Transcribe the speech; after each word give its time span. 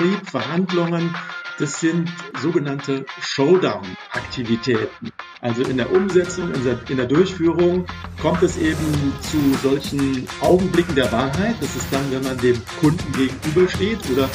Vertrieb, 0.00 0.30
Verhandlungen, 0.30 1.14
das 1.58 1.78
sind 1.78 2.10
sogenannte 2.40 3.04
Showdown-Aktivitäten. 3.20 5.12
Also 5.42 5.62
in 5.62 5.76
der 5.76 5.92
Umsetzung, 5.92 6.50
in 6.54 6.96
der, 6.96 7.04
Durchführung 7.04 7.84
kommt 8.18 8.42
es 8.42 8.56
eben 8.56 9.12
zu 9.20 9.38
solchen 9.62 10.26
Augenblicken 10.40 10.94
der 10.94 11.12
Wahrheit. 11.12 11.56
Das 11.60 11.76
ist 11.76 11.92
dann, 11.92 12.10
wenn 12.10 12.22
man 12.22 12.38
dem 12.38 12.56
Kunden 12.80 13.12
gegenübersteht 13.12 13.98
oder 14.10 14.30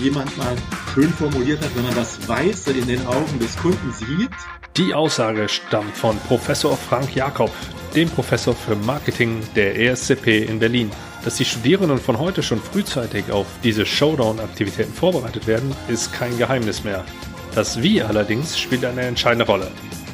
jemand 0.00 0.36
mal 0.38 0.54
schön 0.94 1.12
formuliert 1.12 1.64
hat, 1.64 1.74
wenn 1.74 1.82
man 1.82 1.96
das 1.96 2.28
Weiße 2.28 2.70
in 2.70 2.86
den 2.86 3.04
Augen 3.04 3.40
des 3.40 3.56
Kunden 3.56 3.92
sieht. 3.92 4.30
Die 4.78 4.94
Aussage 4.94 5.48
stammt 5.48 5.96
von 5.96 6.16
Professor 6.28 6.76
Frank 6.76 7.12
Jakob, 7.12 7.50
dem 7.96 8.08
Professor 8.08 8.54
für 8.54 8.76
Marketing 8.76 9.40
der 9.56 9.76
ESCP 9.76 10.44
in 10.44 10.60
Berlin. 10.60 10.88
Dass 11.24 11.36
die 11.36 11.44
Studierenden 11.44 11.98
von 11.98 12.16
heute 12.16 12.44
schon 12.44 12.60
frühzeitig 12.60 13.28
auf 13.32 13.48
diese 13.64 13.84
Showdown-Aktivitäten 13.84 14.92
vorbereitet 14.92 15.48
werden, 15.48 15.74
ist 15.88 16.12
kein 16.12 16.38
Geheimnis 16.38 16.84
mehr. 16.84 17.04
Das 17.56 17.82
Wie 17.82 18.00
allerdings 18.00 18.56
spielt 18.56 18.84
eine 18.84 19.00
entscheidende 19.00 19.46
Rolle. 19.46 19.72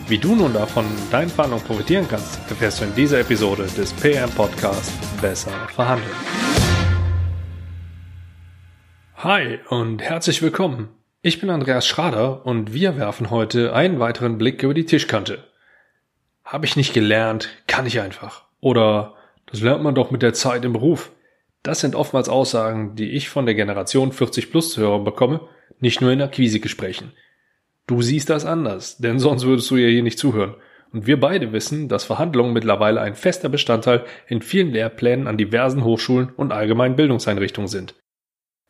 Wie 0.08 0.16
du 0.16 0.34
nun 0.34 0.54
davon 0.54 0.86
in 0.86 1.10
deinen 1.10 1.28
Verhandlungen 1.28 1.66
profitieren 1.66 2.06
kannst, 2.08 2.38
erfährst 2.48 2.80
du 2.80 2.86
in 2.86 2.94
dieser 2.94 3.20
Episode 3.20 3.66
des 3.76 3.92
PM 3.92 4.30
Podcast 4.30 4.92
Besser 5.20 5.68
verhandeln. 5.74 6.08
Hi 9.18 9.58
und 9.68 10.00
herzlich 10.00 10.40
willkommen. 10.40 10.88
Ich 11.26 11.40
bin 11.40 11.48
Andreas 11.48 11.86
Schrader 11.86 12.44
und 12.44 12.74
wir 12.74 12.98
werfen 12.98 13.30
heute 13.30 13.72
einen 13.72 13.98
weiteren 13.98 14.36
Blick 14.36 14.62
über 14.62 14.74
die 14.74 14.84
Tischkante. 14.84 15.42
Habe 16.44 16.66
ich 16.66 16.76
nicht 16.76 16.92
gelernt, 16.92 17.48
kann 17.66 17.86
ich 17.86 17.98
einfach. 17.98 18.44
Oder 18.60 19.14
das 19.46 19.62
lernt 19.62 19.82
man 19.82 19.94
doch 19.94 20.10
mit 20.10 20.20
der 20.20 20.34
Zeit 20.34 20.66
im 20.66 20.74
Beruf. 20.74 21.12
Das 21.62 21.80
sind 21.80 21.94
oftmals 21.94 22.28
Aussagen, 22.28 22.94
die 22.94 23.12
ich 23.12 23.30
von 23.30 23.46
der 23.46 23.54
Generation 23.54 24.12
40 24.12 24.50
plus 24.50 24.72
zu 24.72 24.82
hören 24.82 25.04
bekomme, 25.04 25.40
nicht 25.80 26.02
nur 26.02 26.12
in 26.12 26.20
Akquisegesprächen. 26.20 27.14
Du 27.86 28.02
siehst 28.02 28.28
das 28.28 28.44
anders, 28.44 28.98
denn 28.98 29.18
sonst 29.18 29.46
würdest 29.46 29.70
du 29.70 29.76
ja 29.76 29.88
hier 29.88 30.02
nicht 30.02 30.18
zuhören. 30.18 30.56
Und 30.92 31.06
wir 31.06 31.18
beide 31.18 31.52
wissen, 31.52 31.88
dass 31.88 32.04
Verhandlungen 32.04 32.52
mittlerweile 32.52 33.00
ein 33.00 33.14
fester 33.14 33.48
Bestandteil 33.48 34.04
in 34.28 34.42
vielen 34.42 34.72
Lehrplänen 34.72 35.26
an 35.26 35.38
diversen 35.38 35.84
Hochschulen 35.84 36.34
und 36.36 36.52
allgemeinen 36.52 36.96
Bildungseinrichtungen 36.96 37.68
sind. 37.68 37.94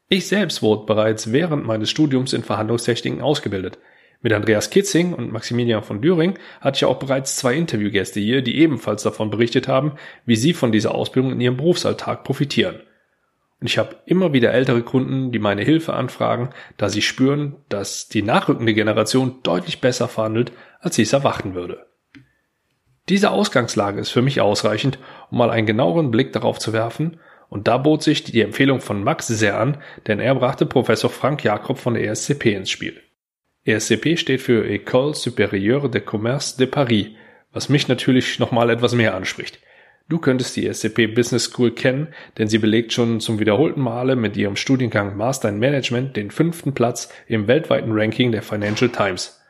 Ich 0.08 0.28
selbst 0.28 0.62
wurde 0.62 0.86
bereits 0.86 1.32
während 1.32 1.64
meines 1.64 1.90
Studiums 1.90 2.32
in 2.32 2.42
Verhandlungstechniken 2.42 3.22
ausgebildet. 3.22 3.78
Mit 4.20 4.32
Andreas 4.32 4.70
Kitzing 4.70 5.12
und 5.12 5.32
Maximilian 5.32 5.82
von 5.82 6.00
Düring 6.00 6.38
hatte 6.60 6.76
ich 6.76 6.84
auch 6.84 6.98
bereits 6.98 7.36
zwei 7.36 7.54
Interviewgäste 7.54 8.20
hier, 8.20 8.42
die 8.42 8.58
ebenfalls 8.58 9.02
davon 9.02 9.30
berichtet 9.30 9.68
haben, 9.68 9.92
wie 10.24 10.36
sie 10.36 10.54
von 10.54 10.72
dieser 10.72 10.94
Ausbildung 10.94 11.32
in 11.32 11.40
ihrem 11.40 11.56
Berufsalltag 11.56 12.24
profitieren. 12.24 12.80
Und 13.60 13.66
ich 13.66 13.78
habe 13.78 13.96
immer 14.06 14.32
wieder 14.32 14.52
ältere 14.52 14.82
Kunden, 14.82 15.32
die 15.32 15.38
meine 15.38 15.62
Hilfe 15.62 15.94
anfragen, 15.94 16.50
da 16.76 16.88
sie 16.88 17.02
spüren, 17.02 17.56
dass 17.68 18.08
die 18.08 18.22
nachrückende 18.22 18.74
Generation 18.74 19.40
deutlich 19.42 19.80
besser 19.80 20.08
verhandelt, 20.08 20.52
als 20.80 20.96
sie 20.96 21.02
es 21.02 21.12
erwarten 21.12 21.54
würde. 21.54 21.86
Diese 23.08 23.30
Ausgangslage 23.30 24.00
ist 24.00 24.10
für 24.10 24.22
mich 24.22 24.40
ausreichend, 24.40 24.98
um 25.30 25.38
mal 25.38 25.50
einen 25.50 25.66
genaueren 25.66 26.10
Blick 26.10 26.32
darauf 26.32 26.58
zu 26.58 26.72
werfen, 26.72 27.18
und 27.54 27.68
da 27.68 27.78
bot 27.78 28.02
sich 28.02 28.24
die 28.24 28.40
Empfehlung 28.40 28.80
von 28.80 29.04
Max 29.04 29.28
sehr 29.28 29.60
an, 29.60 29.78
denn 30.08 30.18
er 30.18 30.34
brachte 30.34 30.66
Professor 30.66 31.08
Frank 31.08 31.44
Jakob 31.44 31.78
von 31.78 31.94
der 31.94 32.02
ESCP 32.10 32.46
ins 32.52 32.68
Spiel. 32.68 33.00
ESCP 33.64 34.16
steht 34.16 34.42
für 34.42 34.66
École 34.66 35.14
Supérieure 35.14 35.88
de 35.88 36.02
Commerce 36.04 36.56
de 36.58 36.66
Paris, 36.66 37.10
was 37.52 37.68
mich 37.68 37.86
natürlich 37.86 38.40
nochmal 38.40 38.70
etwas 38.70 38.96
mehr 38.96 39.14
anspricht. 39.14 39.60
Du 40.08 40.18
könntest 40.18 40.56
die 40.56 40.66
ESCP 40.66 41.14
Business 41.14 41.44
School 41.44 41.70
kennen, 41.70 42.08
denn 42.38 42.48
sie 42.48 42.58
belegt 42.58 42.92
schon 42.92 43.20
zum 43.20 43.38
wiederholten 43.38 43.82
Male 43.82 44.16
mit 44.16 44.36
ihrem 44.36 44.56
Studiengang 44.56 45.16
Master 45.16 45.48
in 45.48 45.60
Management 45.60 46.16
den 46.16 46.32
fünften 46.32 46.74
Platz 46.74 47.08
im 47.28 47.46
weltweiten 47.46 47.92
Ranking 47.92 48.32
der 48.32 48.42
Financial 48.42 48.90
Times. 48.90 49.40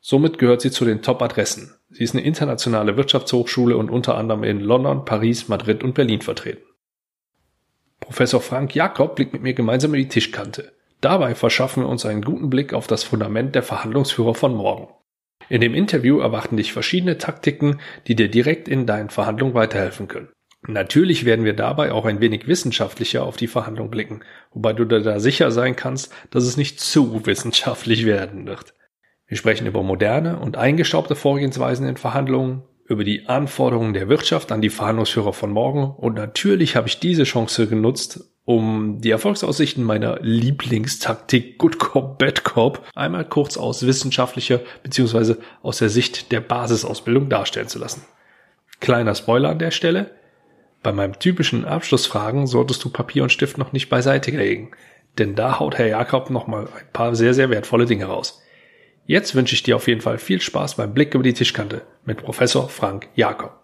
Somit 0.00 0.38
gehört 0.38 0.62
sie 0.62 0.72
zu 0.72 0.84
den 0.84 1.00
Top-Adressen. 1.00 1.76
Sie 1.90 2.02
ist 2.02 2.16
eine 2.16 2.24
internationale 2.24 2.96
Wirtschaftshochschule 2.96 3.76
und 3.76 3.88
unter 3.88 4.16
anderem 4.16 4.42
in 4.42 4.58
London, 4.58 5.04
Paris, 5.04 5.46
Madrid 5.46 5.84
und 5.84 5.94
Berlin 5.94 6.20
vertreten. 6.20 6.64
Professor 8.04 8.42
Frank 8.42 8.74
Jakob 8.74 9.16
blickt 9.16 9.32
mit 9.32 9.42
mir 9.42 9.54
gemeinsam 9.54 9.94
in 9.94 10.02
die 10.02 10.08
Tischkante. 10.08 10.72
Dabei 11.00 11.34
verschaffen 11.34 11.84
wir 11.84 11.88
uns 11.88 12.04
einen 12.04 12.20
guten 12.20 12.50
Blick 12.50 12.74
auf 12.74 12.86
das 12.86 13.02
Fundament 13.02 13.54
der 13.54 13.62
Verhandlungsführer 13.62 14.34
von 14.34 14.54
morgen. 14.54 14.88
In 15.48 15.62
dem 15.62 15.74
Interview 15.74 16.18
erwarten 16.20 16.58
dich 16.58 16.74
verschiedene 16.74 17.16
Taktiken, 17.16 17.80
die 18.06 18.14
dir 18.14 18.30
direkt 18.30 18.68
in 18.68 18.84
deinen 18.84 19.08
Verhandlungen 19.08 19.54
weiterhelfen 19.54 20.06
können. 20.06 20.28
Natürlich 20.66 21.24
werden 21.24 21.46
wir 21.46 21.54
dabei 21.54 21.92
auch 21.92 22.04
ein 22.04 22.20
wenig 22.20 22.46
wissenschaftlicher 22.46 23.24
auf 23.24 23.38
die 23.38 23.46
Verhandlung 23.46 23.90
blicken, 23.90 24.20
wobei 24.52 24.74
du 24.74 24.84
da 24.84 25.18
sicher 25.18 25.50
sein 25.50 25.74
kannst, 25.74 26.12
dass 26.30 26.44
es 26.44 26.58
nicht 26.58 26.80
zu 26.80 27.24
wissenschaftlich 27.24 28.04
werden 28.04 28.46
wird. 28.46 28.74
Wir 29.26 29.38
sprechen 29.38 29.66
über 29.66 29.82
moderne 29.82 30.38
und 30.38 30.58
eingestaubte 30.58 31.16
Vorgehensweisen 31.16 31.88
in 31.88 31.96
Verhandlungen, 31.96 32.64
über 32.86 33.04
die 33.04 33.26
Anforderungen 33.26 33.94
der 33.94 34.08
Wirtschaft 34.08 34.52
an 34.52 34.60
die 34.60 34.70
Verhandlungsführer 34.70 35.32
von 35.32 35.50
morgen 35.50 35.94
und 35.96 36.14
natürlich 36.14 36.76
habe 36.76 36.88
ich 36.88 37.00
diese 37.00 37.24
Chance 37.24 37.66
genutzt, 37.66 38.30
um 38.44 39.00
die 39.00 39.10
Erfolgsaussichten 39.10 39.82
meiner 39.82 40.20
Lieblingstaktik 40.20 41.56
Good 41.56 41.78
Cop, 41.78 42.18
Bad 42.18 42.44
Cop 42.44 42.86
einmal 42.94 43.24
kurz 43.24 43.56
aus 43.56 43.86
wissenschaftlicher 43.86 44.60
bzw. 44.82 45.36
aus 45.62 45.78
der 45.78 45.88
Sicht 45.88 46.30
der 46.30 46.40
Basisausbildung 46.40 47.30
darstellen 47.30 47.68
zu 47.68 47.78
lassen. 47.78 48.04
Kleiner 48.80 49.14
Spoiler 49.14 49.48
an 49.48 49.58
der 49.58 49.70
Stelle. 49.70 50.10
Bei 50.82 50.92
meinem 50.92 51.18
typischen 51.18 51.64
Abschlussfragen 51.64 52.46
solltest 52.46 52.84
du 52.84 52.90
Papier 52.90 53.22
und 53.22 53.32
Stift 53.32 53.56
noch 53.56 53.72
nicht 53.72 53.88
beiseite 53.88 54.30
legen, 54.30 54.72
denn 55.16 55.34
da 55.34 55.58
haut 55.58 55.78
Herr 55.78 55.86
Jakob 55.86 56.28
nochmal 56.28 56.66
ein 56.66 56.92
paar 56.92 57.14
sehr, 57.14 57.32
sehr 57.32 57.48
wertvolle 57.48 57.86
Dinge 57.86 58.04
raus. 58.04 58.43
Jetzt 59.06 59.34
wünsche 59.34 59.54
ich 59.54 59.62
dir 59.62 59.76
auf 59.76 59.86
jeden 59.86 60.00
Fall 60.00 60.16
viel 60.16 60.40
Spaß 60.40 60.76
beim 60.76 60.94
Blick 60.94 61.14
über 61.14 61.22
die 61.22 61.34
Tischkante 61.34 61.82
mit 62.06 62.22
Professor 62.22 62.70
Frank 62.70 63.10
Jakob. 63.14 63.62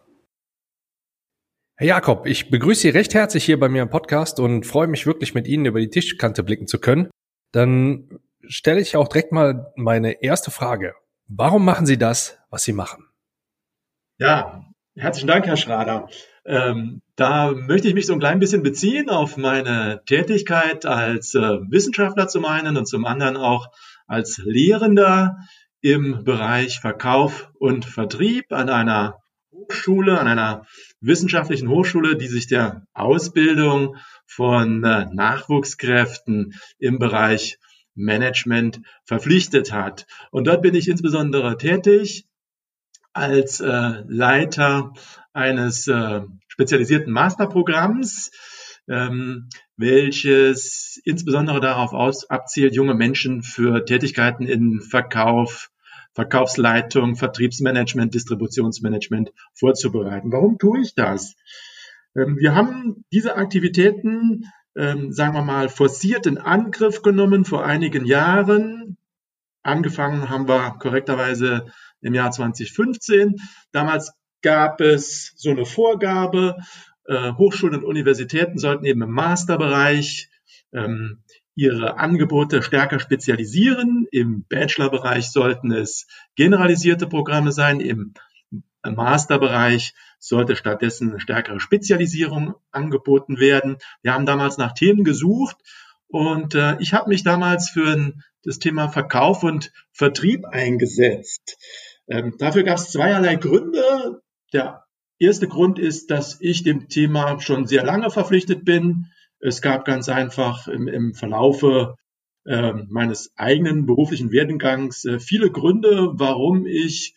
Herr 1.77 1.87
Jakob, 1.87 2.27
ich 2.27 2.51
begrüße 2.51 2.83
Sie 2.83 2.89
recht 2.91 3.15
herzlich 3.15 3.45
hier 3.45 3.59
bei 3.59 3.71
mir 3.71 3.81
im 3.81 3.89
Podcast 3.89 4.39
und 4.39 4.67
freue 4.67 4.87
mich 4.87 5.07
wirklich 5.07 5.35
mit 5.35 5.47
Ihnen 5.47 5.65
über 5.65 5.81
die 5.81 5.89
Tischkante 5.89 6.43
blicken 6.43 6.67
zu 6.67 6.79
können. 6.79 7.09
Dann 7.53 8.21
stelle 8.47 8.83
ich 8.83 8.97
auch 8.97 9.09
direkt 9.09 9.33
mal 9.33 9.73
meine 9.77 10.23
erste 10.23 10.51
Frage. 10.51 10.95
Warum 11.27 11.65
machen 11.65 11.87
Sie 11.87 11.97
das, 11.97 12.39
was 12.51 12.65
Sie 12.65 12.75
machen? 12.75 13.07
Ja, 14.19 14.67
herzlichen 14.95 15.29
Dank, 15.29 15.47
Herr 15.47 15.57
Schrader. 15.57 16.11
Ähm, 16.45 17.01
da 17.17 17.53
möchte 17.53 17.89
ich 17.89 17.95
mich 17.95 18.07
so 18.07 18.13
ein 18.13 18.21
klein 18.21 18.41
bisschen 18.41 18.63
beziehen 18.63 19.09
auf 19.09 19.39
meine 19.39 20.03
Tätigkeit 20.05 20.85
als 20.85 21.35
äh, 21.35 21.39
Wissenschaftler 21.39 22.29
zum 22.29 22.45
einen 22.45 22.77
und 22.77 22.87
zum 22.87 23.07
anderen 23.07 23.39
auch 23.39 23.69
als 24.11 24.39
Lehrender 24.45 25.39
im 25.81 26.25
Bereich 26.25 26.81
Verkauf 26.81 27.49
und 27.59 27.85
Vertrieb 27.85 28.53
an 28.53 28.69
einer 28.69 29.21
Hochschule, 29.53 30.19
an 30.19 30.27
einer 30.27 30.67
wissenschaftlichen 31.01 31.69
Hochschule, 31.69 32.17
die 32.17 32.27
sich 32.27 32.49
der 32.49 32.87
Ausbildung 32.93 33.97
von 34.27 34.83
äh, 34.83 35.07
Nachwuchskräften 35.13 36.55
im 36.79 36.99
Bereich 36.99 37.59
Management 37.95 38.81
verpflichtet 39.05 39.73
hat. 39.73 40.07
Und 40.33 40.49
dort 40.49 40.63
bin 40.63 40.75
ich 40.75 40.89
insbesondere 40.89 41.57
tätig 41.57 42.27
als 43.13 43.61
äh, 43.61 44.03
Leiter 44.09 44.93
eines 45.33 45.87
äh, 45.87 46.23
spezialisierten 46.49 47.13
Masterprogramms, 47.13 48.33
ähm, 48.89 49.49
welches 49.77 51.01
insbesondere 51.05 51.61
darauf 51.61 51.93
aus, 51.93 52.29
abzielt, 52.29 52.75
junge 52.75 52.95
Menschen 52.95 53.43
für 53.43 53.85
Tätigkeiten 53.85 54.47
in 54.47 54.81
Verkauf, 54.81 55.71
Verkaufsleitung, 56.13 57.17
Vertriebsmanagement, 57.17 58.15
Distributionsmanagement 58.15 59.33
vorzubereiten. 59.55 60.33
Warum 60.33 60.59
tue 60.59 60.81
ich 60.81 60.95
das? 60.95 61.37
Ähm, 62.17 62.37
wir 62.39 62.55
haben 62.55 63.05
diese 63.13 63.37
Aktivitäten, 63.37 64.47
ähm, 64.77 65.13
sagen 65.13 65.35
wir 65.35 65.43
mal, 65.43 65.69
forciert 65.69 66.27
in 66.27 66.39
Angriff 66.39 67.03
genommen 67.03 67.45
vor 67.45 67.65
einigen 67.65 68.05
Jahren. 68.05 68.97
Angefangen 69.63 70.29
haben 70.29 70.49
wir 70.49 70.77
korrekterweise 70.79 71.67
im 72.01 72.15
Jahr 72.15 72.31
2015. 72.31 73.37
Damals 73.73 74.13
gab 74.43 74.81
es 74.81 75.33
so 75.37 75.51
eine 75.51 75.67
Vorgabe, 75.67 76.57
äh, 77.07 77.33
Hochschulen 77.33 77.77
und 77.77 77.85
Universitäten 77.85 78.59
sollten 78.59 78.85
eben 78.85 79.03
im 79.03 79.11
Masterbereich 79.11 80.31
ähm, 80.73 81.23
ihre 81.55 81.99
Angebote 81.99 82.63
stärker 82.63 83.01
spezialisieren. 83.01 84.07
Im 84.11 84.45
Bachelorbereich 84.49 85.31
sollten 85.31 85.73
es 85.73 86.07
generalisierte 86.37 87.07
Programme 87.07 87.53
sein. 87.53 87.81
Im 87.81 88.15
Masterbereich 88.83 89.95
sollte 90.19 90.57
stattdessen 90.57 91.21
stärkere 91.21 91.61
Spezialisierung 91.61 92.55
angeboten 92.71 93.39
werden. 93.39 93.79
Wir 94.03 94.15
haben 94.15 94.27
damals 94.27 94.59
nach 94.59 94.73
Themen 94.73 95.05
gesucht 95.05 95.57
und 96.09 96.55
äh, 96.55 96.77
ich 96.81 96.93
habe 96.95 97.09
mich 97.09 97.23
damals 97.23 97.71
für 97.71 98.13
das 98.43 98.59
Thema 98.59 98.89
Verkauf 98.89 99.43
und 99.43 99.73
Vertrieb 99.93 100.47
eingesetzt. 100.47 101.59
Ähm, 102.09 102.35
dafür 102.39 102.63
gab 102.63 102.79
es 102.79 102.91
zweierlei 102.91 103.37
Gründe. 103.37 104.23
Der 104.53 104.85
erste 105.21 105.47
Grund 105.49 105.79
ist, 105.79 106.11
dass 106.11 106.41
ich 106.41 106.63
dem 106.63 106.89
Thema 106.89 107.41
schon 107.41 107.67
sehr 107.67 107.85
lange 107.85 108.11
verpflichtet 108.11 108.65
bin. 108.65 109.07
Es 109.39 109.63
gab 109.63 109.85
ganz 109.85 110.09
einfach 110.09 110.67
im, 110.67 110.89
im 110.89 111.15
Verlaufe 111.15 111.97
äh, 112.47 112.73
meines 112.89 113.33
eigenen 113.37 113.87
beruflichen 113.87 114.33
Werdegangs 114.33 115.05
äh, 115.05 115.21
viele 115.21 115.51
Gründe, 115.51 116.11
warum 116.15 116.67
ich 116.67 117.15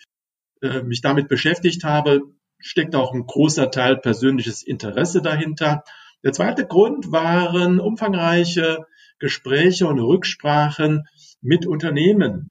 äh, 0.62 0.82
mich 0.84 1.02
damit 1.02 1.30
beschäftigt 1.30 1.84
habe. 1.84 2.22
Steckt 2.60 2.96
auch 2.96 3.14
ein 3.14 3.26
großer 3.26 3.72
Teil 3.72 3.98
persönliches 3.98 4.64
Interesse 4.64 5.22
dahinter. 5.22 5.84
Der 6.24 6.34
zweite 6.34 6.66
Grund 6.66 7.12
waren 7.12 7.80
umfangreiche 7.80 8.86
Gespräche 9.20 9.88
und 9.88 10.00
Rücksprachen 10.00 11.08
mit 11.42 11.66
Unternehmen. 11.66 12.50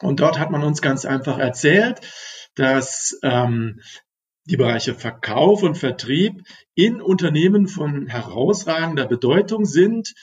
Und 0.00 0.20
dort 0.20 0.38
hat 0.38 0.50
man 0.50 0.62
uns 0.62 0.82
ganz 0.82 1.04
einfach 1.04 1.38
erzählt, 1.38 2.00
dass 2.54 3.18
ähm, 3.22 3.80
die 4.44 4.56
Bereiche 4.56 4.94
Verkauf 4.94 5.62
und 5.62 5.76
Vertrieb 5.76 6.42
in 6.74 7.00
Unternehmen 7.00 7.68
von 7.68 8.06
herausragender 8.06 9.06
Bedeutung 9.06 9.64
sind, 9.64 10.14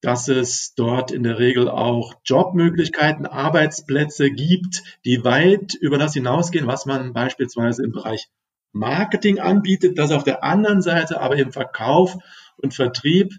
dass 0.00 0.26
es 0.26 0.74
dort 0.74 1.12
in 1.12 1.22
der 1.22 1.38
Regel 1.38 1.68
auch 1.68 2.14
Jobmöglichkeiten, 2.24 3.24
Arbeitsplätze 3.24 4.30
gibt, 4.30 4.82
die 5.04 5.24
weit 5.24 5.74
über 5.74 5.96
das 5.96 6.14
hinausgehen, 6.14 6.66
was 6.66 6.86
man 6.86 7.12
beispielsweise 7.12 7.84
im 7.84 7.92
Bereich 7.92 8.28
Marketing 8.72 9.38
anbietet, 9.38 9.98
dass 9.98 10.10
auf 10.10 10.24
der 10.24 10.42
anderen 10.42 10.82
Seite 10.82 11.20
aber 11.20 11.36
im 11.36 11.52
Verkauf 11.52 12.16
und 12.56 12.74
Vertrieb 12.74 13.32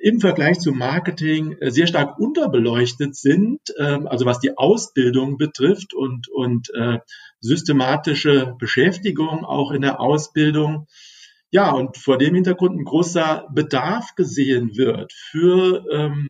im 0.00 0.20
Vergleich 0.20 0.58
zum 0.58 0.78
Marketing 0.78 1.56
sehr 1.60 1.86
stark 1.86 2.18
unterbeleuchtet 2.18 3.16
sind, 3.16 3.60
ähm, 3.78 4.06
also 4.06 4.26
was 4.26 4.40
die 4.40 4.56
Ausbildung 4.56 5.36
betrifft 5.36 5.94
und, 5.94 6.28
und 6.28 6.70
äh, 6.74 6.98
systematische 7.40 8.54
Beschäftigung 8.58 9.44
auch 9.44 9.72
in 9.72 9.82
der 9.82 10.00
Ausbildung. 10.00 10.86
Ja, 11.50 11.70
und 11.72 11.98
vor 11.98 12.16
dem 12.16 12.34
Hintergrund 12.34 12.78
ein 12.78 12.84
großer 12.84 13.48
Bedarf 13.52 14.14
gesehen 14.14 14.76
wird 14.76 15.12
für 15.12 15.84
ähm, 15.92 16.28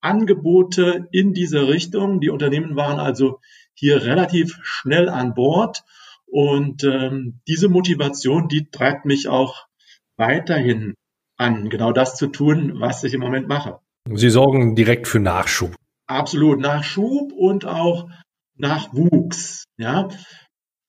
Angebote 0.00 1.08
in 1.10 1.32
diese 1.32 1.66
Richtung. 1.66 2.20
Die 2.20 2.30
Unternehmen 2.30 2.76
waren 2.76 3.00
also 3.00 3.40
hier 3.74 4.04
relativ 4.04 4.58
schnell 4.62 5.08
an 5.08 5.34
Bord 5.34 5.82
und 6.26 6.84
ähm, 6.84 7.40
diese 7.48 7.68
Motivation, 7.68 8.48
die 8.48 8.70
treibt 8.70 9.04
mich 9.04 9.28
auch 9.28 9.66
weiterhin 10.16 10.94
an, 11.36 11.68
genau 11.68 11.92
das 11.92 12.16
zu 12.16 12.28
tun, 12.28 12.80
was 12.80 13.04
ich 13.04 13.14
im 13.14 13.20
Moment 13.20 13.48
mache. 13.48 13.78
Sie 14.12 14.30
sorgen 14.30 14.74
direkt 14.74 15.08
für 15.08 15.20
Nachschub. 15.20 15.74
Absolut, 16.06 16.60
Nachschub 16.60 17.32
und 17.32 17.66
auch 17.66 18.08
Nachwuchs. 18.56 19.64
Ja, 19.76 20.08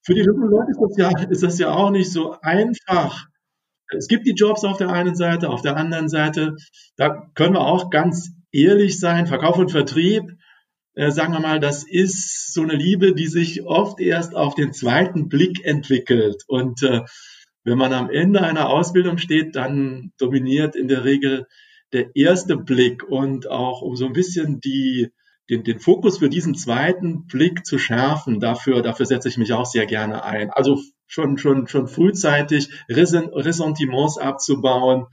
für 0.05 0.13
die 0.13 0.21
jungen 0.21 0.49
Leute 0.49 0.71
ist 0.71 0.79
das 0.79 0.97
ja, 0.97 1.29
ist 1.29 1.43
das 1.43 1.59
ja 1.59 1.73
auch 1.73 1.89
nicht 1.89 2.11
so 2.11 2.37
einfach. 2.41 3.27
Es 3.89 4.07
gibt 4.07 4.27
die 4.27 4.35
Jobs 4.35 4.63
auf 4.63 4.77
der 4.77 4.89
einen 4.89 5.15
Seite, 5.15 5.49
auf 5.49 5.61
der 5.61 5.75
anderen 5.77 6.09
Seite, 6.09 6.55
da 6.97 7.29
können 7.35 7.55
wir 7.55 7.61
auch 7.61 7.89
ganz 7.89 8.31
ehrlich 8.51 8.99
sein, 8.99 9.27
Verkauf 9.27 9.57
und 9.57 9.71
Vertrieb, 9.71 10.23
äh, 10.97 11.11
sagen 11.11 11.33
wir 11.33 11.39
mal, 11.39 11.59
das 11.59 11.83
ist 11.87 12.53
so 12.53 12.63
eine 12.63 12.75
Liebe, 12.75 13.13
die 13.13 13.27
sich 13.27 13.63
oft 13.63 13.99
erst 13.99 14.35
auf 14.35 14.55
den 14.55 14.73
zweiten 14.73 15.29
Blick 15.29 15.63
entwickelt. 15.63 16.43
Und 16.47 16.81
äh, 16.83 17.01
wenn 17.67 17.77
man 17.77 17.91
am 17.91 18.09
Ende 18.09 18.41
einer 18.43 18.69
Ausbildung 18.69 19.17
steht, 19.17 19.57
dann 19.57 20.13
dominiert 20.17 20.77
in 20.77 20.87
der 20.87 21.03
Regel 21.03 21.47
der 21.91 22.15
erste 22.15 22.55
Blick 22.55 23.03
und 23.03 23.49
auch 23.49 23.81
um 23.81 23.97
so 23.97 24.05
ein 24.05 24.13
bisschen 24.13 24.61
die, 24.61 25.09
den, 25.49 25.65
den 25.65 25.81
Fokus 25.81 26.19
für 26.19 26.29
diesen 26.29 26.55
zweiten 26.55 27.27
Blick 27.27 27.65
zu 27.65 27.77
schärfen, 27.77 28.39
dafür, 28.39 28.81
dafür 28.81 29.05
setze 29.05 29.27
ich 29.27 29.37
mich 29.37 29.51
auch 29.51 29.65
sehr 29.65 29.85
gerne 29.85 30.23
ein. 30.23 30.49
Also 30.49 30.81
schon, 31.07 31.37
schon, 31.37 31.67
schon 31.67 31.89
frühzeitig 31.89 32.69
Ressentiments 32.87 34.17
abzubauen 34.17 35.07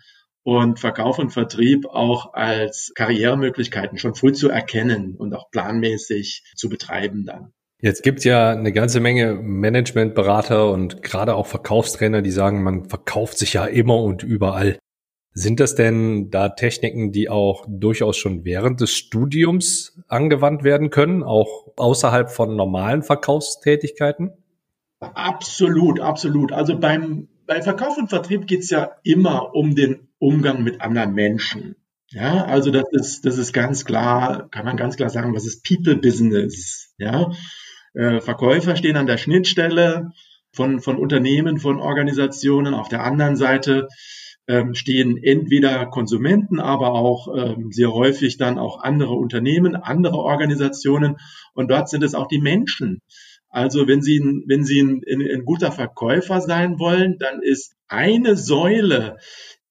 und 0.45 0.79
Verkauf 0.79 1.19
und 1.19 1.31
Vertrieb 1.31 1.87
auch 1.87 2.35
als 2.35 2.93
Karrieremöglichkeiten 2.95 3.99
schon 3.99 4.15
früh 4.15 4.33
zu 4.33 4.49
erkennen 4.49 5.17
und 5.17 5.35
auch 5.35 5.51
planmäßig 5.51 6.45
zu 6.55 6.69
betreiben 6.69 7.25
dann. 7.25 7.53
Jetzt 7.81 8.03
gibt 8.03 8.25
ja 8.25 8.51
eine 8.51 8.73
ganze 8.73 9.01
Menge 9.01 9.35
Managementberater 9.35 10.71
und 10.71 11.03
gerade 11.03 11.35
auch 11.35 11.47
Verkaufstrainer, 11.47 12.23
die 12.23 12.31
sagen, 12.31 12.63
man 12.63 12.89
verkauft 12.89 13.39
sich 13.39 13.55
ja 13.55 13.67
immer 13.67 14.01
und 14.01 14.23
überall. 14.23 14.79
Sind 15.37 15.59
das 15.59 15.75
denn 15.75 16.31
da 16.31 16.51
Techniken, 16.51 17.11
die 17.11 17.29
auch 17.29 17.67
durchaus 17.69 18.17
schon 18.17 18.45
während 18.45 18.81
des 18.81 18.93
Studiums 18.93 20.01
angewandt 20.07 20.63
werden 20.63 20.91
können, 20.91 21.25
auch 21.25 21.73
außerhalb 21.77 22.31
von 22.31 22.55
normalen 22.55 23.03
Verkaufstätigkeiten? 23.03 24.31
Absolut, 25.01 26.01
absolut. 26.01 26.53
Also 26.53 26.79
beim, 26.79 27.29
bei 27.47 27.61
Verkauf 27.63 27.99
und 27.99 28.09
Vertrieb 28.09 28.47
geht 28.47 28.61
es 28.61 28.71
ja 28.71 28.93
immer 29.03 29.55
um 29.55 29.75
den 29.75 30.09
Umgang 30.19 30.63
mit 30.63 30.81
anderen 30.81 31.15
Menschen. 31.15 31.75
Ja, 32.11 32.45
also 32.45 32.71
das 32.71 32.85
ist, 32.93 33.27
das 33.27 33.37
ist 33.37 33.53
ganz 33.53 33.85
klar, 33.85 34.49
kann 34.51 34.65
man 34.65 34.77
ganz 34.77 34.97
klar 34.97 35.11
sagen, 35.11 35.35
was 35.35 35.47
ist 35.47 35.65
People 35.67 35.97
Business. 35.97 36.95
Ja, 36.97 37.33
äh, 37.95 38.21
Verkäufer 38.21 38.77
stehen 38.77 38.97
an 38.97 39.07
der 39.07 39.19
Schnittstelle 39.19 40.13
von, 40.53 40.81
von 40.81 40.97
Unternehmen, 40.99 41.59
von 41.59 41.81
Organisationen. 41.81 42.75
Auf 42.75 42.89
der 42.89 43.03
anderen 43.03 43.37
Seite 43.37 43.89
ähm, 44.47 44.75
stehen 44.75 45.23
entweder 45.23 45.87
Konsumenten, 45.87 46.61
aber 46.61 46.93
auch 46.93 47.29
ähm, 47.35 47.73
sehr 47.73 47.93
häufig 47.93 48.37
dann 48.37 48.59
auch 48.59 48.83
andere 48.83 49.15
Unternehmen, 49.15 49.75
andere 49.75 50.17
Organisationen. 50.17 51.17
Und 51.55 51.71
dort 51.71 51.89
sind 51.89 52.03
es 52.05 52.15
auch 52.15 52.29
die 52.29 52.41
Menschen. 52.41 53.01
Also 53.49 53.87
wenn 53.87 54.03
Sie, 54.03 54.21
wenn 54.47 54.65
Sie 54.65 54.81
ein, 54.81 55.03
ein, 55.09 55.23
ein 55.33 55.45
guter 55.45 55.73
Verkäufer 55.73 56.41
sein 56.41 56.79
wollen, 56.79 57.19
dann 57.19 57.41
ist 57.41 57.75
eine 57.89 58.37
Säule, 58.37 59.17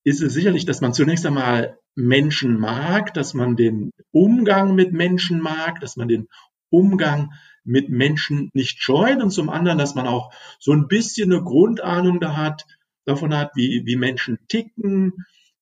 ist 0.03 0.21
es 0.21 0.33
sicherlich, 0.33 0.65
dass 0.65 0.81
man 0.81 0.93
zunächst 0.93 1.25
einmal 1.25 1.77
Menschen 1.95 2.59
mag, 2.59 3.13
dass 3.13 3.33
man 3.33 3.55
den 3.55 3.91
Umgang 4.11 4.73
mit 4.73 4.93
Menschen 4.93 5.39
mag, 5.39 5.79
dass 5.81 5.97
man 5.97 6.07
den 6.07 6.27
Umgang 6.69 7.31
mit 7.63 7.89
Menschen 7.89 8.50
nicht 8.54 8.81
scheut 8.81 9.21
und 9.21 9.31
zum 9.31 9.50
anderen, 9.50 9.77
dass 9.77 9.95
man 9.95 10.07
auch 10.07 10.33
so 10.60 10.71
ein 10.71 10.88
bisschen 10.88 11.31
eine 11.31 11.44
Grundahnung 11.44 12.19
da 12.19 12.36
hat, 12.36 12.65
davon 13.06 13.36
hat, 13.36 13.51
wie, 13.56 13.83
wie 13.86 13.95
Menschen 13.95 14.39
ticken, 14.48 15.13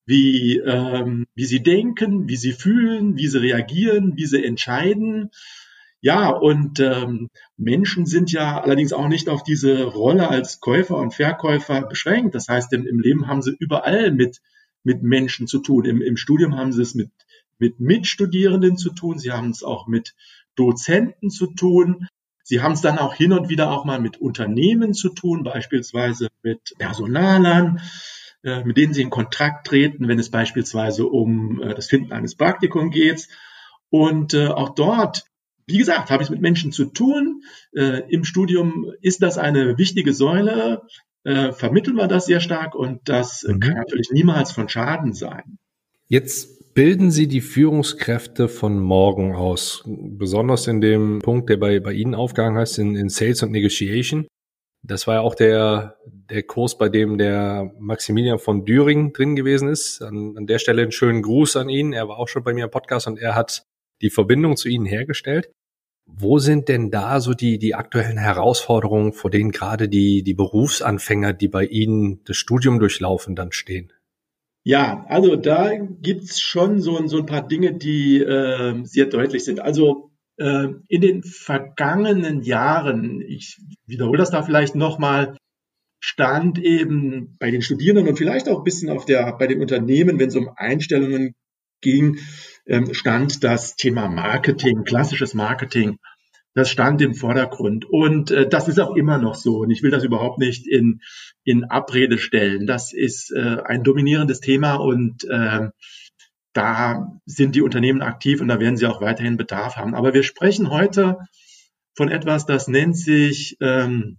wie, 0.04 0.58
ähm, 0.58 1.26
wie 1.34 1.44
sie 1.44 1.62
denken, 1.62 2.28
wie 2.28 2.36
sie 2.36 2.52
fühlen, 2.52 3.16
wie 3.16 3.28
sie 3.28 3.40
reagieren, 3.40 4.16
wie 4.16 4.26
sie 4.26 4.44
entscheiden. 4.44 5.30
Ja, 6.00 6.30
und 6.30 6.80
ähm, 6.80 7.30
Menschen 7.56 8.06
sind 8.06 8.32
ja 8.32 8.60
allerdings 8.60 8.92
auch 8.92 9.06
nicht 9.06 9.28
auf 9.28 9.44
diese 9.44 9.84
Rolle 9.84 10.28
als 10.28 10.58
Käufer 10.58 10.96
und 10.96 11.14
Verkäufer 11.14 11.82
beschränkt. 11.82 12.34
Das 12.34 12.48
heißt, 12.48 12.72
im, 12.72 12.86
im 12.88 12.98
Leben 12.98 13.28
haben 13.28 13.42
sie 13.42 13.54
überall 13.56 14.10
mit, 14.10 14.40
mit 14.82 15.04
Menschen 15.04 15.46
zu 15.46 15.60
tun. 15.60 15.84
Im, 15.84 16.02
Im 16.02 16.16
Studium 16.16 16.56
haben 16.56 16.72
sie 16.72 16.82
es 16.82 16.96
mit, 16.96 17.10
mit 17.60 17.78
Mitstudierenden 17.78 18.76
zu 18.76 18.90
tun. 18.90 19.20
Sie 19.20 19.30
haben 19.30 19.50
es 19.50 19.62
auch 19.62 19.86
mit 19.86 20.16
Dozenten 20.56 21.30
zu 21.30 21.48
tun. 21.48 22.06
Sie 22.44 22.60
haben 22.60 22.72
es 22.72 22.80
dann 22.80 22.98
auch 22.98 23.14
hin 23.14 23.32
und 23.32 23.48
wieder 23.48 23.70
auch 23.70 23.84
mal 23.84 24.00
mit 24.00 24.20
Unternehmen 24.20 24.94
zu 24.94 25.10
tun, 25.10 25.44
beispielsweise 25.44 26.28
mit 26.42 26.74
Personalern, 26.78 27.80
äh, 28.42 28.64
mit 28.64 28.76
denen 28.76 28.94
Sie 28.94 29.02
in 29.02 29.10
Kontakt 29.10 29.66
treten, 29.66 30.08
wenn 30.08 30.18
es 30.18 30.30
beispielsweise 30.30 31.06
um 31.06 31.62
äh, 31.62 31.74
das 31.74 31.86
Finden 31.86 32.12
eines 32.12 32.34
Praktikums 32.34 32.92
geht. 32.92 33.28
Und 33.90 34.34
äh, 34.34 34.48
auch 34.48 34.70
dort, 34.70 35.24
wie 35.66 35.78
gesagt, 35.78 36.10
habe 36.10 36.22
ich 36.22 36.26
es 36.26 36.30
mit 36.30 36.40
Menschen 36.40 36.72
zu 36.72 36.86
tun. 36.86 37.44
Im 37.72 38.24
Studium 38.24 38.92
ist 39.00 39.22
das 39.22 39.38
eine 39.38 39.78
wichtige 39.78 40.12
Säule, 40.12 40.82
vermitteln 41.22 41.96
wir 41.96 42.08
das 42.08 42.26
sehr 42.26 42.40
stark 42.40 42.74
und 42.74 43.08
das 43.08 43.44
mhm. 43.44 43.60
kann 43.60 43.74
natürlich 43.74 44.10
niemals 44.10 44.50
von 44.50 44.68
Schaden 44.68 45.12
sein. 45.14 45.58
Jetzt 46.08 46.61
bilden 46.74 47.10
Sie 47.10 47.28
die 47.28 47.40
Führungskräfte 47.40 48.48
von 48.48 48.78
morgen 48.78 49.34
aus? 49.34 49.82
Besonders 49.86 50.66
in 50.66 50.80
dem 50.80 51.20
Punkt, 51.20 51.50
der 51.50 51.56
bei, 51.56 51.80
bei 51.80 51.92
Ihnen 51.92 52.14
aufgegangen 52.14 52.58
heißt, 52.58 52.78
in, 52.78 52.96
in 52.96 53.08
Sales 53.08 53.42
und 53.42 53.52
Negotiation. 53.52 54.26
Das 54.84 55.06
war 55.06 55.16
ja 55.16 55.20
auch 55.20 55.36
der, 55.36 55.96
der 56.06 56.42
Kurs, 56.42 56.76
bei 56.76 56.88
dem 56.88 57.16
der 57.16 57.72
Maximilian 57.78 58.38
von 58.38 58.64
Düring 58.64 59.12
drin 59.12 59.36
gewesen 59.36 59.68
ist. 59.68 60.02
An, 60.02 60.34
an 60.36 60.46
der 60.46 60.58
Stelle 60.58 60.82
einen 60.82 60.92
schönen 60.92 61.22
Gruß 61.22 61.56
an 61.56 61.68
ihn. 61.68 61.92
Er 61.92 62.08
war 62.08 62.18
auch 62.18 62.28
schon 62.28 62.42
bei 62.42 62.52
mir 62.52 62.64
im 62.64 62.70
Podcast 62.70 63.06
und 63.06 63.18
er 63.18 63.36
hat 63.36 63.64
die 64.00 64.10
Verbindung 64.10 64.56
zu 64.56 64.68
Ihnen 64.68 64.86
hergestellt. 64.86 65.50
Wo 66.06 66.40
sind 66.40 66.68
denn 66.68 66.90
da 66.90 67.20
so 67.20 67.32
die, 67.32 67.58
die 67.58 67.76
aktuellen 67.76 68.18
Herausforderungen, 68.18 69.12
vor 69.12 69.30
denen 69.30 69.52
gerade 69.52 69.88
die, 69.88 70.24
die 70.24 70.34
Berufsanfänger, 70.34 71.32
die 71.32 71.48
bei 71.48 71.64
Ihnen 71.64 72.24
das 72.24 72.36
Studium 72.36 72.80
durchlaufen, 72.80 73.36
dann 73.36 73.52
stehen? 73.52 73.92
Ja, 74.64 75.04
also 75.08 75.34
da 75.36 75.76
gibt's 75.76 76.40
schon 76.40 76.80
so, 76.80 77.04
so 77.08 77.18
ein 77.18 77.26
paar 77.26 77.46
Dinge, 77.46 77.74
die 77.74 78.20
äh, 78.20 78.84
sehr 78.84 79.06
deutlich 79.06 79.44
sind. 79.44 79.60
Also 79.60 80.12
äh, 80.36 80.68
in 80.88 81.00
den 81.00 81.22
vergangenen 81.24 82.42
Jahren, 82.42 83.20
ich 83.22 83.60
wiederhole 83.86 84.18
das 84.18 84.30
da 84.30 84.42
vielleicht 84.42 84.76
nochmal, 84.76 85.36
stand 86.00 86.58
eben 86.58 87.36
bei 87.38 87.50
den 87.50 87.62
Studierenden 87.62 88.08
und 88.08 88.16
vielleicht 88.16 88.48
auch 88.48 88.58
ein 88.58 88.64
bisschen 88.64 88.90
auf 88.90 89.04
der, 89.04 89.36
bei 89.36 89.46
den 89.46 89.60
Unternehmen, 89.60 90.18
wenn 90.18 90.28
es 90.28 90.36
um 90.36 90.50
Einstellungen 90.56 91.34
ging, 91.80 92.18
ähm, 92.66 92.94
stand 92.94 93.42
das 93.42 93.74
Thema 93.74 94.08
Marketing, 94.08 94.84
klassisches 94.84 95.34
Marketing 95.34 95.96
das 96.54 96.70
stand 96.70 97.00
im 97.00 97.14
Vordergrund. 97.14 97.84
Und 97.84 98.30
äh, 98.30 98.48
das 98.48 98.68
ist 98.68 98.78
auch 98.78 98.94
immer 98.96 99.18
noch 99.18 99.34
so. 99.34 99.58
Und 99.58 99.70
ich 99.70 99.82
will 99.82 99.90
das 99.90 100.04
überhaupt 100.04 100.38
nicht 100.38 100.66
in, 100.66 101.00
in 101.44 101.64
Abrede 101.64 102.18
stellen. 102.18 102.66
Das 102.66 102.92
ist 102.92 103.32
äh, 103.32 103.58
ein 103.64 103.82
dominierendes 103.82 104.40
Thema 104.40 104.74
und 104.74 105.24
äh, 105.24 105.68
da 106.52 107.18
sind 107.24 107.54
die 107.54 107.62
Unternehmen 107.62 108.02
aktiv 108.02 108.40
und 108.40 108.48
da 108.48 108.60
werden 108.60 108.76
sie 108.76 108.86
auch 108.86 109.00
weiterhin 109.00 109.38
Bedarf 109.38 109.76
haben. 109.76 109.94
Aber 109.94 110.12
wir 110.12 110.22
sprechen 110.22 110.70
heute 110.70 111.16
von 111.94 112.10
etwas, 112.10 112.44
das 112.44 112.68
nennt 112.68 112.96
sich 112.96 113.56
ähm, 113.60 114.18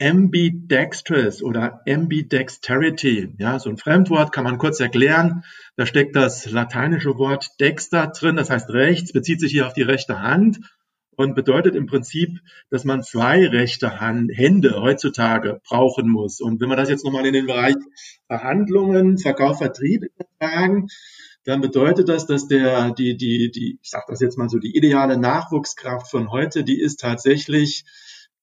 Ambidextrous 0.00 1.42
oder 1.42 1.80
Ambidexterity. 1.88 3.34
Ja, 3.38 3.58
so 3.58 3.70
ein 3.70 3.76
Fremdwort 3.76 4.32
kann 4.32 4.44
man 4.44 4.58
kurz 4.58 4.78
erklären. 4.78 5.44
Da 5.76 5.86
steckt 5.86 6.14
das 6.14 6.50
lateinische 6.50 7.16
Wort 7.16 7.48
dexter 7.60 8.08
drin, 8.08 8.36
das 8.36 8.50
heißt 8.50 8.70
rechts, 8.70 9.12
bezieht 9.12 9.40
sich 9.40 9.52
hier 9.52 9.66
auf 9.66 9.72
die 9.72 9.82
rechte 9.82 10.20
Hand 10.20 10.60
und 11.16 11.34
bedeutet 11.34 11.74
im 11.74 11.86
Prinzip, 11.86 12.40
dass 12.70 12.84
man 12.84 13.02
zwei 13.02 13.46
rechte 13.46 14.00
Hand, 14.00 14.30
Hände 14.32 14.80
heutzutage 14.80 15.60
brauchen 15.68 16.08
muss. 16.08 16.40
Und 16.40 16.60
wenn 16.60 16.68
wir 16.68 16.76
das 16.76 16.88
jetzt 16.88 17.04
nochmal 17.04 17.26
in 17.26 17.32
den 17.32 17.46
Bereich 17.46 17.76
Verhandlungen, 18.26 19.18
Verkauf, 19.18 19.58
Vertrieb 19.58 20.04
übertragen, 20.04 20.88
dann 21.44 21.60
bedeutet 21.60 22.08
das, 22.08 22.26
dass 22.26 22.48
der, 22.48 22.92
die, 22.92 23.16
die, 23.16 23.50
die, 23.50 23.78
ich 23.82 23.90
sage 23.90 24.06
das 24.08 24.20
jetzt 24.20 24.38
mal 24.38 24.48
so, 24.48 24.58
die 24.58 24.76
ideale 24.76 25.18
Nachwuchskraft 25.18 26.10
von 26.10 26.30
heute, 26.30 26.64
die 26.64 26.80
ist 26.80 27.00
tatsächlich 27.00 27.84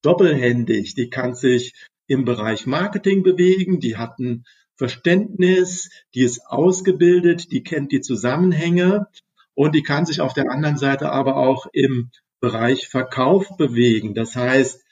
doppelhändig. 0.02 0.94
Die 0.96 1.10
kann 1.10 1.34
sich 1.34 1.74
im 2.08 2.26
Bereich 2.26 2.68
Marketing 2.68 3.24
bewegen, 3.24 3.80
die 3.80 3.98
hat 3.98 4.20
ein 4.20 4.44
Verständnis, 4.76 5.90
die 6.16 6.22
ist 6.22 6.42
ausgebildet, 6.46 7.52
die 7.52 7.64
kennt 7.64 7.92
die 7.92 8.02
Zusammenhänge 8.02 9.08
und 9.54 9.76
die 9.76 9.84
kann 9.84 10.06
sich 10.06 10.22
auf 10.22 10.34
der 10.34 10.50
anderen 10.50 10.78
Seite 10.78 11.12
aber 11.12 11.38
auch 11.38 11.68
im 11.72 12.10
Bereich 12.42 12.90
Verkauf 12.90 13.56
bewegen. 13.56 14.14
Das 14.14 14.36
heißt, 14.36 14.84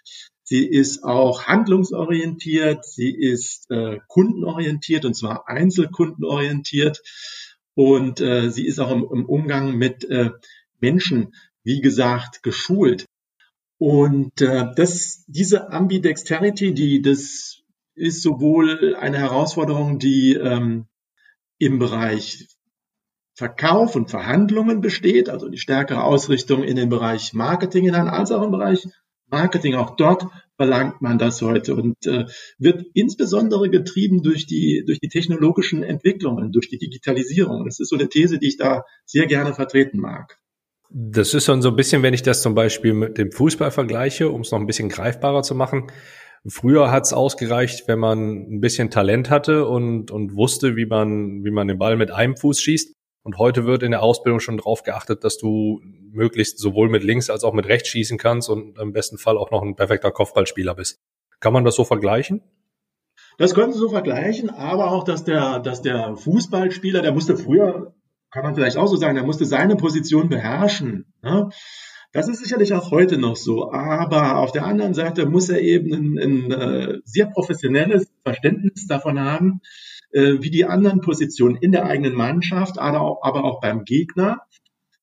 sie 0.43 0.65
ist 0.65 1.03
auch 1.03 1.43
handlungsorientiert, 1.43 2.85
sie 2.85 3.11
ist 3.11 3.69
äh, 3.69 3.97
kundenorientiert 4.07 5.03
und 5.03 5.15
zwar 5.15 5.49
einzelkundenorientiert 5.49 7.01
und 7.75 8.21
äh, 8.21 8.49
sie 8.49 8.65
ist 8.65 8.79
auch 8.79 8.91
im, 8.91 9.05
im 9.11 9.25
Umgang 9.25 9.75
mit 9.75 10.05
äh, 10.05 10.31
Menschen, 10.79 11.33
wie 11.63 11.81
gesagt, 11.81 12.43
geschult. 12.43 13.05
Und 13.77 14.41
äh, 14.41 14.73
das, 14.75 15.23
diese 15.27 15.71
Ambidexterity, 15.71 16.73
die, 16.73 17.01
das 17.01 17.63
ist 17.95 18.21
sowohl 18.21 18.95
eine 18.95 19.17
Herausforderung, 19.17 19.99
die 19.99 20.33
ähm, 20.33 20.87
im 21.57 21.79
Bereich 21.79 22.47
Verkauf 23.39 23.95
und 23.95 24.09
Verhandlungen 24.09 24.81
besteht, 24.81 25.29
also 25.29 25.47
die 25.47 25.57
stärkere 25.57 26.03
Ausrichtung 26.03 26.61
in 26.61 26.75
den 26.75 26.89
Bereich 26.89 27.33
Marketing 27.33 27.85
hinein, 27.85 28.09
als 28.09 28.33
auch 28.33 28.43
im 28.43 28.51
Bereich 28.51 28.85
Marketing. 29.31 29.75
Auch 29.75 29.95
dort 29.95 30.25
verlangt 30.57 31.01
man 31.01 31.17
das 31.17 31.41
heute 31.41 31.73
und 31.73 32.05
äh, 32.05 32.25
wird 32.57 32.83
insbesondere 32.93 33.69
getrieben 33.69 34.23
durch 34.23 34.45
die, 34.45 34.83
durch 34.85 34.99
die 34.99 35.07
technologischen 35.07 35.83
Entwicklungen, 35.83 36.51
durch 36.51 36.67
die 36.67 36.79
Digitalisierung. 36.79 37.63
Das 37.63 37.79
ist 37.79 37.87
so 37.87 37.95
eine 37.95 38.09
These, 38.09 38.39
die 38.39 38.49
ich 38.49 38.57
da 38.57 38.83
sehr 39.05 39.25
gerne 39.25 39.53
vertreten 39.53 39.99
mag. 39.99 40.37
Das 40.89 41.33
ist 41.33 41.47
dann 41.47 41.61
so 41.61 41.69
ein 41.69 41.77
bisschen, 41.77 42.03
wenn 42.03 42.13
ich 42.13 42.23
das 42.23 42.41
zum 42.41 42.55
Beispiel 42.55 42.93
mit 42.93 43.17
dem 43.17 43.31
Fußball 43.31 43.71
vergleiche, 43.71 44.27
um 44.27 44.41
es 44.41 44.51
noch 44.51 44.59
ein 44.59 44.67
bisschen 44.67 44.89
greifbarer 44.89 45.43
zu 45.43 45.55
machen. 45.55 45.87
Früher 46.45 46.91
hat 46.91 47.05
es 47.05 47.13
ausgereicht, 47.13 47.87
wenn 47.87 47.99
man 47.99 48.51
ein 48.51 48.59
bisschen 48.59 48.89
Talent 48.89 49.29
hatte 49.29 49.65
und, 49.65 50.11
und 50.11 50.35
wusste, 50.35 50.75
wie 50.75 50.85
man, 50.85 51.45
wie 51.45 51.51
man 51.51 51.69
den 51.69 51.77
Ball 51.77 51.95
mit 51.95 52.11
einem 52.11 52.35
Fuß 52.35 52.59
schießt. 52.59 52.98
Und 53.29 53.37
heute 53.37 53.65
wird 53.65 53.83
in 53.83 53.91
der 53.91 54.01
Ausbildung 54.01 54.39
schon 54.39 54.57
darauf 54.57 54.81
geachtet, 54.81 55.23
dass 55.23 55.37
du 55.37 55.81
möglichst 55.83 56.57
sowohl 56.57 56.89
mit 56.89 57.03
links 57.03 57.29
als 57.29 57.43
auch 57.43 57.53
mit 57.53 57.67
rechts 57.67 57.89
schießen 57.89 58.17
kannst 58.17 58.49
und 58.49 58.79
im 58.79 58.91
besten 58.91 59.19
Fall 59.19 59.37
auch 59.37 59.51
noch 59.51 59.61
ein 59.61 59.75
perfekter 59.75 60.09
Kopfballspieler 60.09 60.73
bist. 60.73 60.99
Kann 61.39 61.53
man 61.53 61.63
das 61.63 61.75
so 61.75 61.83
vergleichen? 61.83 62.41
Das 63.37 63.53
können 63.53 63.71
Sie 63.71 63.77
so 63.77 63.89
vergleichen, 63.89 64.49
aber 64.49 64.89
auch, 64.89 65.03
dass 65.03 65.25
der, 65.25 65.59
dass 65.59 65.83
der 65.83 66.15
Fußballspieler, 66.15 67.03
der 67.03 67.11
musste 67.11 67.37
früher 67.37 67.93
kann 68.31 68.41
man 68.41 68.55
vielleicht 68.55 68.77
auch 68.77 68.87
so 68.87 68.95
sagen, 68.95 69.15
er 69.15 69.25
musste 69.27 69.45
seine 69.45 69.75
Position 69.75 70.27
beherrschen. 70.29 71.13
Ne? 71.21 71.49
Das 72.11 72.29
ist 72.29 72.41
sicherlich 72.43 72.73
auch 72.73 72.89
heute 72.89 73.19
noch 73.19 73.35
so, 73.35 73.71
aber 73.71 74.37
auf 74.37 74.51
der 74.51 74.65
anderen 74.65 74.95
Seite 74.95 75.27
muss 75.27 75.49
er 75.49 75.61
eben 75.61 75.93
ein, 75.93 76.17
ein, 76.17 76.51
ein 76.51 76.89
äh, 76.89 76.97
sehr 77.03 77.27
professionelles 77.27 78.11
Verständnis 78.23 78.87
davon 78.87 79.19
haben, 79.19 79.61
wie 80.11 80.49
die 80.49 80.65
anderen 80.65 81.01
Positionen 81.01 81.55
in 81.55 81.71
der 81.71 81.85
eigenen 81.85 82.15
Mannschaft, 82.15 82.79
aber 82.79 83.01
auch, 83.01 83.19
aber 83.21 83.43
auch 83.43 83.61
beim 83.61 83.85
Gegner 83.85 84.41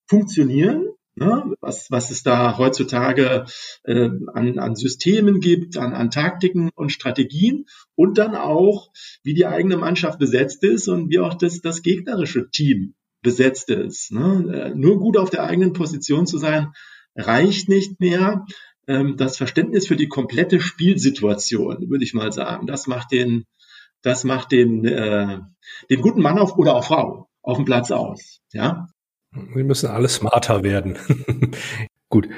funktionieren. 0.09 0.89
Ne? 1.19 1.55
Was, 1.61 1.91
was 1.91 2.11
es 2.11 2.23
da 2.23 2.59
heutzutage 2.59 3.47
äh, 3.85 4.11
an, 4.35 4.59
an 4.59 4.77
Systemen 4.77 5.41
gibt, 5.41 5.79
an, 5.79 5.95
an 5.95 6.11
Taktiken 6.11 6.69
und 6.75 6.93
Strategien 6.93 7.65
und 7.95 8.19
dann 8.19 8.37
auch, 8.37 8.91
wie 9.23 9.33
die 9.33 9.47
eigene 9.47 9.79
Mannschaft 9.79 10.19
besetzt 10.19 10.63
ist 10.63 10.89
und 10.89 11.09
wie 11.09 11.19
auch 11.19 11.33
das, 11.33 11.63
das 11.63 11.83
gegnerische 11.83 12.51
Team 12.51 12.95
besetzt 13.23 13.71
ist. 13.71 14.13
Ne? 14.13 14.53
Äh, 14.53 14.75
nur 14.75 14.99
gut 14.99 15.17
auf 15.17 15.31
der 15.31 15.45
eigenen 15.45 15.73
Position 15.73 16.27
zu 16.27 16.37
sein, 16.37 16.73
reicht 17.15 17.71
nicht 17.71 17.99
mehr. 17.99 18.45
Ähm, 18.87 19.17
das 19.17 19.39
Verständnis 19.39 19.87
für 19.87 19.97
die 19.97 20.09
komplette 20.09 20.61
Spielsituation, 20.61 21.89
würde 21.89 22.05
ich 22.05 22.13
mal 22.13 22.31
sagen, 22.31 22.67
das 22.67 22.87
macht 22.87 23.11
den, 23.11 23.47
das 24.07 24.23
macht 24.23 24.53
den, 24.53 24.85
äh, 24.85 25.41
den 25.91 26.01
guten 26.01 26.23
Mann 26.23 26.39
auf, 26.39 26.57
oder 26.57 26.77
auch 26.77 26.85
Frau 26.85 27.29
auf 27.43 27.57
dem 27.57 27.65
Platz 27.65 27.91
aus. 27.91 28.41
Ja. 28.53 28.87
Wir 29.33 29.65
müssen 29.65 29.91
alle 29.91 30.09
smarter 30.09 30.63
werden. 30.63 30.97
gut. 32.09 32.29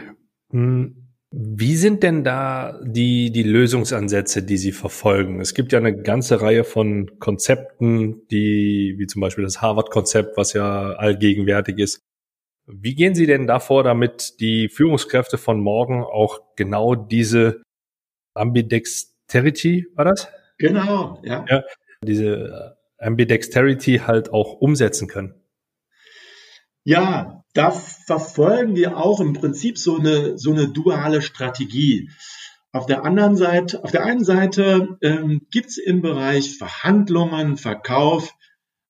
Hm. 0.50 1.04
Wie 1.30 1.76
sind 1.76 2.02
denn 2.02 2.24
da 2.24 2.80
die, 2.82 3.30
die 3.30 3.42
Lösungsansätze, 3.42 4.42
die 4.42 4.56
Sie 4.56 4.72
verfolgen? 4.72 5.42
Es 5.42 5.52
gibt 5.52 5.72
ja 5.72 5.78
eine 5.78 5.94
ganze 5.94 6.40
Reihe 6.40 6.64
von 6.64 7.18
Konzepten, 7.18 8.26
die, 8.28 8.94
wie 8.96 9.06
zum 9.06 9.20
Beispiel 9.20 9.44
das 9.44 9.60
Harvard-Konzept, 9.60 10.38
was 10.38 10.54
ja 10.54 10.92
allgegenwärtig 10.92 11.78
ist. 11.78 12.00
Wie 12.64 12.94
gehen 12.94 13.14
Sie 13.14 13.26
denn 13.26 13.46
davor, 13.46 13.82
damit 13.84 14.40
die 14.40 14.70
Führungskräfte 14.70 15.36
von 15.36 15.60
morgen 15.60 16.02
auch 16.02 16.40
genau 16.56 16.94
diese 16.94 17.60
Ambidexterity, 18.32 19.88
war 19.94 20.06
das? 20.06 20.28
Genau, 20.58 21.20
ja. 21.24 21.44
ja 21.48 21.64
diese 22.02 22.76
Ambidexterity 22.98 23.98
halt 24.06 24.32
auch 24.32 24.54
umsetzen 24.54 25.08
können? 25.08 25.34
Ja, 26.84 27.44
da 27.54 27.70
verfolgen 27.70 28.76
wir 28.76 28.96
auch 28.96 29.20
im 29.20 29.32
Prinzip 29.32 29.78
so 29.78 29.98
eine, 29.98 30.38
so 30.38 30.52
eine 30.52 30.68
duale 30.68 31.22
Strategie. 31.22 32.10
Auf 32.72 32.86
der 32.86 33.04
anderen 33.04 33.36
Seite, 33.36 33.82
auf 33.82 33.90
der 33.90 34.04
einen 34.04 34.24
Seite 34.24 34.98
ähm, 35.00 35.46
gibt 35.50 35.70
es 35.70 35.78
im 35.78 36.02
Bereich 36.02 36.56
Verhandlungen, 36.56 37.56
Verkauf, 37.56 38.34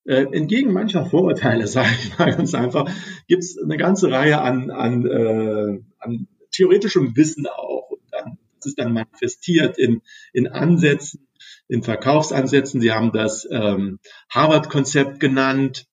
äh, 0.05 0.27
entgegen 0.33 0.73
mancher 0.73 1.07
Vorurteile, 1.07 1.67
sage 1.69 1.89
ich 2.03 2.19
mal 2.19 2.35
ganz 2.35 2.55
einfach, 2.55 2.91
gibt 3.27 3.45
es 3.45 3.59
eine 3.63 3.77
ganze 3.77 4.11
Reihe 4.11 4.41
an, 4.41 4.71
an, 4.71 5.07
äh, 5.07 5.81
an 5.99 6.29
theoretischem 6.51 7.17
Wissen 7.17 7.47
auch. 7.47 7.91
Und 7.91 8.03
dann, 8.11 8.39
das 8.57 8.67
ist 8.67 8.79
dann 8.79 8.93
manifestiert 8.93 9.79
in, 9.79 10.03
in 10.33 10.49
Ansätzen, 10.49 11.28
in 11.69 11.83
Verkaufsansätzen. 11.83 12.81
Sie 12.81 12.93
haben 12.93 13.13
das 13.13 13.47
ähm, 13.51 13.99
Harvard-Konzept 14.31 15.21
genannt. 15.21 15.87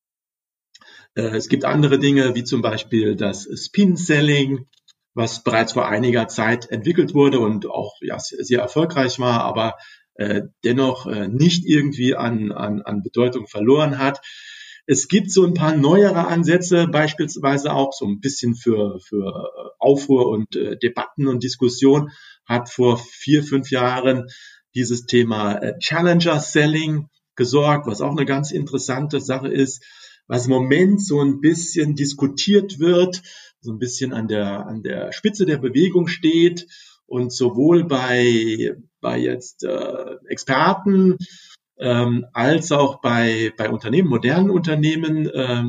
Äh, 1.16 1.36
es 1.36 1.50
gibt 1.50 1.66
andere 1.66 2.00
Dinge, 2.00 2.34
wie 2.36 2.44
zum 2.44 2.62
Beispiel 2.62 3.16
das 3.16 3.48
Spin-Selling, 3.54 4.68
was 5.14 5.44
bereits 5.44 5.74
vor 5.74 5.88
einiger 5.88 6.28
Zeit 6.28 6.70
entwickelt 6.70 7.14
wurde 7.14 7.40
und 7.40 7.68
auch 7.68 7.96
ja, 8.02 8.18
sehr 8.20 8.60
erfolgreich 8.60 9.20
war, 9.20 9.44
aber 9.44 9.76
äh, 10.16 10.44
dennoch 10.64 11.08
äh, 11.08 11.28
nicht 11.28 11.66
irgendwie 11.66 12.16
an, 12.16 12.52
an, 12.52 12.82
an 12.82 13.04
Bedeutung 13.04 13.48
verloren 13.48 13.98
hat. 13.98 14.22
Es 14.88 15.08
gibt 15.08 15.32
so 15.32 15.46
ein 15.46 15.56
paar 15.56 15.76
neuere 15.76 16.28
Ansätze, 16.28 16.88
beispielsweise 16.88 17.74
auch 17.74 17.92
so 17.92 18.06
ein 18.06 18.20
bisschen 18.20 18.56
für, 18.56 19.00
für 19.00 19.50
Aufruhr 19.80 20.30
und 20.30 20.56
äh, 20.56 20.78
Debatten 20.78 21.28
und 21.28 21.44
Diskussion, 21.44 22.12
hat 22.46 22.70
vor 22.70 22.98
vier, 22.98 23.44
fünf 23.44 23.72
Jahren 23.72 24.28
dieses 24.76 25.06
Thema 25.06 25.56
äh, 25.56 25.80
Challenger 25.80 26.40
Selling 26.40 27.10
gesorgt, 27.36 27.88
was 27.88 28.02
auch 28.02 28.12
eine 28.12 28.26
ganz 28.26 28.52
interessante 28.52 29.20
Sache 29.20 29.48
ist 29.48 29.84
was 30.28 30.46
im 30.46 30.54
Moment 30.54 31.04
so 31.04 31.22
ein 31.22 31.40
bisschen 31.42 31.96
diskutiert 31.96 32.80
wird, 32.80 33.22
so 33.62 33.72
ein 33.72 33.80
bisschen 33.80 34.14
an 34.14 34.28
der, 34.28 34.66
an 34.66 34.84
der 34.84 35.12
Spitze 35.12 35.46
der 35.46 35.58
Bewegung 35.58 36.08
steht 36.08 36.68
und 37.06 37.32
sowohl 37.32 37.84
bei, 37.84 38.76
bei 39.02 39.20
jetzt 39.20 39.64
äh, 39.64 40.16
Experten 40.28 41.18
ähm, 41.78 42.26
als 42.34 42.72
auch 42.72 43.02
bei, 43.02 43.54
bei 43.58 43.70
Unternehmen, 43.70 44.10
modernen 44.10 44.50
Unternehmen, 44.50 45.28
äh, 45.28 45.64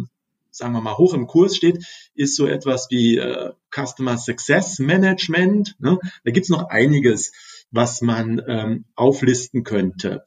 sagen 0.51 0.73
wir 0.73 0.81
mal, 0.81 0.97
hoch 0.97 1.13
im 1.15 1.27
Kurs 1.27 1.57
steht, 1.57 1.85
ist 2.15 2.37
so 2.37 2.47
etwas 2.47 2.89
wie 2.91 3.19
äh, 3.19 3.53
Customer 3.71 4.17
Success 4.17 4.79
Management. 4.79 5.77
Ne? 5.79 5.99
Da 6.25 6.31
gibt's 6.31 6.49
noch 6.49 6.69
einiges, 6.71 7.33
was 7.71 8.01
man 8.01 8.43
ähm, 8.47 8.85
auflisten 8.95 9.65
könnte. 9.65 10.23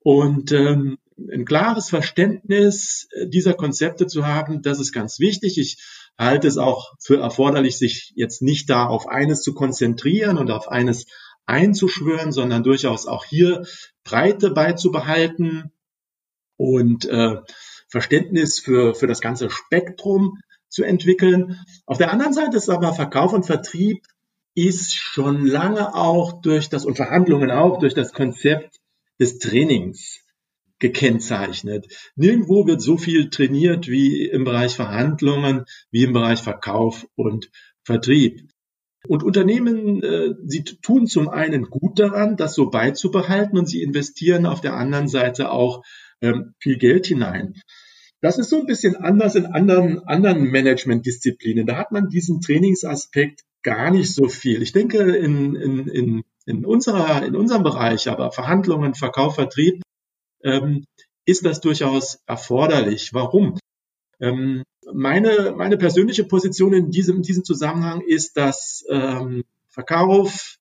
Und 0.00 0.52
ähm, 0.52 0.98
ein 1.32 1.44
klares 1.44 1.88
Verständnis 1.90 3.08
äh, 3.12 3.28
dieser 3.28 3.54
Konzepte 3.54 4.06
zu 4.06 4.26
haben, 4.26 4.62
das 4.62 4.80
ist 4.80 4.92
ganz 4.92 5.20
wichtig. 5.20 5.58
Ich 5.58 5.82
halte 6.18 6.48
es 6.48 6.58
auch 6.58 6.94
für 7.00 7.18
erforderlich, 7.18 7.78
sich 7.78 8.12
jetzt 8.16 8.42
nicht 8.42 8.68
da 8.70 8.86
auf 8.86 9.08
eines 9.08 9.42
zu 9.42 9.54
konzentrieren 9.54 10.38
und 10.38 10.50
auf 10.50 10.68
eines 10.68 11.06
einzuschwören, 11.46 12.32
sondern 12.32 12.62
durchaus 12.62 13.06
auch 13.06 13.24
hier 13.24 13.64
Breite 14.04 14.50
beizubehalten 14.50 15.72
und 16.56 17.04
äh, 17.06 17.36
Verständnis 17.88 18.58
für, 18.58 18.94
für 18.94 19.06
das 19.06 19.20
ganze 19.20 19.50
Spektrum 19.50 20.38
zu 20.68 20.84
entwickeln. 20.84 21.60
Auf 21.84 21.98
der 21.98 22.10
anderen 22.10 22.32
Seite 22.32 22.56
ist 22.56 22.70
aber 22.70 22.94
Verkauf 22.94 23.32
und 23.32 23.44
Vertrieb 23.44 24.06
ist 24.54 24.94
schon 24.94 25.46
lange 25.46 25.94
auch 25.94 26.42
durch 26.42 26.68
das 26.68 26.84
und 26.84 26.96
Verhandlungen 26.96 27.50
auch 27.50 27.78
durch 27.78 27.94
das 27.94 28.12
Konzept 28.12 28.76
des 29.18 29.38
Trainings 29.38 30.20
gekennzeichnet. 30.78 31.86
Nirgendwo 32.16 32.66
wird 32.66 32.82
so 32.82 32.98
viel 32.98 33.30
trainiert 33.30 33.88
wie 33.88 34.26
im 34.26 34.44
Bereich 34.44 34.74
Verhandlungen, 34.74 35.64
wie 35.90 36.04
im 36.04 36.12
Bereich 36.12 36.40
Verkauf 36.40 37.06
und 37.14 37.50
Vertrieb. 37.84 38.48
Und 39.08 39.22
Unternehmen, 39.22 40.02
äh, 40.02 40.34
sie 40.44 40.64
tun 40.64 41.06
zum 41.06 41.28
einen 41.28 41.64
gut 41.64 41.98
daran, 41.98 42.36
das 42.36 42.54
so 42.54 42.70
beizubehalten 42.70 43.58
und 43.58 43.68
sie 43.68 43.82
investieren 43.82 44.46
auf 44.46 44.60
der 44.60 44.74
anderen 44.74 45.08
Seite 45.08 45.50
auch 45.50 45.82
ähm, 46.20 46.54
viel 46.60 46.78
Geld 46.78 47.06
hinein. 47.06 47.54
Das 48.20 48.38
ist 48.38 48.50
so 48.50 48.60
ein 48.60 48.66
bisschen 48.66 48.94
anders 48.96 49.34
in 49.34 49.46
anderen, 49.46 50.00
anderen 50.06 50.42
Management-Disziplinen. 50.42 51.66
Da 51.66 51.76
hat 51.76 51.90
man 51.90 52.08
diesen 52.08 52.40
Trainingsaspekt 52.40 53.42
gar 53.62 53.90
nicht 53.90 54.14
so 54.14 54.28
viel. 54.28 54.62
Ich 54.62 54.72
denke, 54.72 54.98
in, 55.16 55.54
in, 55.54 55.88
in, 55.88 56.24
in, 56.46 56.64
unserer, 56.64 57.24
in 57.24 57.36
unserem 57.36 57.62
Bereich, 57.62 58.08
aber 58.08 58.32
Verhandlungen, 58.32 58.94
Verkauf, 58.94 59.36
Vertrieb, 59.36 59.82
ähm, 60.42 60.84
ist 61.24 61.44
das 61.44 61.60
durchaus 61.60 62.20
erforderlich. 62.26 63.14
Warum? 63.14 63.58
Ähm, 64.20 64.64
meine, 64.92 65.52
meine 65.56 65.76
persönliche 65.76 66.24
Position 66.24 66.72
in 66.72 66.90
diesem, 66.90 67.16
in 67.16 67.22
diesem 67.22 67.44
Zusammenhang 67.44 68.00
ist, 68.00 68.36
dass 68.36 68.84
ähm, 68.88 69.44
Verkauf, 69.68 70.56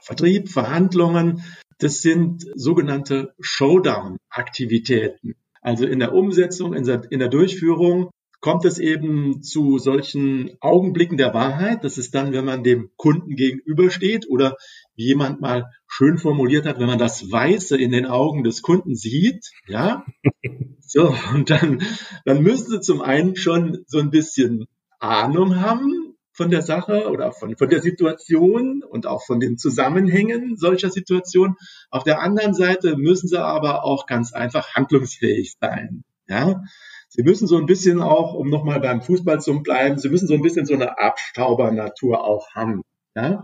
Vertrieb, 0.00 0.48
Verhandlungen, 0.48 1.44
das 1.78 2.00
sind 2.00 2.46
sogenannte 2.54 3.34
Showdown-Aktivitäten. 3.40 5.34
Also 5.60 5.84
in 5.84 5.98
der 5.98 6.14
Umsetzung, 6.14 6.74
in 6.74 6.84
der, 6.84 7.10
in 7.10 7.18
der 7.18 7.28
Durchführung 7.28 8.10
kommt 8.40 8.64
es 8.64 8.78
eben 8.78 9.42
zu 9.42 9.78
solchen 9.78 10.56
Augenblicken 10.60 11.16
der 11.16 11.34
Wahrheit. 11.34 11.84
Das 11.84 11.98
ist 11.98 12.14
dann, 12.14 12.32
wenn 12.32 12.44
man 12.44 12.62
dem 12.62 12.90
Kunden 12.96 13.36
gegenübersteht 13.36 14.28
oder 14.28 14.56
wie 14.94 15.06
jemand 15.06 15.40
mal 15.40 15.70
schön 15.88 16.18
formuliert 16.18 16.66
hat, 16.66 16.78
wenn 16.78 16.86
man 16.86 16.98
das 16.98 17.30
Weiße 17.30 17.76
in 17.76 17.92
den 17.92 18.06
Augen 18.06 18.44
des 18.44 18.62
Kunden 18.62 18.94
sieht, 18.94 19.50
ja. 19.66 20.04
So, 20.88 21.12
und 21.34 21.50
dann, 21.50 21.82
dann 22.24 22.44
müssen 22.44 22.70
sie 22.70 22.80
zum 22.80 23.02
einen 23.02 23.34
schon 23.34 23.82
so 23.88 23.98
ein 23.98 24.10
bisschen 24.10 24.66
Ahnung 25.00 25.60
haben, 25.60 26.06
von 26.36 26.50
der 26.50 26.62
Sache 26.62 27.08
oder 27.08 27.32
von, 27.32 27.56
von 27.56 27.68
der 27.70 27.80
Situation 27.80 28.82
und 28.82 29.06
auch 29.06 29.24
von 29.24 29.40
den 29.40 29.56
Zusammenhängen 29.56 30.56
solcher 30.56 30.90
Situationen. 30.90 31.56
Auf 31.90 32.04
der 32.04 32.20
anderen 32.20 32.52
Seite 32.52 32.96
müssen 32.96 33.26
sie 33.26 33.42
aber 33.42 33.84
auch 33.84 34.06
ganz 34.06 34.34
einfach 34.34 34.74
handlungsfähig 34.74 35.56
sein. 35.58 36.04
Ja, 36.28 36.62
sie 37.16 37.22
müssen 37.22 37.46
so 37.46 37.56
ein 37.56 37.66
bisschen 37.66 38.00
auch, 38.02 38.34
um 38.34 38.50
nochmal 38.50 38.80
beim 38.80 39.02
Fußball 39.02 39.40
zu 39.40 39.62
bleiben, 39.62 39.98
sie 39.98 40.10
müssen 40.10 40.28
so 40.28 40.34
ein 40.34 40.42
bisschen 40.42 40.66
so 40.66 40.74
eine 40.74 40.98
Abstaubernatur 40.98 42.22
auch 42.22 42.54
haben. 42.54 42.82
Ja, 43.14 43.42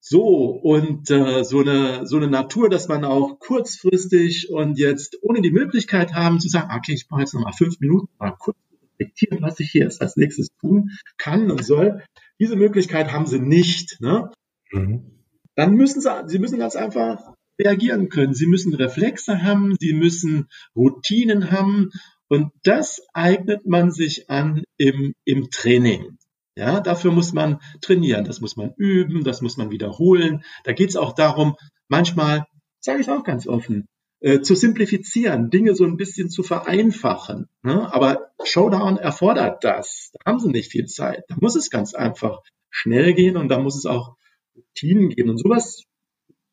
so 0.00 0.22
und 0.22 1.10
äh, 1.10 1.44
so 1.44 1.60
eine 1.60 2.06
so 2.06 2.18
eine 2.18 2.28
Natur, 2.28 2.68
dass 2.68 2.88
man 2.88 3.04
auch 3.04 3.38
kurzfristig 3.38 4.50
und 4.50 4.78
jetzt 4.78 5.16
ohne 5.22 5.40
die 5.40 5.50
Möglichkeit 5.50 6.12
haben 6.12 6.38
zu 6.38 6.48
sagen, 6.48 6.70
okay, 6.76 6.92
ich 6.92 7.08
brauche 7.08 7.20
jetzt 7.20 7.32
nochmal 7.32 7.54
fünf 7.54 7.80
Minuten 7.80 8.08
mal 8.18 8.36
kurz 8.38 8.58
reflektieren, 8.92 9.40
was 9.40 9.58
ich 9.60 9.70
hier 9.70 9.84
jetzt 9.84 10.02
als 10.02 10.16
nächstes 10.16 10.48
tun 10.60 10.90
kann 11.16 11.50
und 11.50 11.64
soll. 11.64 12.02
Diese 12.38 12.56
Möglichkeit 12.56 13.12
haben 13.12 13.26
sie 13.26 13.40
nicht. 13.40 14.00
Ne? 14.00 14.30
Mhm. 14.72 15.22
Dann 15.54 15.74
müssen 15.74 16.02
sie, 16.02 16.10
sie 16.26 16.38
müssen 16.38 16.58
ganz 16.58 16.76
einfach 16.76 17.34
reagieren 17.58 18.08
können. 18.08 18.34
Sie 18.34 18.46
müssen 18.46 18.74
Reflexe 18.74 19.42
haben, 19.42 19.76
sie 19.78 19.94
müssen 19.94 20.48
Routinen 20.76 21.50
haben 21.50 21.90
und 22.28 22.52
das 22.62 23.00
eignet 23.12 23.66
man 23.66 23.90
sich 23.90 24.30
an 24.30 24.64
im, 24.76 25.14
im 25.24 25.50
Training. 25.50 26.18
Ja, 26.56 26.80
dafür 26.80 27.10
muss 27.10 27.32
man 27.32 27.60
trainieren, 27.80 28.24
das 28.24 28.40
muss 28.40 28.56
man 28.56 28.72
üben, 28.76 29.24
das 29.24 29.42
muss 29.42 29.56
man 29.56 29.70
wiederholen. 29.70 30.44
Da 30.62 30.72
geht 30.72 30.90
es 30.90 30.96
auch 30.96 31.12
darum, 31.12 31.56
manchmal, 31.88 32.46
sage 32.80 33.00
ich 33.00 33.10
auch 33.10 33.24
ganz 33.24 33.48
offen, 33.48 33.86
äh, 34.20 34.40
zu 34.40 34.54
simplifizieren, 34.54 35.50
Dinge 35.50 35.74
so 35.74 35.84
ein 35.84 35.96
bisschen 35.96 36.30
zu 36.30 36.42
vereinfachen. 36.42 37.48
Ne? 37.62 37.92
Aber 37.92 38.30
Showdown 38.44 38.98
erfordert 38.98 39.64
das. 39.64 40.12
Da 40.12 40.30
haben 40.30 40.38
sie 40.38 40.48
nicht 40.48 40.70
viel 40.70 40.86
Zeit. 40.86 41.24
Da 41.28 41.36
muss 41.40 41.56
es 41.56 41.70
ganz 41.70 41.92
einfach 41.94 42.40
schnell 42.70 43.14
gehen 43.14 43.36
und 43.36 43.48
da 43.48 43.58
muss 43.58 43.76
es 43.76 43.84
auch 43.84 44.16
Routinen 44.56 45.10
geben. 45.10 45.30
Und 45.30 45.38
sowas, 45.38 45.82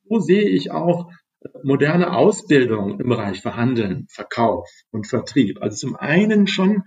so 0.10 0.20
sehe 0.20 0.50
ich 0.50 0.72
auch 0.72 1.12
moderne 1.64 2.16
Ausbildung 2.16 3.00
im 3.00 3.10
Bereich 3.10 3.42
Verhandeln, 3.42 4.08
Verkauf 4.10 4.70
und 4.92 5.08
Vertrieb. 5.08 5.62
Also 5.62 5.88
zum 5.88 5.96
einen 5.96 6.48
schon 6.48 6.84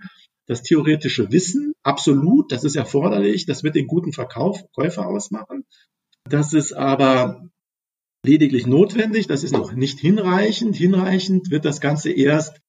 das 0.47 0.61
theoretische 0.61 1.31
Wissen, 1.31 1.73
absolut, 1.83 2.51
das 2.51 2.63
ist 2.63 2.75
erforderlich, 2.75 3.45
das 3.45 3.63
wird 3.63 3.75
den 3.75 3.87
guten 3.87 4.13
Verkauf, 4.13 4.61
Käufer 4.73 5.07
ausmachen. 5.07 5.65
Das 6.29 6.53
ist 6.53 6.73
aber 6.73 7.49
lediglich 8.25 8.65
notwendig, 8.65 9.27
das 9.27 9.43
ist 9.43 9.51
noch 9.51 9.73
nicht 9.73 9.99
hinreichend. 9.99 10.75
Hinreichend 10.75 11.51
wird 11.51 11.65
das 11.65 11.81
Ganze 11.81 12.11
erst, 12.11 12.59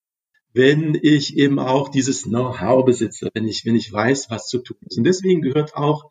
wenn 0.53 0.99
ich 1.01 1.37
eben 1.37 1.59
auch 1.59 1.91
dieses 1.91 2.23
Know-how 2.23 2.85
besitze, 2.85 3.29
wenn 3.35 3.47
ich, 3.47 3.65
wenn 3.65 3.77
ich 3.77 3.93
weiß, 3.93 4.31
was 4.31 4.49
zu 4.49 4.59
tun 4.59 4.79
ist. 4.87 4.99
Und 4.99 5.05
deswegen 5.05 5.43
gehört 5.43 5.75
auch 5.75 6.11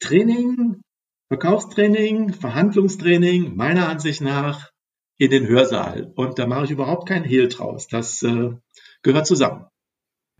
Training, 0.00 0.80
Verkaufstraining, 1.28 2.32
Verhandlungstraining 2.32 3.56
meiner 3.56 3.88
Ansicht 3.88 4.22
nach 4.22 4.70
in 5.18 5.30
den 5.30 5.48
Hörsaal. 5.48 6.12
Und 6.14 6.38
da 6.38 6.46
mache 6.46 6.64
ich 6.64 6.70
überhaupt 6.70 7.08
keinen 7.08 7.24
Hehl 7.24 7.48
draus. 7.48 7.88
Das 7.88 8.22
äh, 8.22 8.50
gehört 9.02 9.26
zusammen. 9.26 9.66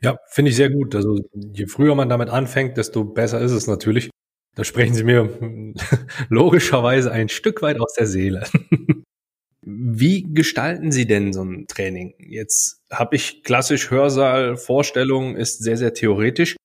Ja, 0.01 0.17
finde 0.29 0.51
ich 0.51 0.57
sehr 0.57 0.71
gut. 0.71 0.95
Also 0.95 1.19
je 1.35 1.67
früher 1.67 1.95
man 1.95 2.09
damit 2.09 2.31
anfängt, 2.31 2.77
desto 2.77 3.05
besser 3.05 3.41
ist 3.41 3.53
es 3.53 3.67
natürlich. 3.67 4.11
Da 4.55 4.65
sprechen 4.65 4.95
Sie 4.95 5.05
mir 5.05 5.75
logischerweise 6.29 7.13
ein 7.13 7.29
Stück 7.29 7.63
weit 7.63 7.81
aus 7.81 7.95
der 7.95 8.07
Seele. 8.07 8.47
Wie 9.63 10.33
gestalten 10.33 10.93
Sie 10.93 11.07
denn 11.07 11.33
so 11.33 11.43
ein 11.43 11.67
Training? 11.67 12.15
Jetzt 12.19 12.83
habe 12.91 13.17
ich 13.17 13.43
klassisch 13.43 13.91
Hörsaal, 13.91 14.57
Vorstellung 14.57 15.37
ist 15.37 15.63
sehr, 15.63 15.77
sehr 15.77 15.93
theoretisch. 15.93 16.57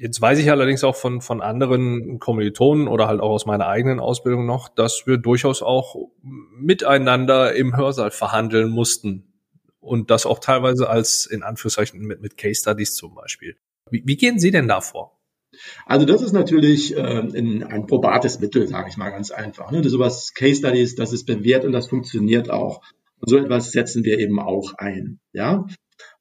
Jetzt 0.00 0.18
weiß 0.18 0.38
ich 0.38 0.50
allerdings 0.50 0.82
auch 0.82 0.96
von, 0.96 1.20
von 1.20 1.42
anderen 1.42 2.18
Kommilitonen 2.20 2.88
oder 2.88 3.06
halt 3.06 3.20
auch 3.20 3.28
aus 3.28 3.44
meiner 3.44 3.66
eigenen 3.66 4.00
Ausbildung 4.00 4.46
noch, 4.46 4.70
dass 4.70 5.06
wir 5.06 5.18
durchaus 5.18 5.60
auch 5.60 5.94
miteinander 6.22 7.54
im 7.54 7.76
Hörsaal 7.76 8.10
verhandeln 8.10 8.70
mussten. 8.70 9.34
Und 9.78 10.10
das 10.10 10.24
auch 10.24 10.38
teilweise 10.38 10.88
als, 10.88 11.26
in 11.26 11.42
Anführungszeichen, 11.42 12.00
mit, 12.00 12.22
mit 12.22 12.38
Case 12.38 12.62
Studies 12.62 12.94
zum 12.94 13.14
Beispiel. 13.14 13.56
Wie, 13.90 14.02
wie 14.06 14.16
gehen 14.16 14.38
Sie 14.38 14.50
denn 14.50 14.68
da 14.68 14.80
vor? 14.80 15.20
Also 15.84 16.06
das 16.06 16.22
ist 16.22 16.32
natürlich 16.32 16.96
äh, 16.96 17.00
ein, 17.00 17.62
ein 17.62 17.86
probates 17.86 18.40
Mittel, 18.40 18.66
sage 18.68 18.88
ich 18.88 18.96
mal 18.96 19.10
ganz 19.10 19.30
einfach. 19.30 19.70
Ne? 19.70 19.86
Sowas 19.86 20.32
Case 20.32 20.60
Studies, 20.60 20.94
das 20.94 21.12
ist 21.12 21.26
bewährt 21.26 21.66
und 21.66 21.72
das 21.72 21.88
funktioniert 21.88 22.48
auch. 22.48 22.80
Und 23.18 23.28
so 23.28 23.36
etwas 23.36 23.70
setzen 23.70 24.02
wir 24.04 24.18
eben 24.18 24.40
auch 24.40 24.72
ein. 24.78 25.20
Ja, 25.34 25.66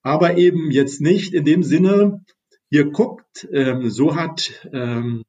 aber 0.02 0.38
eben 0.38 0.70
jetzt 0.70 1.00
nicht 1.00 1.34
in 1.34 1.46
dem 1.46 1.64
Sinne, 1.64 2.26
ihr 2.70 2.92
guckt, 2.92 3.48
ähm, 3.52 3.90
so 3.90 4.16
hat 4.16 4.68
ähm, 4.74 5.24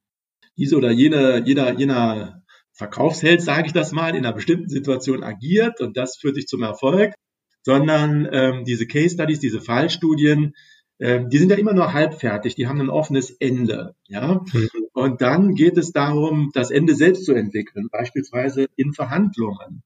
diese 0.56 0.76
oder 0.76 0.90
jene, 0.90 1.42
jeder, 1.44 1.78
jener 1.78 2.42
Verkaufsheld, 2.72 3.42
sage 3.42 3.66
ich 3.66 3.72
das 3.72 3.92
mal, 3.92 4.10
in 4.10 4.24
einer 4.24 4.32
bestimmten 4.32 4.68
Situation 4.68 5.22
agiert 5.22 5.80
und 5.80 5.96
das 5.96 6.16
führt 6.16 6.34
sich 6.34 6.46
zum 6.46 6.62
Erfolg, 6.62 7.14
sondern 7.62 8.28
ähm, 8.30 8.64
diese 8.64 8.86
Case 8.86 9.14
Studies, 9.14 9.40
diese 9.40 9.60
Fallstudien, 9.60 10.54
ähm, 10.98 11.30
die 11.30 11.38
sind 11.38 11.50
ja 11.50 11.56
immer 11.56 11.72
nur 11.72 11.92
halbfertig, 11.92 12.54
die 12.54 12.66
haben 12.66 12.80
ein 12.80 12.90
offenes 12.90 13.30
Ende. 13.30 13.94
Ja? 14.06 14.44
Mhm. 14.52 14.68
Und 14.92 15.20
dann 15.22 15.54
geht 15.54 15.78
es 15.78 15.92
darum, 15.92 16.50
das 16.52 16.70
Ende 16.70 16.94
selbst 16.94 17.24
zu 17.24 17.32
entwickeln, 17.32 17.88
beispielsweise 17.90 18.66
in 18.76 18.92
Verhandlungen. 18.92 19.82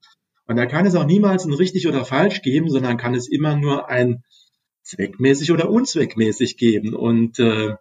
Und 0.47 0.57
da 0.57 0.67
kann 0.67 0.87
es 0.87 0.95
auch 0.95 1.07
niemals 1.07 1.45
ein 1.45 1.53
richtig 1.53 1.87
oder 1.87 2.05
falsch 2.05 2.43
geben, 2.43 2.69
sondern 2.69 2.97
kann 2.97 3.15
es 3.15 3.29
immer 3.29 3.57
nur 3.57 3.89
ein 3.89 4.25
zweckmäßig 4.85 5.51
oder 5.53 5.71
unzweckmäßig 5.71 6.57
geben. 6.57 6.95
Und 6.95 7.39
äh, 7.39 7.75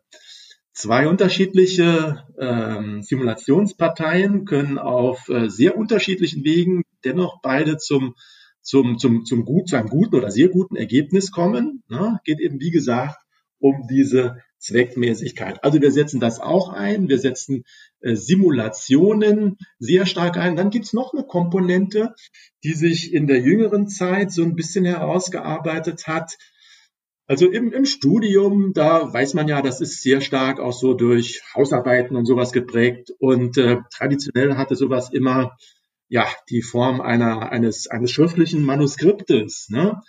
zwei 0.74 1.08
unterschiedliche 1.08 2.24
äh, 2.38 3.02
Simulationsparteien 3.02 4.46
können 4.46 4.78
auf 4.80 5.30
äh, 5.30 5.50
sehr 5.50 5.78
unterschiedlichen 5.78 6.44
Wegen 6.44 6.84
dennoch 7.04 7.42
beide 7.42 7.78
zum 7.78 8.16
zum, 8.64 8.98
zum, 8.98 9.26
zum 9.26 9.46
gut, 9.46 9.68
zu 9.68 9.76
einem 9.76 9.90
guten 9.90 10.16
oder 10.16 10.32
sehr 10.32 10.48
guten 10.48 10.78
Ergebnis 10.78 11.32
kommen. 11.32 11.84
Ne? 11.90 12.20
Geht 12.24 12.40
eben, 12.40 12.60
wie 12.60 12.72
gesagt, 12.72 13.18
um 13.60 13.88
diese 13.90 14.38
Zweckmäßigkeit. 14.58 15.64
Also 15.64 15.82
wir 15.82 15.92
setzen 15.92 16.22
das 16.22 16.40
auch 16.40 16.70
ein, 16.70 17.10
wir 17.10 17.20
setzen 17.20 17.64
äh, 18.00 18.16
Simulationen 18.16 19.58
sehr 19.80 20.06
stark 20.06 20.38
ein. 20.38 20.56
Dann 20.56 20.70
gibt's 20.70 20.94
noch 20.94 21.14
eine 21.14 21.24
Komponente, 21.24 22.16
die 22.64 22.74
sich 22.74 23.14
in 23.14 23.28
der 23.28 23.42
jüngeren 23.42 23.90
Zeit 23.90 24.32
so 24.32 24.44
ein 24.44 24.56
bisschen 24.56 24.86
herausgearbeitet 24.86 26.08
hat. 26.08 26.38
Also 27.34 27.48
im, 27.48 27.74
im 27.74 27.88
Studium, 27.88 28.74
da 28.74 29.12
weiß 29.12 29.34
man 29.34 29.48
ja, 29.48 29.64
das 29.64 29.82
ist 29.82 30.04
sehr 30.04 30.22
stark 30.22 30.60
auch 30.60 30.72
so 30.72 30.94
durch 30.94 31.42
Hausarbeiten 31.56 32.16
und 32.16 32.28
sowas 32.28 32.52
geprägt. 32.52 33.12
Und 33.18 33.58
äh, 33.58 33.78
traditionell 33.92 34.56
hatte 34.56 34.76
sowas 34.76 35.10
immer 35.12 35.58
ja 36.10 36.28
die 36.52 36.62
Form 36.62 37.02
einer 37.02 37.52
eines 37.52 37.88
eines 37.88 38.12
schriftlichen 38.12 38.64
Manuskriptes. 38.64 39.70
Ne? 39.72 40.00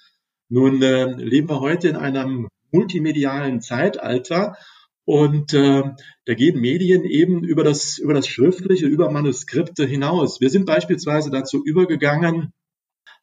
Nun 0.51 0.83
äh, 0.83 1.13
leben 1.15 1.49
wir 1.49 1.61
heute 1.61 1.89
in 1.89 1.97
einem 1.97 2.49
multimedialen 2.73 3.63
Zeitalter 3.63 4.59
und 5.07 5.55
äh, 5.55 5.83
da 6.27 6.35
gehen 6.35 6.61
Medien 6.61 7.05
eben 7.05 7.43
über 7.43 7.65
das, 7.65 7.97
über 7.97 8.13
das 8.13 8.29
Schriftliche, 8.29 8.85
über 8.85 9.11
Manuskripte 9.11 9.87
hinaus. 9.87 10.43
Wir 10.43 10.51
sind 10.51 10.67
beispielsweise 10.67 11.31
dazu 11.31 11.65
übergegangen, 11.65 12.53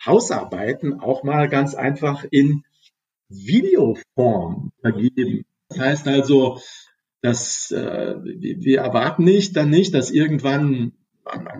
Hausarbeiten 0.03 0.99
auch 0.99 1.21
mal 1.21 1.49
ganz 1.49 1.75
einfach 1.75 2.25
in 2.31 2.63
Videoform 3.31 4.71
vergeben. 4.81 5.45
Das 5.69 5.79
heißt 5.79 6.07
also, 6.07 6.59
dass 7.21 7.71
äh, 7.71 8.15
wir 8.23 8.79
erwarten 8.79 9.23
nicht 9.23 9.55
dann 9.55 9.69
nicht, 9.69 9.93
dass 9.93 10.11
irgendwann 10.11 10.93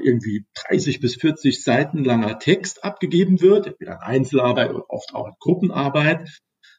irgendwie 0.03 0.45
30 0.69 0.99
bis 0.99 1.15
40 1.15 1.63
Seiten 1.63 2.03
langer 2.03 2.39
Text 2.39 2.84
abgegeben 2.84 3.41
wird, 3.41 3.67
entweder 3.67 4.01
Einzelarbeit 4.03 4.71
oder 4.71 4.89
oft 4.89 5.13
auch 5.13 5.38
Gruppenarbeit, 5.39 6.27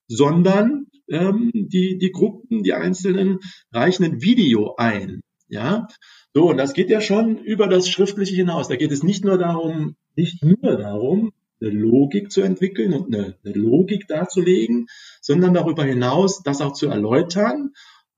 sondern 0.08 0.86
ähm, 1.08 1.50
die, 1.54 1.98
die 1.98 2.10
Gruppen, 2.10 2.62
die 2.62 2.74
Einzelnen 2.74 3.38
reichen 3.72 4.04
ein 4.04 4.22
Video 4.22 4.74
ein. 4.76 5.20
Ja, 5.48 5.86
so, 6.34 6.48
und 6.48 6.56
das 6.56 6.72
geht 6.72 6.90
ja 6.90 7.00
schon 7.00 7.36
über 7.38 7.66
das 7.66 7.88
Schriftliche 7.88 8.34
hinaus. 8.34 8.68
Da 8.68 8.76
geht 8.76 8.90
es 8.90 9.02
nicht 9.02 9.24
nur 9.24 9.38
darum, 9.38 9.96
nicht 10.16 10.42
nur 10.42 10.76
darum, 10.76 11.32
eine 11.62 11.72
Logik 11.72 12.30
zu 12.32 12.42
entwickeln 12.42 12.92
und 12.92 13.14
eine, 13.14 13.36
eine 13.44 13.54
Logik 13.54 14.06
darzulegen, 14.08 14.86
sondern 15.20 15.54
darüber 15.54 15.84
hinaus 15.84 16.42
das 16.42 16.60
auch 16.60 16.72
zu 16.72 16.88
erläutern 16.88 17.70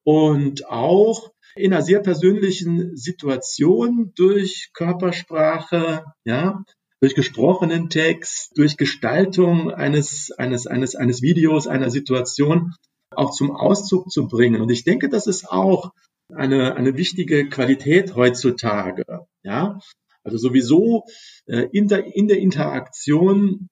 und 0.04 0.68
auch 0.68 1.30
in 1.56 1.72
einer 1.72 1.82
sehr 1.82 2.00
persönlichen 2.00 2.96
Situation 2.96 4.12
durch 4.16 4.70
Körpersprache, 4.74 6.04
ja, 6.24 6.64
durch 7.00 7.14
gesprochenen 7.14 7.90
Text, 7.90 8.52
durch 8.56 8.76
Gestaltung 8.76 9.70
eines, 9.70 10.32
eines, 10.32 10.66
eines, 10.66 10.96
eines 10.96 11.22
Videos, 11.22 11.66
einer 11.66 11.90
Situation 11.90 12.72
auch 13.10 13.30
zum 13.30 13.54
Ausdruck 13.54 14.10
zu 14.10 14.26
bringen. 14.26 14.60
Und 14.60 14.70
ich 14.70 14.84
denke, 14.84 15.08
das 15.08 15.26
ist 15.26 15.48
auch 15.48 15.92
eine, 16.34 16.74
eine 16.76 16.96
wichtige 16.96 17.48
Qualität 17.48 18.14
heutzutage. 18.14 19.04
Ja, 19.42 19.78
also 20.24 20.38
sowieso 20.38 21.04
äh, 21.46 21.68
in, 21.72 21.88
der, 21.88 22.16
in 22.16 22.28
der 22.28 22.38
Interaktion 22.38 23.68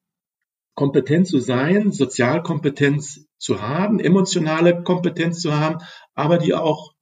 kompetent 0.75 1.27
zu 1.27 1.39
sein, 1.39 1.91
Sozialkompetenz 1.91 3.27
zu 3.39 3.61
haben, 3.61 3.99
emotionale 3.99 4.83
Kompetenz 4.83 5.41
zu 5.41 5.55
haben, 5.55 5.79
aber 6.15 6.39
die 6.39 6.55
auch 6.55 6.93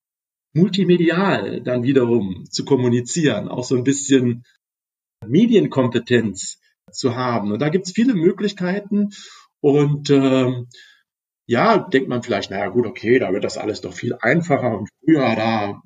multimedial 0.53 1.61
dann 1.63 1.83
wiederum 1.83 2.47
zu 2.51 2.65
kommunizieren, 2.65 3.49
auch 3.49 3.65
so 3.65 3.77
ein 3.77 3.85
bisschen 3.85 4.45
Medienkompetenz 5.25 6.59
zu 6.91 7.15
haben. 7.15 7.53
Und 7.53 7.61
da 7.61 7.69
gibt 7.69 7.87
es 7.87 7.93
viele 7.93 8.15
Möglichkeiten. 8.15 9.11
Und 9.61 10.11
ähm, 10.11 10.69
ja, 11.47 11.79
denkt 11.79 12.09
man 12.09 12.23
vielleicht, 12.23 12.51
naja 12.51 12.69
gut, 12.69 12.87
okay, 12.87 13.19
da 13.19 13.33
wird 13.33 13.45
das 13.45 13.59
alles 13.59 13.81
doch 13.81 13.93
viel 13.93 14.15
einfacher. 14.21 14.79
Und 14.79 14.89
früher, 15.05 15.37
da 15.37 15.83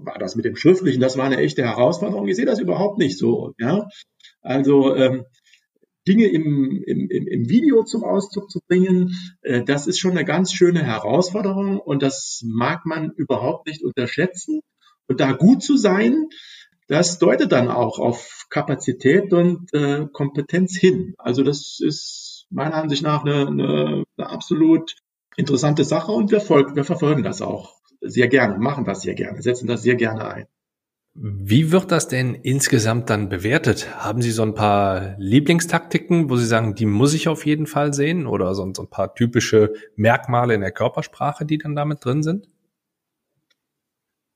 war 0.00 0.18
das 0.18 0.36
mit 0.36 0.44
dem 0.44 0.56
Schriftlichen, 0.56 1.00
das 1.00 1.16
war 1.16 1.24
eine 1.24 1.38
echte 1.38 1.62
Herausforderung. 1.62 2.28
Ich 2.28 2.36
sehe 2.36 2.46
das 2.46 2.60
überhaupt 2.60 2.98
nicht 2.98 3.18
so. 3.18 3.54
Ja? 3.58 3.88
Also 4.40 4.94
ähm, 4.94 5.24
Dinge 6.06 6.26
im, 6.26 6.82
im, 6.84 7.08
im 7.08 7.48
Video 7.48 7.84
zum 7.84 8.04
Ausdruck 8.04 8.50
zu 8.50 8.60
bringen, 8.66 9.16
äh, 9.42 9.62
das 9.62 9.86
ist 9.86 9.98
schon 9.98 10.12
eine 10.12 10.24
ganz 10.24 10.52
schöne 10.52 10.82
Herausforderung 10.82 11.78
und 11.78 12.02
das 12.02 12.42
mag 12.44 12.84
man 12.86 13.12
überhaupt 13.12 13.66
nicht 13.66 13.82
unterschätzen. 13.82 14.60
Und 15.06 15.20
da 15.20 15.32
gut 15.32 15.62
zu 15.62 15.76
sein, 15.76 16.28
das 16.88 17.18
deutet 17.18 17.52
dann 17.52 17.68
auch 17.68 17.98
auf 17.98 18.46
Kapazität 18.50 19.32
und 19.32 19.72
äh, 19.72 20.06
Kompetenz 20.12 20.76
hin. 20.76 21.14
Also 21.18 21.42
das 21.42 21.78
ist 21.80 22.46
meiner 22.50 22.74
Ansicht 22.74 23.02
nach 23.02 23.24
eine, 23.24 23.46
eine, 23.46 24.04
eine 24.16 24.28
absolut 24.28 24.96
interessante 25.36 25.84
Sache 25.84 26.12
und 26.12 26.30
wir, 26.30 26.40
folgen, 26.40 26.76
wir 26.76 26.84
verfolgen 26.84 27.22
das 27.22 27.40
auch 27.40 27.81
sehr 28.02 28.28
gerne, 28.28 28.58
machen 28.58 28.84
das 28.84 29.02
sehr 29.02 29.14
gerne, 29.14 29.42
setzen 29.42 29.66
das 29.66 29.82
sehr 29.82 29.94
gerne 29.94 30.26
ein. 30.26 30.46
Wie 31.14 31.70
wird 31.70 31.92
das 31.92 32.08
denn 32.08 32.34
insgesamt 32.34 33.10
dann 33.10 33.28
bewertet? 33.28 34.02
Haben 34.02 34.22
Sie 34.22 34.30
so 34.30 34.42
ein 34.42 34.54
paar 34.54 35.14
Lieblingstaktiken, 35.18 36.30
wo 36.30 36.36
Sie 36.36 36.46
sagen, 36.46 36.74
die 36.74 36.86
muss 36.86 37.12
ich 37.12 37.28
auf 37.28 37.44
jeden 37.44 37.66
Fall 37.66 37.92
sehen 37.92 38.26
oder 38.26 38.54
so 38.54 38.64
ein 38.64 38.88
paar 38.88 39.14
typische 39.14 39.74
Merkmale 39.94 40.54
in 40.54 40.62
der 40.62 40.72
Körpersprache, 40.72 41.44
die 41.44 41.58
dann 41.58 41.76
damit 41.76 42.02
drin 42.02 42.22
sind? 42.22 42.48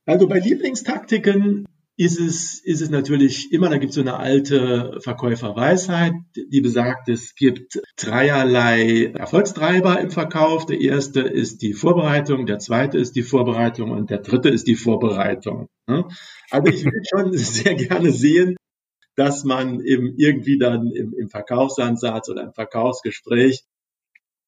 Also 0.05 0.29
bei 0.29 0.39
Lieblingstaktiken 0.39 1.67
ist 1.99 2.21
es, 2.21 2.61
ist 2.61 2.83
es 2.83 2.91
natürlich 2.91 3.53
immer, 3.53 3.71
da 3.71 3.79
gibt 3.79 3.91
es 3.91 3.95
so 3.95 4.03
eine 4.03 4.19
alte 4.19 4.99
Verkäuferweisheit, 5.01 6.13
die 6.35 6.61
besagt, 6.61 7.09
es 7.09 7.35
gibt 7.35 7.81
dreierlei 7.97 9.13
Erfolgstreiber 9.15 9.99
im 10.01 10.11
Verkauf. 10.11 10.67
Der 10.67 10.79
erste 10.79 11.21
ist 11.21 11.63
die 11.63 11.73
Vorbereitung, 11.73 12.45
der 12.45 12.59
zweite 12.59 12.99
ist 12.99 13.17
die 13.17 13.23
Vorbereitung 13.23 13.93
und 13.93 14.11
der 14.11 14.19
dritte 14.19 14.51
ist 14.51 14.67
die 14.67 14.75
Vorbereitung. 14.75 15.69
Also 15.87 16.71
ich 16.71 16.85
würde 16.85 17.03
schon 17.09 17.33
sehr 17.39 17.75
gerne 17.75 18.13
sehen, 18.13 18.57
dass 19.17 19.45
man 19.45 19.81
eben 19.81 20.15
irgendwie 20.19 20.59
dann 20.59 20.91
im, 20.91 21.15
im 21.15 21.31
Verkaufsansatz 21.31 22.29
oder 22.29 22.43
im 22.43 22.53
Verkaufsgespräch 22.53 23.65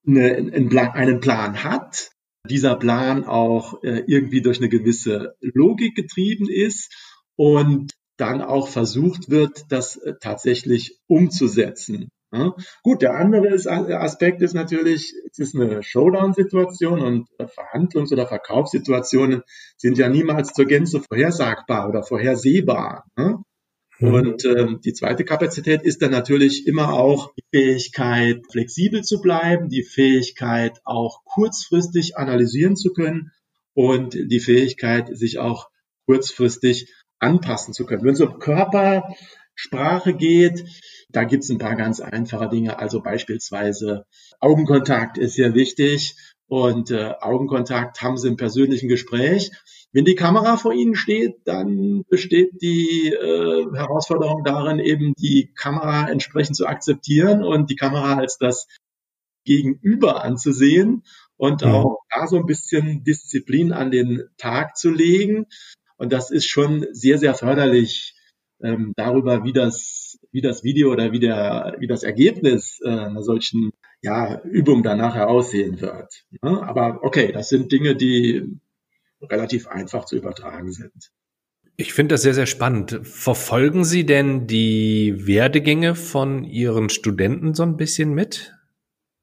eine, 0.07 0.37
einen 0.37 1.21
Plan 1.21 1.65
hat, 1.65 2.11
dieser 2.49 2.77
Plan 2.77 3.25
auch 3.25 3.83
äh, 3.83 4.05
irgendwie 4.07 4.43
durch 4.43 4.59
eine 4.59 4.69
gewisse 4.69 5.35
Logik 5.41 5.95
getrieben 5.95 6.49
ist 6.49 7.08
und 7.39 7.93
dann 8.17 8.43
auch 8.43 8.69
versucht 8.69 9.31
wird, 9.31 9.67
das 9.71 9.97
äh, 9.97 10.15
tatsächlich 10.21 10.99
umzusetzen. 11.07 12.11
Ja, 12.31 12.55
gut, 12.83 13.01
der 13.01 13.15
andere 13.15 13.55
Aspekt 14.01 14.43
ist 14.43 14.53
natürlich, 14.53 15.15
es 15.31 15.39
ist 15.39 15.55
eine 15.55 15.83
Showdown-Situation 15.83 17.01
und 17.01 17.29
äh, 17.39 17.47
Verhandlungs- 17.47 18.13
oder 18.13 18.27
Verkaufssituationen 18.27 19.43
sind 19.79 19.97
ja 19.97 20.11
niemals 20.11 20.53
zur 20.53 20.67
Gänze 20.67 21.01
vorhersagbar 21.01 21.89
oder 21.89 22.03
vorhersehbar. 22.03 23.05
Ja? 23.17 23.41
Mhm. 24.01 24.13
Und 24.13 24.45
ähm, 24.45 24.81
die 24.85 24.93
zweite 24.93 25.25
Kapazität 25.25 25.83
ist 25.83 26.03
dann 26.03 26.11
natürlich 26.11 26.67
immer 26.67 26.93
auch 26.93 27.33
die 27.35 27.57
Fähigkeit, 27.57 28.43
flexibel 28.51 29.03
zu 29.03 29.21
bleiben, 29.21 29.71
die 29.71 29.85
Fähigkeit, 29.85 30.81
auch 30.85 31.25
kurzfristig 31.25 32.19
analysieren 32.19 32.77
zu 32.77 32.93
können 32.93 33.31
und 33.75 34.15
die 34.15 34.41
Fähigkeit, 34.41 35.09
sich 35.17 35.39
auch 35.39 35.69
kurzfristig 36.05 36.93
anpassen 37.19 37.75
zu 37.75 37.87
können. 37.87 38.05
Wenn 38.05 38.15
es 38.15 38.21
um 38.21 38.39
Körpersprache 38.39 40.15
geht, 40.15 40.65
da 41.11 41.25
gibt 41.25 41.45
es 41.45 41.51
ein 41.51 41.59
paar 41.59 41.77
ganz 41.77 42.01
einfache 42.01 42.49
Dinge. 42.49 42.79
Also 42.79 43.01
beispielsweise 43.01 44.05
Augenkontakt 44.41 45.19
ist 45.19 45.35
sehr 45.35 45.55
wichtig 45.55 46.17
und 46.47 46.91
äh, 46.91 47.15
Augenkontakt 47.21 48.03
haben 48.03 48.17
Sie 48.17 48.29
im 48.29 48.37
persönlichen 48.37 48.89
Gespräch. 48.89 49.51
Wenn 49.93 50.05
die 50.05 50.15
Kamera 50.15 50.59
vor 50.59 50.73
Ihnen 50.73 50.95
steht, 50.95 51.37
dann 51.45 52.05
besteht 52.11 52.61
die 52.61 53.09
äh, 53.09 53.67
Herausforderung 53.75 54.45
darin, 54.45 54.79
eben 54.79 55.15
die 55.19 55.51
Kamera 55.55 56.09
entsprechend 56.11 56.57
zu 56.57 56.67
akzeptieren 56.67 57.43
und 57.43 57.71
die 57.71 57.77
Kamera 57.77 58.17
als 58.17 58.37
das 58.39 58.67
Gegenüber 59.45 60.23
anzusehen 60.23 61.05
und 61.39 61.65
mhm. 61.65 61.71
auch 61.71 62.01
da 62.11 62.27
so 62.27 62.37
ein 62.37 62.45
bisschen 62.45 63.03
Disziplin 63.03 63.73
an 63.73 63.91
den 63.91 64.25
Tag 64.37 64.77
zu 64.77 64.91
legen. 64.91 65.47
Und 65.99 66.13
das 66.13 66.31
ist 66.31 66.47
schon 66.47 66.87
sehr, 66.93 67.19
sehr 67.19 67.35
förderlich 67.35 68.15
ähm, 68.63 68.93
darüber, 68.97 69.45
wie 69.45 69.53
das, 69.53 70.19
wie 70.33 70.41
das 70.41 70.65
Video 70.65 70.91
oder 70.91 71.13
wie, 71.13 71.21
der, 71.21 71.77
wie 71.79 71.87
das 71.87 72.03
Ergebnis 72.03 72.81
äh, 72.85 72.89
einer 72.89 73.23
solchen 73.23 73.73
ja, 74.01 74.41
Übung 74.43 74.83
dann 74.83 74.99
nachher 74.99 75.29
aussehen 75.29 75.81
wird. 75.81 76.25
Ja, 76.43 76.63
aber 76.63 77.01
okay, 77.03 77.33
das 77.33 77.49
sind 77.49 77.71
Dinge, 77.71 77.97
die 77.97 78.59
relativ 79.21 79.67
einfach 79.67 80.05
zu 80.05 80.17
übertragen 80.17 80.73
sind. 80.73 81.11
Ich 81.77 81.93
finde 81.93 82.15
das 82.15 82.23
sehr, 82.23 82.35
sehr 82.35 82.47
spannend. 82.47 83.01
Verfolgen 83.05 83.85
Sie 83.85 84.05
denn 84.05 84.47
die 84.47 85.27
Werdegänge 85.27 85.95
von 85.95 86.45
Ihren 86.45 86.89
Studenten 86.89 87.55
so 87.55 87.63
ein 87.63 87.77
bisschen 87.77 88.15
mit? 88.15 88.55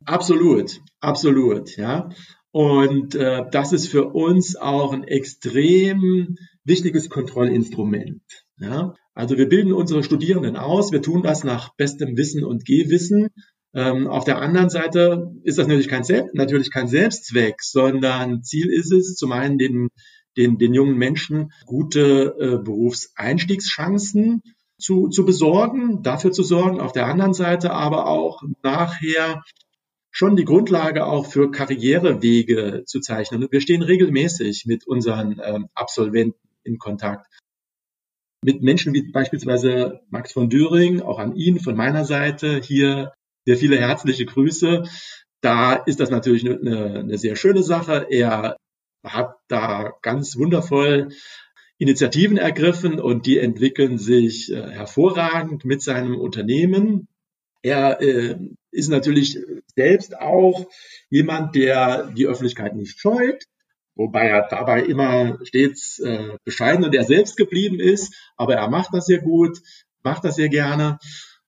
Absolut, 0.05 0.79
absolut, 1.01 1.75
ja. 1.75 2.09
Und 2.51 3.15
äh, 3.15 3.43
das 3.51 3.73
ist 3.73 3.89
für 3.89 4.05
uns 4.05 4.55
auch 4.55 4.93
ein 4.93 5.03
extrem 5.03 6.37
wichtiges 6.65 7.09
Kontrollinstrument. 7.09 8.21
Ja? 8.57 8.95
Also 9.13 9.37
wir 9.37 9.47
bilden 9.47 9.71
unsere 9.71 10.03
Studierenden 10.03 10.57
aus, 10.57 10.91
wir 10.91 11.01
tun 11.01 11.23
das 11.23 11.43
nach 11.43 11.73
bestem 11.75 12.17
Wissen 12.17 12.43
und 12.43 12.65
Gehwissen. 12.65 13.29
Ähm, 13.73 14.07
auf 14.07 14.25
der 14.25 14.41
anderen 14.41 14.69
Seite 14.69 15.31
ist 15.43 15.57
das 15.57 15.67
natürlich 15.67 15.87
kein, 15.87 16.03
Selbst, 16.03 16.33
natürlich 16.33 16.71
kein 16.71 16.87
Selbstzweck, 16.87 17.61
sondern 17.61 18.43
Ziel 18.43 18.69
ist 18.69 18.91
es, 18.91 19.15
zum 19.15 19.31
einen 19.31 19.57
den, 19.57 19.89
den, 20.37 20.57
den 20.57 20.73
jungen 20.73 20.97
Menschen 20.97 21.51
gute 21.65 22.35
äh, 22.39 22.57
Berufseinstiegschancen 22.63 24.41
zu, 24.77 25.07
zu 25.07 25.25
besorgen, 25.25 26.03
dafür 26.03 26.31
zu 26.31 26.43
sorgen, 26.43 26.81
auf 26.81 26.91
der 26.91 27.07
anderen 27.07 27.33
Seite 27.33 27.71
aber 27.71 28.07
auch 28.07 28.41
nachher 28.63 29.41
schon 30.11 30.37
die 30.37 30.45
Grundlage 30.45 31.05
auch 31.05 31.25
für 31.25 31.51
Karrierewege 31.51 32.83
zu 32.85 33.01
zeichnen. 33.01 33.43
Und 33.43 33.51
wir 33.51 33.59
stehen 33.59 33.81
regelmäßig 33.81 34.63
mit 34.65 34.87
unseren 34.87 35.41
ähm, 35.43 35.67
Absolventen 35.73 36.39
in 36.65 36.77
Kontakt. 36.77 37.27
Mit 38.43 38.61
Menschen 38.61 38.93
wie 38.93 39.11
beispielsweise 39.11 40.01
Max 40.09 40.31
von 40.31 40.49
Düring, 40.49 41.01
auch 41.01 41.19
an 41.19 41.35
ihn 41.35 41.59
von 41.59 41.75
meiner 41.75 42.05
Seite 42.05 42.61
hier 42.61 43.13
sehr 43.45 43.57
viele 43.57 43.79
herzliche 43.79 44.25
Grüße. 44.25 44.83
Da 45.41 45.73
ist 45.73 45.99
das 45.99 46.09
natürlich 46.09 46.47
eine, 46.47 46.99
eine 46.99 47.17
sehr 47.17 47.35
schöne 47.35 47.63
Sache. 47.63 48.07
Er 48.09 48.57
hat 49.03 49.35
da 49.47 49.93
ganz 50.01 50.37
wundervoll 50.37 51.09
Initiativen 51.77 52.37
ergriffen 52.37 52.99
und 52.99 53.25
die 53.25 53.37
entwickeln 53.37 53.97
sich 53.97 54.51
äh, 54.51 54.69
hervorragend 54.71 55.65
mit 55.65 55.81
seinem 55.81 56.17
Unternehmen. 56.17 57.07
Er 57.61 58.01
äh, 58.01 58.37
ist 58.71 58.89
natürlich 58.89 59.39
selbst 59.75 60.17
auch 60.17 60.67
jemand, 61.09 61.55
der 61.55 62.11
die 62.15 62.27
Öffentlichkeit 62.27 62.75
nicht 62.75 62.99
scheut, 62.99 63.43
wobei 63.95 64.27
er 64.27 64.47
dabei 64.49 64.83
immer 64.83 65.39
stets 65.43 65.99
äh, 65.99 66.37
bescheiden 66.43 66.85
und 66.85 66.93
er 66.93 67.03
selbst 67.03 67.37
geblieben 67.37 67.79
ist, 67.79 68.13
aber 68.37 68.55
er 68.55 68.69
macht 68.69 68.93
das 68.93 69.05
sehr 69.05 69.19
gut, 69.19 69.59
macht 70.03 70.23
das 70.23 70.35
sehr 70.35 70.49
gerne. 70.49 70.99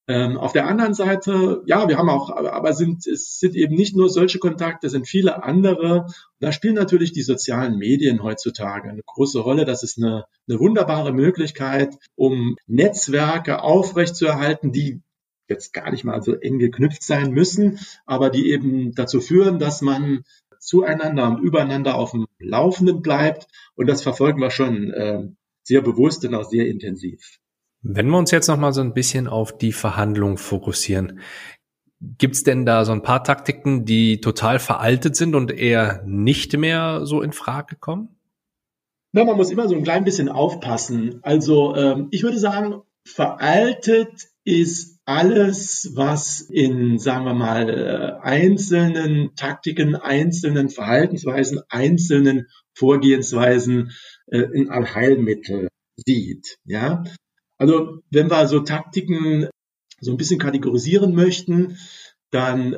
Ähm, 0.10 0.38
auf 0.38 0.54
der 0.54 0.68
anderen 0.68 0.94
Seite, 0.94 1.64
ja, 1.66 1.90
wir 1.90 1.98
haben 1.98 2.10
auch, 2.10 2.30
aber 2.30 2.72
sind, 2.72 3.06
es 3.06 3.40
sind 3.40 3.56
eben 3.56 3.76
nicht 3.76 3.94
nur 3.94 4.10
solche 4.10 4.40
Kontakte, 4.40 4.88
es 4.88 4.94
sind 4.94 5.06
viele 5.06 5.44
andere. 5.44 6.06
Da 6.40 6.54
spielen 6.54 6.76
natürlich 6.76 7.12
die 7.12 7.24
sozialen 7.24 7.78
Medien 7.78 8.24
heutzutage 8.24 8.90
eine 8.90 9.02
große 9.06 9.40
Rolle. 9.40 9.66
Das 9.66 9.84
ist 9.84 9.98
eine, 9.98 10.24
eine 10.48 10.60
wunderbare 10.60 11.12
Möglichkeit, 11.12 11.98
um 12.16 12.56
Netzwerke 12.68 13.62
aufrechtzuerhalten, 13.62 14.72
die 14.72 15.02
jetzt 15.50 15.74
gar 15.74 15.92
nicht 15.92 16.06
mal 16.06 16.22
so 16.22 16.34
eng 16.36 16.60
geknüpft 16.60 17.04
sein 17.04 17.32
müssen, 17.32 17.80
aber 18.06 18.30
die 18.30 18.50
eben 18.52 18.94
dazu 18.94 19.20
führen, 19.20 19.60
dass 19.60 19.82
man 19.82 20.24
zueinander 20.60 21.28
und 21.28 21.40
übereinander 21.40 21.96
auf 21.96 22.12
dem 22.12 22.28
Laufenden 22.40 23.02
bleibt. 23.02 23.48
Und 23.76 23.88
das 23.88 24.04
verfolgen 24.04 24.42
wir 24.42 24.52
schon 24.52 24.92
äh, 24.92 25.28
sehr 25.64 25.82
bewusst 25.82 26.26
und 26.26 26.36
auch 26.36 26.50
sehr 26.50 26.68
intensiv. 26.68 27.40
Wenn 27.82 28.10
wir 28.10 28.18
uns 28.18 28.32
jetzt 28.32 28.48
noch 28.48 28.58
mal 28.58 28.74
so 28.74 28.82
ein 28.82 28.94
bisschen 28.94 29.28
auf 29.28 29.58
die 29.58 29.72
Verhandlungen 29.72 30.38
fokussieren, 30.38 31.20
gibt's 32.00 32.44
denn 32.44 32.66
da 32.66 32.86
so 32.86 32.92
ein 32.92 33.02
paar 33.02 33.24
Taktiken, 33.24 33.86
die 33.86 34.22
total 34.22 34.60
veraltet 34.60 35.16
sind 35.16 35.36
und 35.36 35.52
eher 35.52 36.04
nicht 36.06 36.58
mehr 36.58 37.06
so 37.06 37.22
in 37.22 37.34
Frage 37.34 37.76
kommen? 37.76 38.18
Na, 39.14 39.24
man 39.24 39.38
muss 39.38 39.52
immer 39.52 39.68
so 39.68 39.76
ein 39.76 39.84
klein 39.84 40.04
bisschen 40.04 40.30
aufpassen. 40.30 41.20
Also 41.24 41.76
ähm, 41.76 42.08
ich 42.12 42.24
würde 42.24 42.38
sagen, 42.38 42.82
veraltet 43.06 44.28
ist 44.44 44.97
alles, 45.08 45.94
was 45.96 46.42
in, 46.42 47.00
sagen 47.00 47.24
wir 47.24 47.34
mal, 47.34 47.70
äh, 47.70 48.20
einzelnen 48.22 49.34
Taktiken, 49.36 49.96
einzelnen 49.96 50.70
Verhaltensweisen, 50.70 51.62
einzelnen 51.70 52.48
Vorgehensweisen 52.74 53.92
äh, 54.28 54.44
ein 54.44 54.70
Allheilmittel 54.70 55.70
sieht. 55.96 56.58
Ja, 56.66 57.06
also 57.58 58.02
wenn 58.12 58.30
wir 58.30 58.48
so 58.48 58.60
Taktiken 58.60 59.48
so 60.02 60.12
ein 60.12 60.18
bisschen 60.18 60.40
kategorisieren 60.40 61.16
möchten, 61.16 61.78
dann 62.30 62.78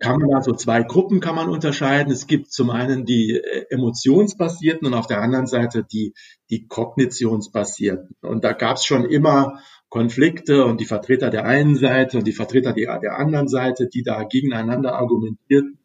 kann 0.00 0.18
man 0.18 0.30
da 0.30 0.42
so 0.42 0.52
zwei 0.54 0.82
Gruppen 0.82 1.20
kann 1.20 1.36
man 1.36 1.48
unterscheiden. 1.48 2.12
Es 2.12 2.26
gibt 2.26 2.50
zum 2.50 2.70
einen 2.70 3.04
die 3.04 3.36
äh, 3.36 3.66
emotionsbasierten 3.70 4.88
und 4.88 4.94
auf 4.94 5.06
der 5.06 5.20
anderen 5.20 5.46
Seite 5.46 5.84
die, 5.84 6.12
die 6.50 6.66
kognitionsbasierten. 6.66 8.16
Und 8.20 8.42
da 8.42 8.52
gab 8.52 8.78
es 8.78 8.84
schon 8.84 9.04
immer 9.04 9.60
Konflikte 9.92 10.64
und 10.64 10.80
die 10.80 10.86
Vertreter 10.86 11.28
der 11.28 11.44
einen 11.44 11.76
Seite 11.76 12.16
und 12.16 12.26
die 12.26 12.32
Vertreter 12.32 12.72
der, 12.72 12.98
der 12.98 13.18
anderen 13.18 13.46
Seite, 13.46 13.88
die 13.88 14.02
da 14.02 14.22
gegeneinander 14.22 14.94
argumentierten. 14.94 15.78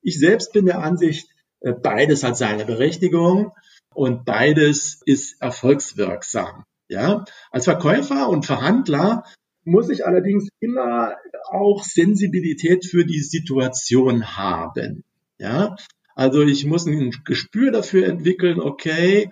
Ich 0.00 0.18
selbst 0.18 0.54
bin 0.54 0.64
der 0.64 0.78
Ansicht, 0.78 1.28
äh, 1.60 1.74
beides 1.74 2.24
hat 2.24 2.38
seine 2.38 2.64
Berechtigung 2.64 3.52
und 3.92 4.24
beides 4.24 5.02
ist 5.04 5.42
erfolgswirksam. 5.42 6.64
Ja, 6.88 7.26
als 7.50 7.64
Verkäufer 7.64 8.30
und 8.30 8.46
Verhandler 8.46 9.24
muss 9.64 9.90
ich 9.90 10.06
allerdings 10.06 10.48
immer 10.60 11.16
auch 11.50 11.84
Sensibilität 11.84 12.86
für 12.86 13.04
die 13.04 13.20
Situation 13.20 14.38
haben. 14.38 15.04
Ja, 15.36 15.76
also 16.14 16.40
ich 16.40 16.64
muss 16.64 16.86
ein 16.86 17.10
Gespür 17.26 17.70
dafür 17.70 18.06
entwickeln, 18.06 18.60
okay, 18.60 19.30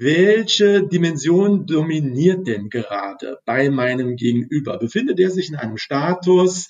welche 0.00 0.82
Dimension 0.86 1.66
dominiert 1.66 2.46
denn 2.46 2.70
gerade 2.70 3.38
bei 3.44 3.68
meinem 3.68 4.16
Gegenüber? 4.16 4.78
Befindet 4.78 5.20
er 5.20 5.30
sich 5.30 5.50
in 5.50 5.56
einem 5.56 5.76
Status, 5.76 6.68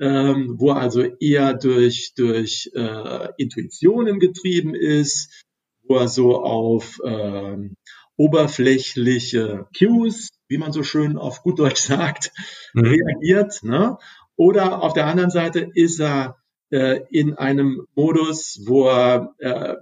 ähm, 0.00 0.54
wo 0.58 0.70
also 0.70 1.02
eher 1.02 1.54
durch, 1.54 2.14
durch 2.14 2.70
äh, 2.74 3.28
Intuitionen 3.36 4.20
getrieben 4.20 4.76
ist, 4.76 5.44
wo 5.82 5.96
er 5.96 6.06
so 6.06 6.36
auf 6.36 7.00
ähm, 7.04 7.74
oberflächliche 8.16 9.66
Cues, 9.76 10.30
wie 10.46 10.58
man 10.58 10.72
so 10.72 10.84
schön 10.84 11.16
auf 11.16 11.42
gut 11.42 11.58
Deutsch 11.58 11.80
sagt, 11.80 12.30
mhm. 12.74 12.86
reagiert. 12.86 13.64
Ne? 13.64 13.98
Oder 14.36 14.82
auf 14.82 14.92
der 14.92 15.06
anderen 15.06 15.30
Seite 15.30 15.68
ist 15.74 15.98
er 15.98 16.36
äh, 16.70 17.00
in 17.10 17.34
einem 17.34 17.88
Modus, 17.96 18.62
wo 18.66 18.86
er 18.86 19.34
äh, 19.38 19.74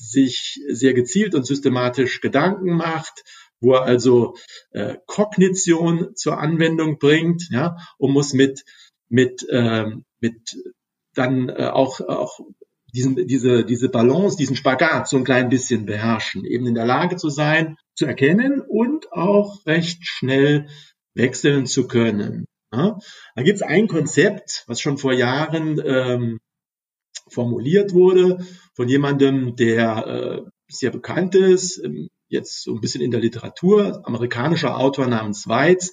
sich 0.00 0.60
sehr 0.68 0.94
gezielt 0.94 1.34
und 1.34 1.46
systematisch 1.46 2.20
Gedanken 2.20 2.76
macht, 2.76 3.22
wo 3.60 3.74
er 3.74 3.82
also 3.82 4.36
äh, 4.70 4.96
Kognition 5.06 6.16
zur 6.16 6.38
Anwendung 6.38 6.98
bringt, 6.98 7.48
ja, 7.50 7.76
und 7.98 8.12
muss 8.12 8.32
mit 8.32 8.64
mit 9.08 9.46
äh, 9.48 9.86
mit 10.20 10.56
dann 11.14 11.48
äh, 11.48 11.66
auch 11.66 12.00
auch 12.00 12.40
diesen, 12.94 13.26
diese, 13.26 13.64
diese 13.64 13.88
Balance, 13.88 14.36
diesen 14.36 14.56
Spagat 14.56 15.08
so 15.08 15.16
ein 15.16 15.24
klein 15.24 15.48
bisschen 15.48 15.86
beherrschen, 15.86 16.44
eben 16.44 16.66
in 16.66 16.74
der 16.74 16.86
Lage 16.86 17.16
zu 17.16 17.28
sein, 17.28 17.76
zu 17.94 18.06
erkennen 18.06 18.60
und 18.60 19.12
auch 19.12 19.64
recht 19.66 20.06
schnell 20.06 20.68
wechseln 21.14 21.66
zu 21.66 21.86
können. 21.86 22.46
Ja, 22.72 22.98
da 23.34 23.42
gibt 23.42 23.56
es 23.56 23.62
ein 23.62 23.88
Konzept, 23.88 24.64
was 24.66 24.80
schon 24.80 24.98
vor 24.98 25.12
Jahren 25.12 25.80
ähm, 25.84 26.38
formuliert 27.32 27.94
wurde 27.94 28.44
von 28.74 28.88
jemandem, 28.88 29.56
der 29.56 30.06
äh, 30.06 30.42
sehr 30.68 30.90
bekannt 30.90 31.34
ist, 31.34 31.82
ähm, 31.84 32.08
jetzt 32.28 32.62
so 32.62 32.74
ein 32.74 32.80
bisschen 32.80 33.02
in 33.02 33.10
der 33.10 33.20
Literatur, 33.20 34.02
amerikanischer 34.06 34.78
Autor 34.78 35.06
namens 35.06 35.48
Weitz, 35.48 35.90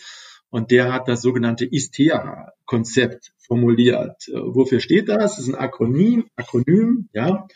und 0.50 0.72
der 0.72 0.94
hat 0.94 1.08
das 1.08 1.22
sogenannte 1.22 1.66
ISTEA-Konzept 1.66 3.34
formuliert. 3.46 4.28
Äh, 4.30 4.36
wofür 4.36 4.80
steht 4.80 5.10
das? 5.10 5.36
Das 5.36 5.40
ist 5.40 5.50
ein 5.50 5.56
Akronym, 5.56 6.30
Akronym 6.36 7.10
ja. 7.14 7.48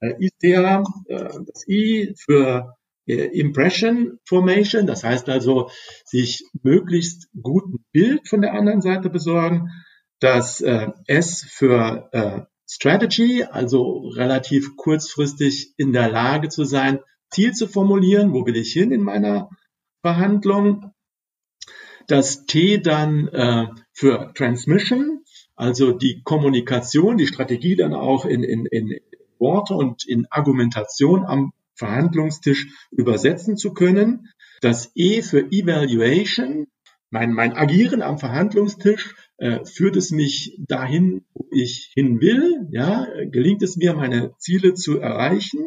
Äh, 0.00 0.14
ISTEA, 0.20 0.84
äh, 1.06 1.28
das 1.46 1.66
I 1.68 2.14
für 2.16 2.76
Impression 3.08 4.18
Formation, 4.24 4.88
das 4.88 5.04
heißt 5.04 5.28
also, 5.28 5.70
sich 6.04 6.44
möglichst 6.64 7.28
guten 7.40 7.84
Bild 7.92 8.28
von 8.28 8.40
der 8.40 8.52
anderen 8.52 8.80
Seite 8.80 9.10
besorgen. 9.10 9.70
Das 10.18 10.60
S 10.60 11.46
für 11.48 12.48
Strategy, 12.68 13.44
also 13.44 14.08
relativ 14.08 14.76
kurzfristig 14.76 15.74
in 15.76 15.92
der 15.92 16.10
Lage 16.10 16.48
zu 16.48 16.64
sein, 16.64 17.00
Ziel 17.30 17.52
zu 17.52 17.66
formulieren, 17.68 18.32
wo 18.32 18.44
will 18.46 18.56
ich 18.56 18.72
hin 18.72 18.92
in 18.92 19.02
meiner 19.02 19.50
Verhandlung. 20.02 20.92
Das 22.08 22.46
T 22.46 22.78
dann 22.78 23.28
äh, 23.28 23.66
für 23.92 24.32
Transmission, 24.34 25.24
also 25.56 25.92
die 25.92 26.22
Kommunikation, 26.22 27.16
die 27.16 27.26
Strategie 27.26 27.76
dann 27.76 27.94
auch 27.94 28.24
in, 28.24 28.44
in, 28.44 28.66
in 28.66 29.00
Worte 29.38 29.74
und 29.74 30.06
in 30.06 30.26
Argumentation 30.30 31.24
am 31.24 31.52
Verhandlungstisch 31.74 32.68
übersetzen 32.90 33.56
zu 33.56 33.74
können. 33.74 34.30
Das 34.60 34.90
E 34.94 35.22
für 35.22 35.50
Evaluation, 35.50 36.68
mein, 37.10 37.32
mein 37.32 37.52
Agieren 37.52 38.02
am 38.02 38.18
Verhandlungstisch, 38.18 39.14
äh, 39.38 39.64
führt 39.64 39.96
es 39.96 40.10
mich 40.10 40.58
dahin, 40.66 41.24
wo 41.34 41.46
ich 41.52 41.92
hin 41.94 42.20
will? 42.20 42.66
Ja, 42.70 43.06
gelingt 43.26 43.62
es 43.62 43.76
mir, 43.76 43.94
meine 43.94 44.32
Ziele 44.38 44.74
zu 44.74 44.98
erreichen? 44.98 45.60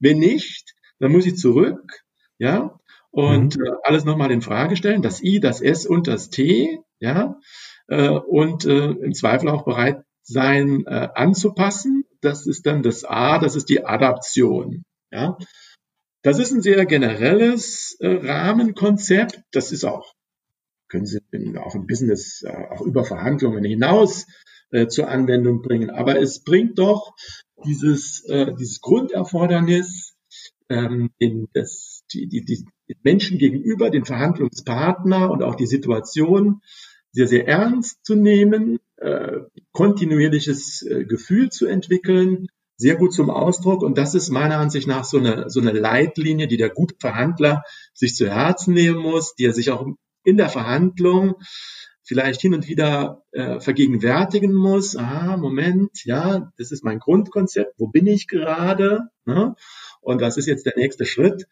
Wenn 0.00 0.18
nicht, 0.18 0.74
dann 0.98 1.12
muss 1.12 1.26
ich 1.26 1.36
zurück, 1.36 2.02
ja, 2.38 2.78
und 3.10 3.56
mhm. 3.56 3.64
äh, 3.64 3.70
alles 3.82 4.04
nochmal 4.04 4.30
in 4.30 4.42
Frage 4.42 4.76
stellen. 4.76 5.02
Das 5.02 5.22
I, 5.22 5.40
das 5.40 5.60
S 5.60 5.86
und 5.86 6.06
das 6.06 6.30
T, 6.30 6.80
ja, 7.00 7.38
äh, 7.88 8.08
und 8.08 8.64
äh, 8.64 8.90
im 8.90 9.14
Zweifel 9.14 9.48
auch 9.48 9.64
bereit 9.64 10.02
sein, 10.22 10.84
äh, 10.86 11.08
anzupassen. 11.14 12.04
Das 12.20 12.46
ist 12.46 12.66
dann 12.66 12.82
das 12.82 13.04
A, 13.04 13.38
das 13.38 13.56
ist 13.56 13.68
die 13.68 13.84
Adaption. 13.84 14.82
Ja. 15.10 15.38
Das 16.22 16.40
ist 16.40 16.50
ein 16.52 16.60
sehr 16.60 16.86
generelles 16.86 17.96
äh, 18.00 18.08
Rahmenkonzept. 18.08 19.42
Das 19.52 19.70
ist 19.70 19.84
auch, 19.84 20.12
können 20.96 21.06
Sie 21.06 21.58
auch 21.58 21.74
im 21.74 21.86
Business, 21.86 22.42
äh, 22.42 22.52
auch 22.70 22.80
über 22.80 23.04
Verhandlungen 23.04 23.64
hinaus 23.64 24.26
äh, 24.70 24.86
zur 24.86 25.08
Anwendung 25.08 25.60
bringen. 25.60 25.90
Aber 25.90 26.18
es 26.18 26.42
bringt 26.42 26.78
doch 26.78 27.14
dieses, 27.66 28.24
äh, 28.28 28.54
dieses 28.58 28.80
Grunderfordernis, 28.80 30.14
ähm, 30.68 31.10
in 31.18 31.48
das, 31.52 32.04
die, 32.12 32.28
die, 32.28 32.44
die 32.44 32.64
Menschen 33.02 33.38
gegenüber, 33.38 33.90
den 33.90 34.04
Verhandlungspartner 34.04 35.30
und 35.30 35.42
auch 35.42 35.54
die 35.54 35.66
Situation 35.66 36.62
sehr, 37.12 37.28
sehr 37.28 37.46
ernst 37.46 38.04
zu 38.04 38.14
nehmen, 38.14 38.78
äh, 38.96 39.40
kontinuierliches 39.72 40.82
äh, 40.82 41.04
Gefühl 41.04 41.50
zu 41.50 41.66
entwickeln, 41.66 42.48
sehr 42.78 42.96
gut 42.96 43.12
zum 43.12 43.30
Ausdruck. 43.30 43.82
Und 43.82 43.98
das 43.98 44.14
ist 44.14 44.30
meiner 44.30 44.58
Ansicht 44.58 44.86
nach 44.88 45.04
so 45.04 45.18
eine, 45.18 45.50
so 45.50 45.60
eine 45.60 45.72
Leitlinie, 45.72 46.46
die 46.46 46.56
der 46.56 46.70
gute 46.70 46.94
Verhandler 46.98 47.62
sich 47.92 48.14
zu 48.14 48.28
Herzen 48.28 48.74
nehmen 48.74 48.98
muss, 48.98 49.34
die 49.34 49.44
er 49.44 49.52
sich 49.52 49.70
auch 49.70 49.86
in 50.26 50.36
der 50.36 50.48
Verhandlung 50.48 51.36
vielleicht 52.02 52.40
hin 52.40 52.54
und 52.54 52.68
wieder 52.68 53.22
äh, 53.32 53.58
vergegenwärtigen 53.60 54.54
muss, 54.54 54.96
ah, 54.96 55.36
Moment, 55.36 56.04
ja, 56.04 56.50
das 56.58 56.70
ist 56.70 56.84
mein 56.84 56.98
Grundkonzept, 56.98 57.74
wo 57.78 57.88
bin 57.88 58.06
ich 58.06 58.28
gerade? 58.28 59.08
Ne? 59.24 59.54
Und 60.00 60.20
was 60.20 60.36
ist 60.36 60.46
jetzt 60.46 60.66
der 60.66 60.74
nächste 60.76 61.04
Schritt? 61.04 61.46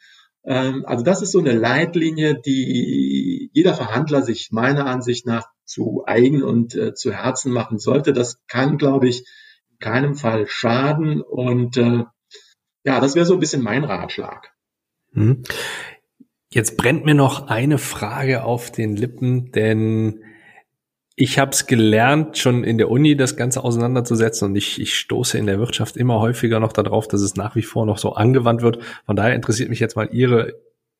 Ähm, 0.44 0.84
also 0.86 1.02
das 1.04 1.22
ist 1.22 1.32
so 1.32 1.40
eine 1.40 1.52
Leitlinie, 1.52 2.40
die 2.40 3.50
jeder 3.52 3.74
Verhandler 3.74 4.22
sich 4.22 4.50
meiner 4.52 4.86
Ansicht 4.86 5.26
nach 5.26 5.48
zu 5.64 6.04
eigen 6.06 6.42
und 6.42 6.74
äh, 6.74 6.94
zu 6.94 7.12
Herzen 7.12 7.52
machen 7.52 7.78
sollte. 7.78 8.12
Das 8.12 8.38
kann, 8.46 8.76
glaube 8.76 9.08
ich, 9.08 9.24
in 9.70 9.78
keinem 9.78 10.14
Fall 10.14 10.46
schaden. 10.46 11.20
Und 11.20 11.76
äh, 11.76 12.04
ja, 12.84 13.00
das 13.00 13.14
wäre 13.14 13.26
so 13.26 13.34
ein 13.34 13.40
bisschen 13.40 13.62
mein 13.62 13.84
Ratschlag. 13.84 14.52
Jetzt 16.54 16.76
brennt 16.76 17.04
mir 17.04 17.16
noch 17.16 17.48
eine 17.48 17.78
Frage 17.78 18.44
auf 18.44 18.70
den 18.70 18.94
Lippen, 18.94 19.50
denn 19.50 20.22
ich 21.16 21.40
habe 21.40 21.50
es 21.50 21.66
gelernt, 21.66 22.38
schon 22.38 22.62
in 22.62 22.78
der 22.78 22.92
Uni 22.92 23.16
das 23.16 23.36
Ganze 23.36 23.64
auseinanderzusetzen 23.64 24.50
und 24.50 24.54
ich, 24.54 24.80
ich 24.80 24.96
stoße 24.96 25.36
in 25.36 25.46
der 25.46 25.58
Wirtschaft 25.58 25.96
immer 25.96 26.20
häufiger 26.20 26.60
noch 26.60 26.72
darauf, 26.72 27.08
dass 27.08 27.22
es 27.22 27.34
nach 27.34 27.56
wie 27.56 27.62
vor 27.62 27.86
noch 27.86 27.98
so 27.98 28.12
angewandt 28.12 28.62
wird. 28.62 28.78
Von 29.04 29.16
daher 29.16 29.34
interessiert 29.34 29.68
mich 29.68 29.80
jetzt 29.80 29.96
mal 29.96 30.10
Ihre, 30.12 30.54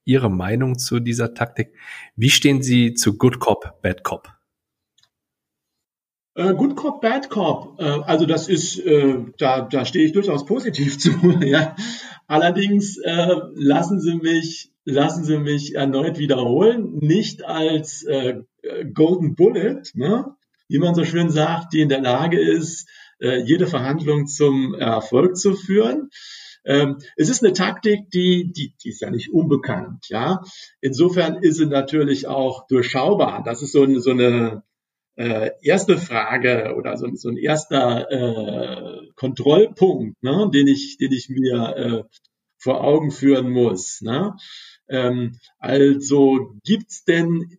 Ihre 0.04 0.28
Meinung 0.28 0.76
zu 0.76 0.98
dieser 0.98 1.34
Taktik. 1.34 1.72
Wie 2.16 2.30
stehen 2.30 2.60
Sie 2.60 2.94
zu 2.94 3.16
Good 3.16 3.38
Cop, 3.38 3.80
Bad 3.80 4.02
Cop? 4.02 4.32
Äh, 6.34 6.52
Good 6.54 6.74
Cop, 6.74 7.00
Bad 7.00 7.30
Cop. 7.30 7.80
Äh, 7.80 7.84
also 7.84 8.26
das 8.26 8.48
ist, 8.48 8.80
äh, 8.80 9.18
da, 9.38 9.60
da 9.60 9.84
stehe 9.84 10.04
ich 10.04 10.10
durchaus 10.10 10.46
positiv 10.46 10.98
zu. 10.98 11.12
ja. 11.42 11.76
Allerdings 12.26 12.98
lassen 13.54 14.00
Sie 14.00 14.14
mich, 14.14 14.73
lassen 14.84 15.24
Sie 15.24 15.38
mich 15.38 15.74
erneut 15.74 16.18
wiederholen, 16.18 16.98
nicht 16.98 17.44
als 17.44 18.04
äh, 18.04 18.42
Golden 18.92 19.34
Bullet, 19.34 19.82
ne? 19.94 20.36
wie 20.68 20.78
man 20.78 20.94
so 20.94 21.04
schön 21.04 21.30
sagt, 21.30 21.72
die 21.72 21.80
in 21.80 21.88
der 21.88 22.00
Lage 22.00 22.40
ist, 22.40 22.88
äh, 23.20 23.38
jede 23.38 23.66
Verhandlung 23.66 24.26
zum 24.26 24.74
Erfolg 24.74 25.36
zu 25.36 25.54
führen. 25.54 26.10
Ähm, 26.64 26.98
es 27.16 27.28
ist 27.28 27.44
eine 27.44 27.52
Taktik, 27.52 28.10
die, 28.10 28.50
die, 28.52 28.74
die 28.82 28.88
ist 28.88 29.02
ja 29.02 29.10
nicht 29.10 29.30
unbekannt, 29.30 30.06
ja. 30.08 30.42
Insofern 30.80 31.42
ist 31.42 31.56
sie 31.56 31.66
natürlich 31.66 32.26
auch 32.26 32.66
durchschaubar. 32.68 33.42
Das 33.44 33.62
ist 33.62 33.72
so 33.72 33.82
eine, 33.82 34.00
so 34.00 34.10
eine 34.10 34.62
äh, 35.16 35.50
erste 35.62 35.98
Frage 35.98 36.74
oder 36.76 36.96
so, 36.96 37.06
so 37.14 37.28
ein 37.28 37.36
erster 37.36 38.10
äh, 38.10 39.12
Kontrollpunkt, 39.14 40.22
ne, 40.22 40.50
den 40.52 40.66
ich, 40.66 40.96
den 40.96 41.12
ich 41.12 41.28
mir 41.28 41.76
äh, 41.76 42.02
vor 42.58 42.82
Augen 42.82 43.10
führen 43.10 43.50
muss. 43.50 44.00
Ne? 44.00 44.34
Ähm, 44.88 45.38
also 45.58 46.54
gibt's 46.64 47.04
denn 47.04 47.58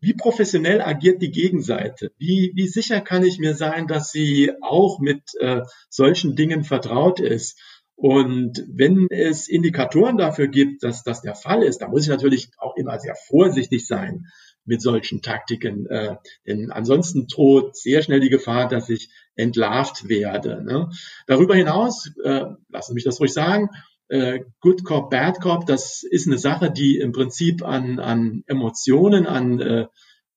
wie 0.00 0.14
professionell 0.14 0.80
agiert 0.80 1.20
die 1.20 1.30
Gegenseite? 1.30 2.10
Wie, 2.16 2.52
wie 2.54 2.66
sicher 2.66 3.00
kann 3.02 3.22
ich 3.22 3.38
mir 3.38 3.54
sein, 3.54 3.86
dass 3.86 4.10
sie 4.10 4.50
auch 4.62 4.98
mit 4.98 5.22
äh, 5.40 5.60
solchen 5.90 6.36
Dingen 6.36 6.64
vertraut 6.64 7.20
ist? 7.20 7.58
Und 7.96 8.64
wenn 8.66 9.08
es 9.10 9.46
Indikatoren 9.46 10.16
dafür 10.16 10.48
gibt, 10.48 10.82
dass 10.82 11.02
das 11.02 11.20
der 11.20 11.34
Fall 11.34 11.62
ist, 11.62 11.82
dann 11.82 11.90
muss 11.90 12.04
ich 12.04 12.08
natürlich 12.08 12.48
auch 12.56 12.74
immer 12.76 12.98
sehr 12.98 13.14
vorsichtig 13.14 13.86
sein 13.86 14.24
mit 14.64 14.80
solchen 14.80 15.20
Taktiken. 15.20 15.86
Äh, 15.86 16.16
denn 16.46 16.70
ansonsten 16.70 17.26
droht 17.26 17.76
sehr 17.76 18.00
schnell 18.00 18.20
die 18.20 18.30
Gefahr, 18.30 18.68
dass 18.68 18.88
ich 18.88 19.10
entlarvt 19.34 20.08
werde. 20.08 20.64
Ne? 20.64 20.88
Darüber 21.26 21.54
hinaus, 21.54 22.10
äh, 22.24 22.46
lassen 22.70 22.92
Sie 22.92 22.94
mich 22.94 23.04
das 23.04 23.20
ruhig 23.20 23.34
sagen, 23.34 23.68
äh, 24.10 24.40
Good 24.60 24.84
Cop, 24.84 25.10
Bad 25.10 25.40
Cop, 25.40 25.66
das 25.66 26.02
ist 26.02 26.26
eine 26.26 26.38
Sache, 26.38 26.70
die 26.70 26.98
im 26.98 27.12
Prinzip 27.12 27.62
an, 27.62 28.00
an 28.00 28.42
Emotionen, 28.46 29.26
an 29.26 29.60
äh, 29.60 29.86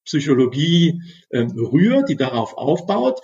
Psychologie 0.04 1.02
äh, 1.30 1.40
rührt, 1.40 2.08
die 2.08 2.16
darauf 2.16 2.56
aufbaut. 2.56 3.20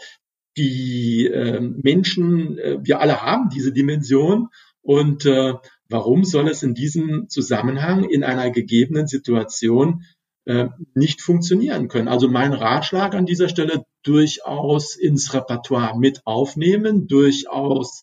Die 0.56 1.26
äh, 1.26 1.60
Menschen, 1.60 2.58
äh, 2.58 2.78
wir 2.82 3.00
alle 3.00 3.22
haben 3.22 3.48
diese 3.50 3.72
Dimension 3.72 4.48
und 4.82 5.24
äh, 5.24 5.54
warum 5.88 6.24
soll 6.24 6.48
es 6.48 6.62
in 6.64 6.74
diesem 6.74 7.28
Zusammenhang 7.28 8.04
in 8.04 8.24
einer 8.24 8.50
gegebenen 8.50 9.06
Situation 9.06 10.02
äh, 10.46 10.68
nicht 10.94 11.20
funktionieren 11.20 11.86
können? 11.86 12.08
Also 12.08 12.28
mein 12.28 12.52
Ratschlag 12.52 13.14
an 13.14 13.26
dieser 13.26 13.48
Stelle 13.48 13.84
durchaus 14.02 14.96
ins 14.96 15.32
Repertoire 15.32 15.96
mit 15.96 16.22
aufnehmen, 16.24 17.06
durchaus 17.06 18.02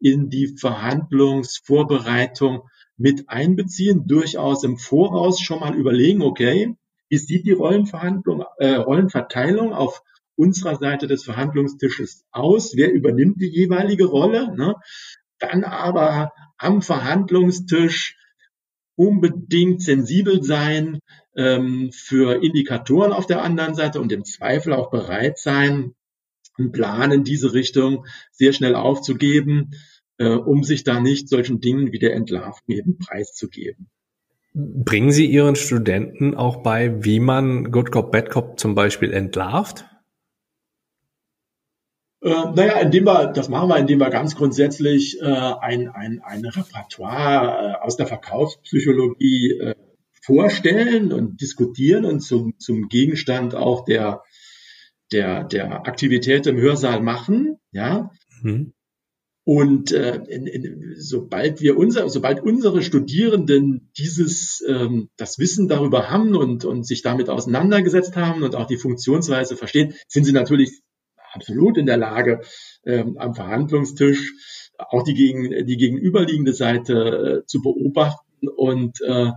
in 0.00 0.30
die 0.30 0.56
Verhandlungsvorbereitung 0.58 2.62
mit 2.96 3.28
einbeziehen, 3.28 4.06
durchaus 4.06 4.64
im 4.64 4.78
Voraus 4.78 5.40
schon 5.40 5.60
mal 5.60 5.74
überlegen, 5.74 6.22
okay, 6.22 6.74
wie 7.08 7.18
sieht 7.18 7.46
die 7.46 7.52
Rollenverhandlung, 7.52 8.44
äh, 8.58 8.74
Rollenverteilung 8.74 9.72
auf 9.72 10.02
unserer 10.34 10.76
Seite 10.76 11.06
des 11.06 11.24
Verhandlungstisches 11.24 12.24
aus? 12.30 12.76
Wer 12.76 12.92
übernimmt 12.92 13.40
die 13.40 13.48
jeweilige 13.48 14.06
Rolle? 14.06 14.54
Ne? 14.56 14.74
Dann 15.38 15.64
aber 15.64 16.32
am 16.58 16.82
Verhandlungstisch 16.82 18.16
unbedingt 18.96 19.82
sensibel 19.82 20.42
sein 20.42 21.00
ähm, 21.36 21.90
für 21.92 22.42
Indikatoren 22.42 23.12
auf 23.12 23.26
der 23.26 23.42
anderen 23.42 23.74
Seite 23.74 24.00
und 24.00 24.10
im 24.10 24.24
Zweifel 24.24 24.72
auch 24.72 24.90
bereit 24.90 25.38
sein, 25.38 25.94
einen 26.58 26.72
Plan 26.72 27.12
in 27.12 27.24
diese 27.24 27.52
Richtung 27.52 28.06
sehr 28.32 28.52
schnell 28.52 28.74
aufzugeben, 28.74 29.70
äh, 30.18 30.28
um 30.28 30.64
sich 30.64 30.84
da 30.84 31.00
nicht 31.00 31.28
solchen 31.28 31.60
Dingen 31.60 31.92
wie 31.92 31.98
der 31.98 32.14
Entlarvung 32.14 32.62
eben 32.68 32.98
preiszugeben. 32.98 33.88
Bringen 34.54 35.12
Sie 35.12 35.26
Ihren 35.26 35.54
Studenten 35.54 36.34
auch 36.34 36.62
bei, 36.62 37.04
wie 37.04 37.20
man 37.20 37.70
Good 37.70 37.92
Cop, 37.92 38.10
Bad 38.10 38.30
Cop 38.30 38.58
zum 38.58 38.74
Beispiel 38.74 39.12
entlarvt? 39.12 39.84
Äh, 42.22 42.30
naja, 42.30 42.80
indem 42.80 43.04
wir, 43.04 43.26
das 43.26 43.50
machen 43.50 43.68
wir, 43.68 43.76
indem 43.76 44.00
wir 44.00 44.08
ganz 44.08 44.34
grundsätzlich 44.34 45.20
äh, 45.20 45.24
ein, 45.24 45.88
ein, 45.88 46.22
ein 46.24 46.44
Repertoire 46.46 47.74
äh, 47.74 47.84
aus 47.84 47.98
der 47.98 48.06
Verkaufspsychologie 48.06 49.58
äh, 49.58 49.74
vorstellen 50.22 51.12
und 51.12 51.40
diskutieren 51.40 52.06
und 52.06 52.20
zum, 52.20 52.58
zum 52.58 52.88
Gegenstand 52.88 53.54
auch 53.54 53.84
der, 53.84 54.22
der, 55.12 55.44
der 55.44 55.86
Aktivität 55.86 56.46
im 56.46 56.56
Hörsaal 56.56 57.00
machen, 57.00 57.58
ja. 57.72 58.10
Mhm. 58.42 58.72
Und 59.44 59.92
äh, 59.92 60.16
in, 60.28 60.48
in, 60.48 60.94
sobald 60.98 61.60
wir 61.60 61.76
unser, 61.76 62.08
sobald 62.08 62.42
unsere 62.42 62.82
Studierenden 62.82 63.92
dieses 63.96 64.60
ähm, 64.66 65.08
das 65.16 65.38
Wissen 65.38 65.68
darüber 65.68 66.10
haben 66.10 66.34
und, 66.34 66.64
und 66.64 66.84
sich 66.84 67.02
damit 67.02 67.28
auseinandergesetzt 67.28 68.16
haben 68.16 68.42
und 68.42 68.56
auch 68.56 68.66
die 68.66 68.76
Funktionsweise 68.76 69.56
verstehen, 69.56 69.94
sind 70.08 70.24
sie 70.24 70.32
natürlich 70.32 70.82
absolut 71.32 71.78
in 71.78 71.86
der 71.86 71.96
Lage, 71.96 72.40
ähm, 72.84 73.18
am 73.18 73.34
Verhandlungstisch 73.34 74.34
auch 74.78 75.04
die, 75.04 75.14
gegen, 75.14 75.64
die 75.64 75.76
gegenüberliegende 75.76 76.52
Seite 76.52 77.42
äh, 77.42 77.46
zu 77.46 77.62
beobachten 77.62 78.48
und 78.48 79.00
äh, 79.02 79.30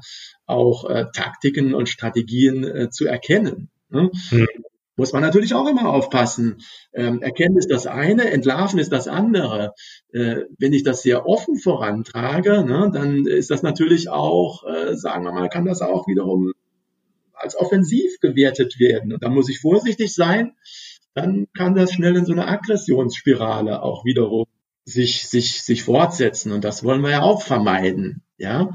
auch 0.47 0.89
äh, 0.89 1.05
Taktiken 1.13 1.75
und 1.75 1.87
Strategien 1.87 2.63
äh, 2.63 2.89
zu 2.89 3.05
erkennen. 3.05 3.69
Ne? 3.89 4.09
Mhm 4.31 4.47
muss 4.99 5.13
man 5.13 5.21
natürlich 5.21 5.53
auch 5.53 5.67
immer 5.67 5.89
aufpassen. 5.89 6.57
Ähm, 6.93 7.21
erkennen 7.21 7.57
ist 7.57 7.71
das 7.71 7.87
eine, 7.87 8.29
entlarven 8.31 8.79
ist 8.79 8.91
das 8.91 9.07
andere. 9.07 9.73
Äh, 10.11 10.41
wenn 10.57 10.73
ich 10.73 10.83
das 10.83 11.01
sehr 11.01 11.25
offen 11.25 11.55
vorantrage, 11.55 12.65
ne, 12.65 12.91
dann 12.93 13.25
ist 13.25 13.49
das 13.49 13.63
natürlich 13.63 14.09
auch, 14.09 14.65
äh, 14.67 14.95
sagen 14.95 15.23
wir 15.23 15.31
mal, 15.31 15.47
kann 15.47 15.65
das 15.65 15.81
auch 15.81 16.07
wiederum 16.07 16.51
als 17.33 17.55
offensiv 17.55 18.19
gewertet 18.19 18.77
werden. 18.77 19.13
Und 19.13 19.23
da 19.23 19.29
muss 19.29 19.49
ich 19.49 19.61
vorsichtig 19.61 20.13
sein. 20.13 20.51
Dann 21.13 21.47
kann 21.55 21.75
das 21.75 21.93
schnell 21.93 22.17
in 22.17 22.25
so 22.25 22.33
eine 22.33 22.47
Aggressionsspirale 22.47 23.81
auch 23.81 24.03
wiederum 24.03 24.45
sich, 24.83 25.29
sich, 25.29 25.63
sich 25.63 25.83
fortsetzen. 25.83 26.51
Und 26.51 26.65
das 26.65 26.83
wollen 26.83 27.01
wir 27.01 27.11
ja 27.11 27.21
auch 27.21 27.41
vermeiden. 27.41 28.23
Ja. 28.37 28.73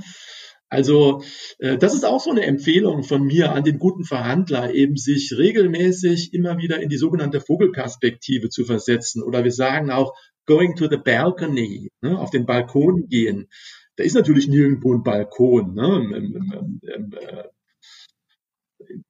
Also 0.75 1.23
äh, 1.59 1.79
das 1.79 1.95
ist 1.95 2.05
auch 2.05 2.21
so 2.21 2.31
eine 2.31 2.45
Empfehlung 2.45 3.05
von 3.05 3.23
mir 3.23 3.53
an 3.53 3.65
den 3.65 3.79
guten 3.79 4.05
Verhandler, 4.05 4.75
eben 4.75 4.97
sich 4.97 5.33
regelmäßig 5.37 6.35
immer 6.35 6.59
wieder 6.59 6.81
in 6.81 6.89
die 6.89 6.97
sogenannte 6.97 7.41
Vogelperspektive 7.41 8.49
zu 8.49 8.65
versetzen. 8.65 9.23
Oder 9.23 9.45
wir 9.45 9.53
sagen 9.53 9.91
auch 9.91 10.15
going 10.47 10.75
to 10.75 10.89
the 10.89 10.97
balcony, 10.97 11.91
ne, 12.03 12.19
auf 12.19 12.31
den 12.31 12.45
Balkon 12.45 13.09
gehen. 13.09 13.49
Da 13.97 14.05
ist 14.05 14.15
natürlich 14.15 14.49
nirgendwo 14.49 14.93
ein 14.93 15.05
Balkon. 15.05 15.75
Ne? 15.75 15.97
Im, 15.97 16.13
im, 16.13 16.35
im, 16.35 16.81
im 16.83 17.13
äh, 17.13 17.45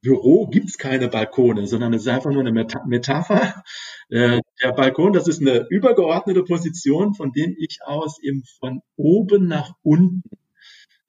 Büro 0.02 0.46
gibt's 0.48 0.76
keine 0.78 1.08
Balkone, 1.08 1.66
sondern 1.66 1.94
es 1.94 2.02
ist 2.02 2.08
einfach 2.08 2.30
nur 2.30 2.44
eine 2.44 2.66
Metapher. 2.86 3.64
Äh, 4.10 4.40
der 4.62 4.72
Balkon, 4.72 5.14
das 5.14 5.28
ist 5.28 5.40
eine 5.40 5.66
übergeordnete 5.70 6.44
Position, 6.44 7.14
von 7.14 7.32
dem 7.32 7.56
ich 7.58 7.78
aus 7.86 8.22
eben 8.22 8.44
von 8.60 8.82
oben 8.96 9.48
nach 9.48 9.72
unten 9.82 10.22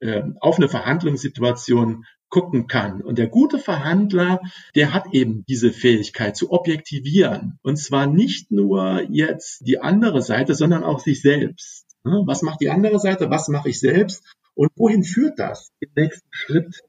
äh, 0.05 0.23
auf 0.39 0.57
eine 0.57 0.69
Verhandlungssituation 0.69 2.05
gucken 2.29 2.67
kann. 2.67 3.01
Und 3.01 3.17
der 3.17 3.27
gute 3.27 3.59
Verhandler, 3.59 4.41
der 4.75 4.93
hat 4.93 5.13
eben 5.13 5.45
diese 5.47 5.71
Fähigkeit 5.71 6.35
zu 6.35 6.51
objektivieren. 6.51 7.59
Und 7.61 7.77
zwar 7.77 8.07
nicht 8.07 8.51
nur 8.51 9.03
jetzt 9.09 9.65
die 9.65 9.79
andere 9.79 10.21
Seite, 10.21 10.55
sondern 10.55 10.83
auch 10.83 10.99
sich 10.99 11.21
selbst. 11.21 11.85
Was 12.03 12.41
macht 12.41 12.61
die 12.61 12.69
andere 12.69 12.99
Seite? 12.99 13.29
Was 13.29 13.47
mache 13.47 13.69
ich 13.69 13.79
selbst? 13.79 14.23
Und 14.53 14.69
wohin 14.75 15.03
führt 15.03 15.39
das 15.39 15.71
im 15.79 15.89
nächsten 15.95 16.27
Schritt? 16.31 16.81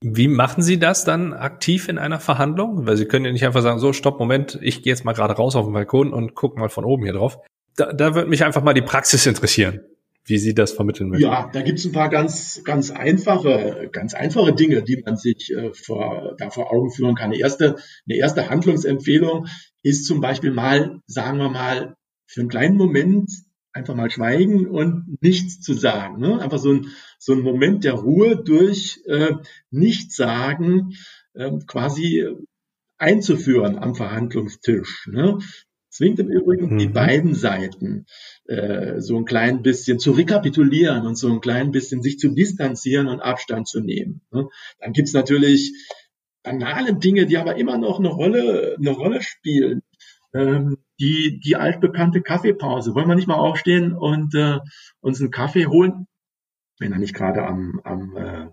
Wie 0.00 0.28
machen 0.28 0.62
Sie 0.62 0.78
das 0.78 1.04
dann 1.04 1.32
aktiv 1.32 1.88
in 1.88 1.98
einer 1.98 2.20
Verhandlung? 2.20 2.86
Weil 2.86 2.96
Sie 2.96 3.06
können 3.06 3.24
ja 3.24 3.32
nicht 3.32 3.44
einfach 3.44 3.62
sagen, 3.62 3.80
so, 3.80 3.92
stopp, 3.92 4.20
Moment, 4.20 4.58
ich 4.62 4.82
gehe 4.82 4.92
jetzt 4.92 5.04
mal 5.04 5.12
gerade 5.12 5.34
raus 5.34 5.56
auf 5.56 5.66
den 5.66 5.74
Balkon 5.74 6.12
und 6.12 6.34
guck 6.34 6.56
mal 6.56 6.68
von 6.68 6.84
oben 6.84 7.02
hier 7.02 7.14
drauf. 7.14 7.38
Da, 7.76 7.92
da 7.92 8.14
würde 8.14 8.28
mich 8.28 8.44
einfach 8.44 8.62
mal 8.62 8.74
die 8.74 8.82
Praxis 8.82 9.26
interessieren, 9.26 9.80
wie 10.28 10.38
Sie 10.38 10.54
das 10.54 10.72
vermitteln 10.72 11.10
möchten. 11.10 11.24
Ja, 11.24 11.50
da 11.52 11.62
gibt 11.62 11.78
es 11.78 11.86
ein 11.86 11.92
paar 11.92 12.08
ganz, 12.08 12.62
ganz 12.64 12.90
einfache, 12.90 13.88
ganz 13.92 14.14
einfache 14.14 14.52
Dinge, 14.54 14.82
die 14.82 15.02
man 15.04 15.16
sich 15.16 15.52
äh, 15.52 15.72
vor, 15.72 16.34
da 16.38 16.50
vor 16.50 16.72
Augen 16.72 16.90
führen 16.90 17.14
kann. 17.14 17.30
Eine 17.30 17.38
erste, 17.38 17.76
eine 18.08 18.18
erste 18.18 18.48
Handlungsempfehlung 18.48 19.46
ist 19.82 20.06
zum 20.06 20.20
Beispiel 20.20 20.50
mal, 20.50 21.00
sagen 21.06 21.38
wir 21.38 21.48
mal, 21.48 21.96
für 22.26 22.40
einen 22.40 22.50
kleinen 22.50 22.76
Moment 22.76 23.30
einfach 23.72 23.94
mal 23.94 24.10
schweigen 24.10 24.66
und 24.66 25.18
nichts 25.22 25.60
zu 25.60 25.72
sagen. 25.74 26.18
Ne? 26.20 26.40
Einfach 26.40 26.58
so 26.58 26.72
ein, 26.72 26.88
so 27.18 27.32
ein 27.32 27.40
Moment 27.40 27.84
der 27.84 27.94
Ruhe 27.94 28.36
durch 28.36 29.00
äh, 29.06 29.34
Nichtsagen 29.70 30.94
äh, 31.34 31.52
quasi 31.66 32.26
einzuführen 32.98 33.78
am 33.78 33.94
Verhandlungstisch. 33.94 35.08
Ne? 35.10 35.38
Zwingt 35.98 36.20
im 36.20 36.28
Übrigen 36.28 36.74
mhm. 36.74 36.78
die 36.78 36.86
beiden 36.86 37.34
Seiten 37.34 38.06
äh, 38.44 39.00
so 39.00 39.16
ein 39.16 39.24
klein 39.24 39.62
bisschen 39.62 39.98
zu 39.98 40.12
rekapitulieren 40.12 41.04
und 41.04 41.16
so 41.16 41.28
ein 41.28 41.40
klein 41.40 41.72
bisschen 41.72 42.02
sich 42.02 42.20
zu 42.20 42.28
distanzieren 42.28 43.08
und 43.08 43.18
Abstand 43.18 43.66
zu 43.66 43.80
nehmen. 43.80 44.20
Ne? 44.30 44.48
Dann 44.78 44.92
gibt's 44.92 45.12
natürlich 45.12 45.72
banale 46.44 46.94
Dinge, 46.94 47.26
die 47.26 47.36
aber 47.36 47.56
immer 47.56 47.78
noch 47.78 47.98
eine 47.98 48.10
Rolle, 48.10 48.76
eine 48.78 48.90
Rolle 48.90 49.22
spielen. 49.22 49.82
Ähm, 50.32 50.76
die, 51.00 51.40
die 51.40 51.56
altbekannte 51.56 52.22
Kaffeepause. 52.22 52.94
Wollen 52.94 53.08
wir 53.08 53.16
nicht 53.16 53.26
mal 53.26 53.34
aufstehen 53.34 53.92
und 53.92 54.36
äh, 54.36 54.58
uns 55.00 55.20
einen 55.20 55.32
Kaffee 55.32 55.66
holen? 55.66 56.06
Wenn 56.78 56.92
er 56.92 56.98
nicht 57.00 57.14
gerade 57.14 57.44
am, 57.44 57.80
am 57.82 58.16
äh, 58.16 58.46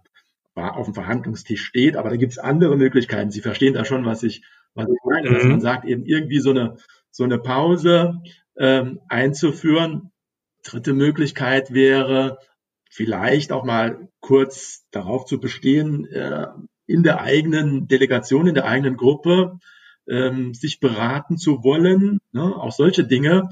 auf 0.55 0.85
dem 0.87 0.95
Verhandlungstisch 0.95 1.63
steht, 1.63 1.95
aber 1.95 2.09
da 2.09 2.15
gibt's 2.15 2.39
andere 2.39 2.75
Möglichkeiten. 2.75 3.29
Sie 3.29 3.41
verstehen 3.41 3.75
da 3.75 3.85
schon, 3.85 4.03
was 4.03 4.23
ich, 4.23 4.43
was 4.73 4.87
ich 4.87 4.99
meine, 5.03 5.29
mhm. 5.29 5.33
dass 5.35 5.43
man 5.43 5.61
sagt, 5.61 5.85
eben 5.85 6.05
irgendwie 6.05 6.39
so 6.39 6.49
eine, 6.49 6.77
so 7.15 7.23
eine 7.23 7.37
Pause 7.37 8.21
ähm, 8.57 8.99
einzuführen. 9.07 10.11
Dritte 10.63 10.91
Möglichkeit 10.93 11.73
wäre, 11.73 12.39
vielleicht 12.89 13.53
auch 13.53 13.63
mal 13.63 14.09
kurz 14.19 14.85
darauf 14.91 15.25
zu 15.25 15.39
bestehen, 15.39 16.05
äh, 16.07 16.47
in 16.87 17.03
der 17.03 17.21
eigenen 17.21 17.87
Delegation, 17.87 18.47
in 18.47 18.53
der 18.53 18.65
eigenen 18.65 18.97
Gruppe 18.97 19.59
ähm, 20.09 20.53
sich 20.53 20.81
beraten 20.81 21.37
zu 21.37 21.63
wollen. 21.63 22.19
Ne? 22.33 22.53
Auch 22.53 22.73
solche 22.73 23.05
Dinge, 23.05 23.49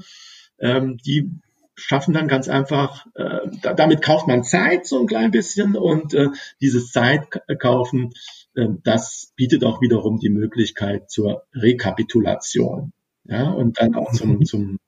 ähm, 0.58 0.98
die 0.98 1.30
schaffen 1.74 2.12
dann 2.12 2.28
ganz 2.28 2.50
einfach, 2.50 3.06
äh, 3.14 3.48
da, 3.62 3.72
damit 3.72 4.02
kauft 4.02 4.28
man 4.28 4.44
Zeit 4.44 4.86
so 4.86 5.00
ein 5.00 5.06
klein 5.06 5.30
bisschen 5.30 5.74
und 5.74 6.12
äh, 6.12 6.28
dieses 6.60 6.92
Zeitkaufen, 6.92 8.12
äh, 8.56 8.66
das 8.82 9.32
bietet 9.36 9.64
auch 9.64 9.80
wiederum 9.80 10.18
die 10.18 10.28
Möglichkeit 10.28 11.10
zur 11.10 11.44
Rekapitulation. 11.54 12.92
Ja, 13.24 13.50
und 13.50 13.80
dann 13.80 13.94
auch 13.94 14.12
zum, 14.12 14.44
zum 14.44 14.78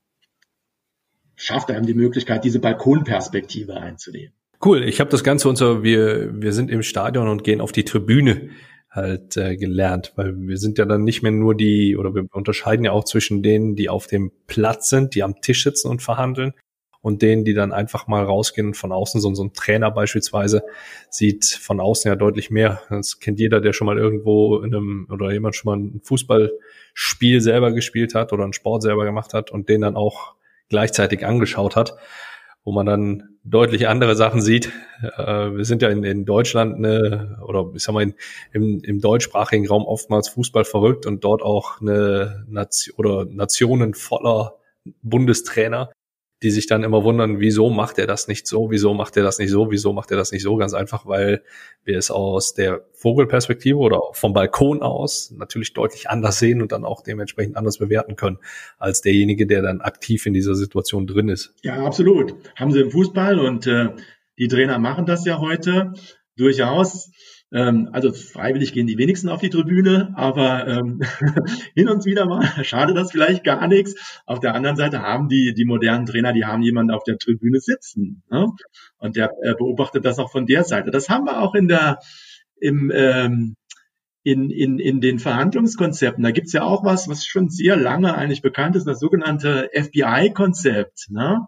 schafft 1.36 1.70
einem 1.70 1.86
die 1.86 1.94
Möglichkeit, 1.94 2.44
diese 2.44 2.60
Balkonperspektive 2.60 3.74
einzunehmen. 3.76 4.32
Cool, 4.64 4.82
ich 4.84 5.00
habe 5.00 5.10
das 5.10 5.22
Ganze 5.22 5.48
unser, 5.48 5.82
wir, 5.82 6.30
wir 6.40 6.52
sind 6.52 6.70
im 6.70 6.82
Stadion 6.82 7.28
und 7.28 7.44
gehen 7.44 7.60
auf 7.60 7.72
die 7.72 7.84
Tribüne 7.84 8.50
halt 8.90 9.36
äh, 9.36 9.56
gelernt, 9.56 10.14
weil 10.16 10.34
wir 10.34 10.56
sind 10.56 10.78
ja 10.78 10.86
dann 10.86 11.04
nicht 11.04 11.22
mehr 11.22 11.32
nur 11.32 11.54
die, 11.54 11.96
oder 11.96 12.14
wir 12.14 12.26
unterscheiden 12.32 12.84
ja 12.84 12.92
auch 12.92 13.04
zwischen 13.04 13.42
denen, 13.42 13.76
die 13.76 13.90
auf 13.90 14.06
dem 14.06 14.32
Platz 14.46 14.88
sind, 14.88 15.14
die 15.14 15.22
am 15.22 15.40
Tisch 15.42 15.64
sitzen 15.64 15.88
und 15.88 16.02
verhandeln, 16.02 16.54
und 17.00 17.22
denen, 17.22 17.44
die 17.44 17.54
dann 17.54 17.72
einfach 17.72 18.06
mal 18.06 18.24
rausgehen 18.24 18.74
von 18.74 18.92
außen, 18.92 19.20
so, 19.20 19.34
so 19.34 19.44
ein 19.44 19.52
Trainer 19.52 19.90
beispielsweise, 19.90 20.62
sieht 21.10 21.44
von 21.44 21.80
außen 21.80 22.08
ja 22.08 22.16
deutlich 22.16 22.50
mehr. 22.50 22.82
Das 22.90 23.20
kennt 23.20 23.38
jeder, 23.38 23.60
der 23.60 23.72
schon 23.72 23.86
mal 23.86 23.98
irgendwo 23.98 24.58
in 24.58 24.74
einem, 24.74 25.08
oder 25.10 25.32
jemand 25.32 25.56
schon 25.56 25.70
mal 25.70 25.84
ein 25.84 26.00
Fußballspiel 26.02 27.40
selber 27.40 27.72
gespielt 27.72 28.14
hat 28.14 28.32
oder 28.32 28.44
einen 28.44 28.52
Sport 28.52 28.82
selber 28.82 29.04
gemacht 29.04 29.34
hat 29.34 29.50
und 29.50 29.68
den 29.68 29.82
dann 29.82 29.96
auch 29.96 30.34
gleichzeitig 30.68 31.24
angeschaut 31.24 31.76
hat 31.76 31.96
wo 32.66 32.72
man 32.72 32.84
dann 32.84 33.28
deutlich 33.44 33.86
andere 33.86 34.16
Sachen 34.16 34.42
sieht. 34.42 34.72
Äh, 35.00 35.56
wir 35.56 35.64
sind 35.64 35.82
ja 35.82 35.88
in, 35.88 36.02
in 36.02 36.24
Deutschland 36.24 36.74
eine, 36.74 37.38
oder 37.46 37.70
ich 37.74 37.82
sag 37.84 37.92
mal, 37.92 38.02
in, 38.02 38.14
im, 38.52 38.80
im 38.82 39.00
deutschsprachigen 39.00 39.68
Raum 39.68 39.86
oftmals 39.86 40.28
Fußball 40.30 40.64
verrückt 40.64 41.06
und 41.06 41.22
dort 41.22 41.42
auch 41.42 41.80
eine 41.80 42.44
Nation 42.48 42.96
oder 42.98 43.24
Nationen 43.24 43.94
voller 43.94 44.56
Bundestrainer, 45.02 45.90
die 46.42 46.50
sich 46.50 46.66
dann 46.66 46.82
immer 46.82 47.02
wundern, 47.02 47.40
wieso 47.40 47.70
macht 47.70 47.98
er 47.98 48.06
das 48.06 48.28
nicht 48.28 48.46
so, 48.46 48.70
wieso 48.70 48.92
macht 48.92 49.16
er 49.16 49.22
das 49.22 49.38
nicht 49.38 49.50
so, 49.50 49.70
wieso 49.70 49.92
macht 49.92 50.10
er 50.10 50.18
das 50.18 50.32
nicht 50.32 50.42
so, 50.42 50.56
ganz 50.56 50.74
einfach, 50.74 51.06
weil 51.06 51.42
wir 51.84 51.96
es 51.96 52.10
aus 52.10 52.52
der 52.52 52.84
Vogelperspektive 52.92 53.78
oder 53.78 54.02
vom 54.12 54.34
Balkon 54.34 54.82
aus 54.82 55.30
natürlich 55.30 55.72
deutlich 55.72 56.10
anders 56.10 56.38
sehen 56.38 56.60
und 56.60 56.72
dann 56.72 56.84
auch 56.84 57.02
dementsprechend 57.02 57.56
anders 57.56 57.78
bewerten 57.78 58.16
können, 58.16 58.38
als 58.78 59.00
derjenige, 59.00 59.46
der 59.46 59.62
dann 59.62 59.80
aktiv 59.80 60.26
in 60.26 60.34
dieser 60.34 60.54
Situation 60.54 61.06
drin 61.06 61.28
ist. 61.28 61.54
Ja, 61.62 61.84
absolut. 61.86 62.34
Haben 62.54 62.72
sie 62.72 62.80
im 62.80 62.90
Fußball 62.90 63.38
und 63.38 63.66
äh, 63.66 63.88
die 64.38 64.48
Trainer 64.48 64.78
machen 64.78 65.06
das 65.06 65.24
ja 65.24 65.38
heute 65.38 65.94
durchaus. 66.36 67.10
Ähm, 67.52 67.88
also 67.92 68.12
freiwillig 68.12 68.72
gehen 68.72 68.88
die 68.88 68.98
wenigsten 68.98 69.28
auf 69.28 69.40
die 69.40 69.50
Tribüne, 69.50 70.12
aber 70.16 70.66
ähm, 70.66 71.00
hin 71.74 71.88
und 71.88 72.04
wieder 72.04 72.26
mal 72.26 72.42
schade 72.64 72.92
das 72.92 73.12
vielleicht 73.12 73.44
gar 73.44 73.68
nichts. 73.68 74.22
Auf 74.26 74.40
der 74.40 74.54
anderen 74.54 74.76
Seite 74.76 75.02
haben 75.02 75.28
die, 75.28 75.54
die 75.54 75.64
modernen 75.64 76.06
Trainer, 76.06 76.32
die 76.32 76.44
haben 76.44 76.62
jemanden 76.62 76.92
auf 76.92 77.04
der 77.04 77.18
Tribüne 77.18 77.60
sitzen. 77.60 78.22
Ne? 78.30 78.48
Und 78.98 79.16
der 79.16 79.30
äh, 79.42 79.54
beobachtet 79.54 80.04
das 80.04 80.18
auch 80.18 80.32
von 80.32 80.46
der 80.46 80.64
Seite. 80.64 80.90
Das 80.90 81.08
haben 81.08 81.24
wir 81.24 81.40
auch 81.40 81.54
in 81.54 81.68
der, 81.68 82.00
im, 82.60 82.90
ähm, 82.92 83.56
in, 84.24 84.50
in, 84.50 84.80
in 84.80 85.00
den 85.00 85.20
Verhandlungskonzepten. 85.20 86.24
Da 86.24 86.32
gibt's 86.32 86.52
ja 86.52 86.64
auch 86.64 86.84
was, 86.84 87.08
was 87.08 87.24
schon 87.24 87.48
sehr 87.48 87.76
lange 87.76 88.16
eigentlich 88.16 88.42
bekannt 88.42 88.74
ist, 88.74 88.88
das 88.88 88.98
sogenannte 88.98 89.70
FBI-Konzept. 89.72 91.10
Ne? 91.10 91.46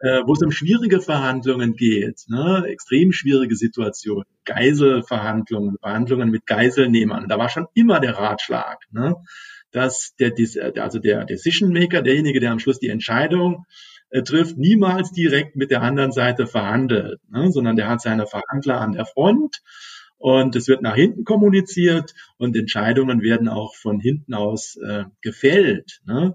Äh, 0.00 0.22
wo 0.26 0.34
es 0.34 0.42
um 0.42 0.50
schwierige 0.50 1.00
Verhandlungen 1.00 1.74
geht, 1.74 2.24
ne? 2.28 2.64
extrem 2.66 3.12
schwierige 3.12 3.56
Situationen, 3.56 4.24
Geiselverhandlungen, 4.44 5.76
Verhandlungen 5.80 6.30
mit 6.30 6.46
Geiselnehmern. 6.46 7.28
Da 7.28 7.38
war 7.38 7.48
schon 7.48 7.66
immer 7.74 8.00
der 8.00 8.16
Ratschlag, 8.16 8.78
ne? 8.90 9.16
dass 9.72 10.14
der, 10.18 10.32
also 10.82 10.98
der 10.98 11.24
Decision 11.24 11.72
Maker, 11.72 12.02
derjenige, 12.02 12.40
der 12.40 12.52
am 12.52 12.58
Schluss 12.58 12.78
die 12.78 12.88
Entscheidung 12.88 13.64
äh, 14.10 14.22
trifft, 14.22 14.58
niemals 14.58 15.12
direkt 15.12 15.56
mit 15.56 15.70
der 15.70 15.82
anderen 15.82 16.12
Seite 16.12 16.46
verhandelt, 16.46 17.20
ne? 17.30 17.50
sondern 17.50 17.76
der 17.76 17.88
hat 17.88 18.02
seine 18.02 18.26
Verhandler 18.26 18.80
an 18.80 18.92
der 18.92 19.06
Front 19.06 19.62
und 20.18 20.56
es 20.56 20.68
wird 20.68 20.82
nach 20.82 20.94
hinten 20.94 21.24
kommuniziert 21.24 22.14
und 22.38 22.56
Entscheidungen 22.56 23.22
werden 23.22 23.48
auch 23.48 23.74
von 23.74 24.00
hinten 24.00 24.34
aus 24.34 24.76
äh, 24.76 25.04
gefällt. 25.20 26.00
Ne? 26.06 26.34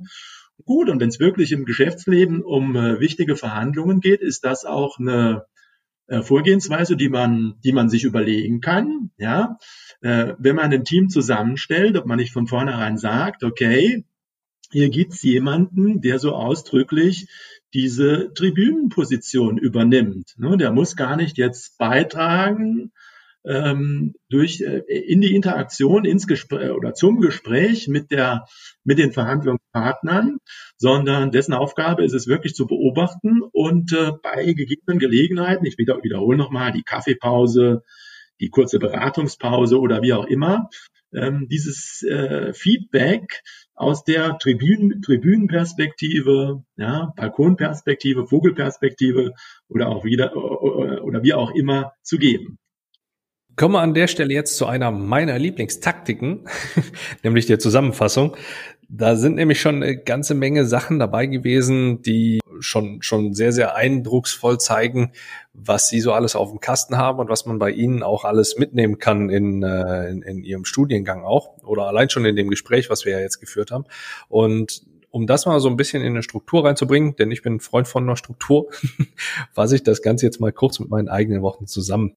Gut, 0.65 0.89
und 0.89 0.99
wenn 0.99 1.09
es 1.09 1.19
wirklich 1.19 1.51
im 1.51 1.65
Geschäftsleben 1.65 2.41
um 2.41 2.75
äh, 2.75 2.99
wichtige 2.99 3.35
Verhandlungen 3.35 3.99
geht, 3.99 4.21
ist 4.21 4.43
das 4.43 4.65
auch 4.65 4.99
eine 4.99 5.45
äh, 6.07 6.21
Vorgehensweise, 6.21 6.97
die 6.97 7.09
man, 7.09 7.55
die 7.63 7.71
man 7.71 7.89
sich 7.89 8.03
überlegen 8.03 8.59
kann. 8.61 9.11
Ja, 9.17 9.57
äh, 10.01 10.33
wenn 10.37 10.55
man 10.55 10.71
ein 10.71 10.83
Team 10.83 11.09
zusammenstellt, 11.09 11.97
ob 11.97 12.05
man 12.05 12.17
nicht 12.17 12.33
von 12.33 12.47
vornherein 12.47 12.97
sagt, 12.97 13.43
okay, 13.43 14.03
hier 14.71 14.89
gibt's 14.89 15.21
jemanden, 15.23 16.01
der 16.01 16.19
so 16.19 16.33
ausdrücklich 16.33 17.27
diese 17.73 18.33
Tribünenposition 18.33 19.57
übernimmt. 19.57 20.33
Ne, 20.37 20.57
der 20.57 20.71
muss 20.71 20.95
gar 20.95 21.15
nicht 21.15 21.37
jetzt 21.37 21.77
beitragen, 21.77 22.91
ähm, 23.45 24.13
durch 24.29 24.61
äh, 24.61 24.83
in 24.87 25.21
die 25.21 25.35
Interaktion 25.35 26.05
ins 26.05 26.27
Gespräch 26.27 26.71
oder 26.71 26.93
zum 26.93 27.19
Gespräch 27.19 27.87
mit 27.87 28.11
der 28.11 28.45
mit 28.83 28.99
den 28.99 29.11
Verhandlungspartnern, 29.11 30.37
sondern 30.77 31.31
dessen 31.31 31.53
Aufgabe 31.53 32.03
ist 32.03 32.13
es 32.13 32.27
wirklich 32.27 32.53
zu 32.53 32.67
beobachten 32.67 33.41
und 33.41 33.93
äh, 33.93 34.11
bei 34.21 34.45
gegebenen 34.53 34.99
Gelegenheiten, 34.99 35.65
ich 35.65 35.77
wieder, 35.77 36.03
wiederhole 36.03 36.37
nochmal, 36.37 36.71
die 36.71 36.83
Kaffeepause, 36.83 37.83
die 38.39 38.49
kurze 38.49 38.79
Beratungspause 38.79 39.79
oder 39.79 40.01
wie 40.01 40.13
auch 40.13 40.25
immer, 40.25 40.69
ähm, 41.13 41.47
dieses 41.49 42.03
äh, 42.03 42.53
Feedback 42.53 43.41
aus 43.75 44.03
der 44.03 44.37
Tribünen, 44.37 45.01
Tribünenperspektive, 45.01 46.63
ja, 46.77 47.11
Balkonperspektive, 47.15 48.27
Vogelperspektive 48.27 49.33
oder 49.67 49.89
auch 49.89 50.05
wieder 50.05 50.35
oder 50.35 51.23
wie 51.23 51.33
auch 51.33 51.51
immer 51.51 51.93
zu 52.03 52.17
geben. 52.17 52.59
Kommen 53.61 53.75
wir 53.75 53.81
an 53.81 53.93
der 53.93 54.07
Stelle 54.07 54.33
jetzt 54.33 54.57
zu 54.57 54.65
einer 54.65 54.89
meiner 54.89 55.37
Lieblingstaktiken, 55.37 56.47
nämlich 57.23 57.45
der 57.45 57.59
Zusammenfassung. 57.59 58.35
Da 58.89 59.15
sind 59.15 59.35
nämlich 59.35 59.61
schon 59.61 59.83
eine 59.83 59.97
ganze 59.97 60.33
Menge 60.33 60.65
Sachen 60.65 60.97
dabei 60.97 61.27
gewesen, 61.27 62.01
die 62.01 62.39
schon, 62.59 63.03
schon 63.03 63.35
sehr, 63.35 63.51
sehr 63.51 63.75
eindrucksvoll 63.75 64.57
zeigen, 64.57 65.11
was 65.53 65.89
Sie 65.89 66.01
so 66.01 66.11
alles 66.11 66.35
auf 66.35 66.49
dem 66.49 66.59
Kasten 66.59 66.97
haben 66.97 67.19
und 67.19 67.29
was 67.29 67.45
man 67.45 67.59
bei 67.59 67.69
Ihnen 67.69 68.01
auch 68.01 68.25
alles 68.25 68.57
mitnehmen 68.57 68.97
kann 68.97 69.29
in, 69.29 69.61
äh, 69.61 70.09
in, 70.09 70.23
in 70.23 70.43
Ihrem 70.43 70.65
Studiengang 70.65 71.23
auch 71.23 71.61
oder 71.63 71.83
allein 71.83 72.09
schon 72.09 72.25
in 72.25 72.35
dem 72.35 72.49
Gespräch, 72.49 72.89
was 72.89 73.05
wir 73.05 73.13
ja 73.13 73.19
jetzt 73.19 73.39
geführt 73.39 73.69
haben. 73.69 73.85
Und 74.27 74.81
um 75.11 75.27
das 75.27 75.45
mal 75.45 75.59
so 75.59 75.69
ein 75.69 75.77
bisschen 75.77 76.01
in 76.01 76.13
eine 76.13 76.23
Struktur 76.23 76.65
reinzubringen, 76.65 77.15
denn 77.15 77.29
ich 77.29 77.43
bin 77.43 77.57
ein 77.57 77.59
Freund 77.59 77.87
von 77.87 78.05
einer 78.05 78.17
Struktur, 78.17 78.71
fasse 79.53 79.75
ich 79.75 79.83
das 79.83 80.01
Ganze 80.01 80.25
jetzt 80.25 80.39
mal 80.39 80.51
kurz 80.51 80.79
mit 80.79 80.89
meinen 80.89 81.09
eigenen 81.09 81.43
Worten 81.43 81.67
zusammen. 81.67 82.15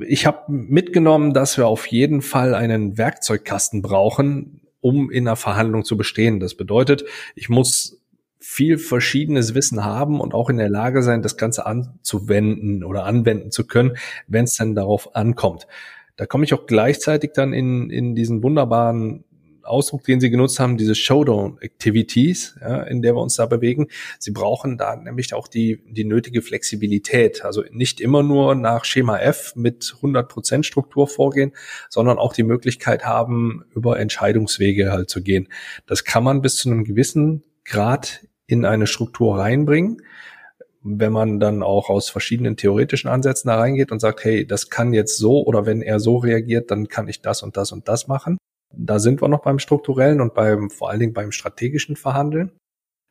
Ich 0.00 0.26
habe 0.26 0.52
mitgenommen, 0.52 1.32
dass 1.32 1.56
wir 1.56 1.66
auf 1.66 1.86
jeden 1.86 2.22
Fall 2.22 2.54
einen 2.54 2.98
Werkzeugkasten 2.98 3.82
brauchen, 3.82 4.60
um 4.80 5.10
in 5.10 5.26
einer 5.26 5.36
Verhandlung 5.36 5.84
zu 5.84 5.96
bestehen. 5.96 6.40
Das 6.40 6.54
bedeutet, 6.54 7.04
ich 7.34 7.48
muss 7.48 8.00
viel 8.38 8.78
verschiedenes 8.78 9.54
Wissen 9.54 9.84
haben 9.84 10.20
und 10.20 10.34
auch 10.34 10.50
in 10.50 10.58
der 10.58 10.68
Lage 10.68 11.02
sein, 11.02 11.22
das 11.22 11.36
Ganze 11.36 11.66
anzuwenden 11.66 12.84
oder 12.84 13.04
anwenden 13.04 13.50
zu 13.50 13.66
können, 13.66 13.96
wenn 14.28 14.44
es 14.44 14.54
dann 14.54 14.74
darauf 14.74 15.16
ankommt. 15.16 15.66
Da 16.16 16.26
komme 16.26 16.44
ich 16.44 16.54
auch 16.54 16.66
gleichzeitig 16.66 17.32
dann 17.34 17.52
in, 17.52 17.90
in 17.90 18.14
diesen 18.14 18.42
wunderbaren 18.42 19.24
Ausdruck, 19.66 20.04
den 20.04 20.20
Sie 20.20 20.30
genutzt 20.30 20.60
haben, 20.60 20.76
diese 20.76 20.94
Showdown-Activities, 20.94 22.58
ja, 22.60 22.82
in 22.82 23.02
der 23.02 23.14
wir 23.14 23.20
uns 23.20 23.36
da 23.36 23.46
bewegen. 23.46 23.88
Sie 24.18 24.30
brauchen 24.30 24.78
da 24.78 24.96
nämlich 24.96 25.34
auch 25.34 25.48
die, 25.48 25.82
die 25.88 26.04
nötige 26.04 26.42
Flexibilität. 26.42 27.44
Also 27.44 27.64
nicht 27.70 28.00
immer 28.00 28.22
nur 28.22 28.54
nach 28.54 28.84
Schema 28.84 29.18
F 29.18 29.54
mit 29.56 29.96
100% 30.00 30.62
Struktur 30.62 31.08
vorgehen, 31.08 31.52
sondern 31.88 32.18
auch 32.18 32.32
die 32.32 32.42
Möglichkeit 32.42 33.04
haben, 33.04 33.64
über 33.74 33.98
Entscheidungswege 33.98 34.92
halt 34.92 35.10
zu 35.10 35.22
gehen. 35.22 35.48
Das 35.86 36.04
kann 36.04 36.24
man 36.24 36.42
bis 36.42 36.56
zu 36.56 36.70
einem 36.70 36.84
gewissen 36.84 37.42
Grad 37.64 38.26
in 38.46 38.64
eine 38.64 38.86
Struktur 38.86 39.38
reinbringen 39.38 40.02
wenn 40.86 41.12
man 41.12 41.40
dann 41.40 41.62
auch 41.62 41.90
aus 41.90 42.10
verschiedenen 42.10 42.56
theoretischen 42.56 43.10
Ansätzen 43.10 43.48
da 43.48 43.56
reingeht 43.56 43.90
und 43.90 43.98
sagt, 43.98 44.24
hey, 44.24 44.46
das 44.46 44.70
kann 44.70 44.92
jetzt 44.92 45.18
so 45.18 45.44
oder 45.44 45.66
wenn 45.66 45.82
er 45.82 45.98
so 45.98 46.18
reagiert, 46.18 46.70
dann 46.70 46.86
kann 46.88 47.08
ich 47.08 47.20
das 47.20 47.42
und 47.42 47.56
das 47.56 47.72
und 47.72 47.88
das 47.88 48.06
machen. 48.06 48.38
Da 48.76 48.98
sind 48.98 49.22
wir 49.22 49.28
noch 49.28 49.42
beim 49.42 49.58
strukturellen 49.58 50.20
und 50.20 50.34
beim 50.34 50.70
vor 50.70 50.90
allen 50.90 51.00
Dingen 51.00 51.14
beim 51.14 51.32
strategischen 51.32 51.96
Verhandeln. 51.96 52.52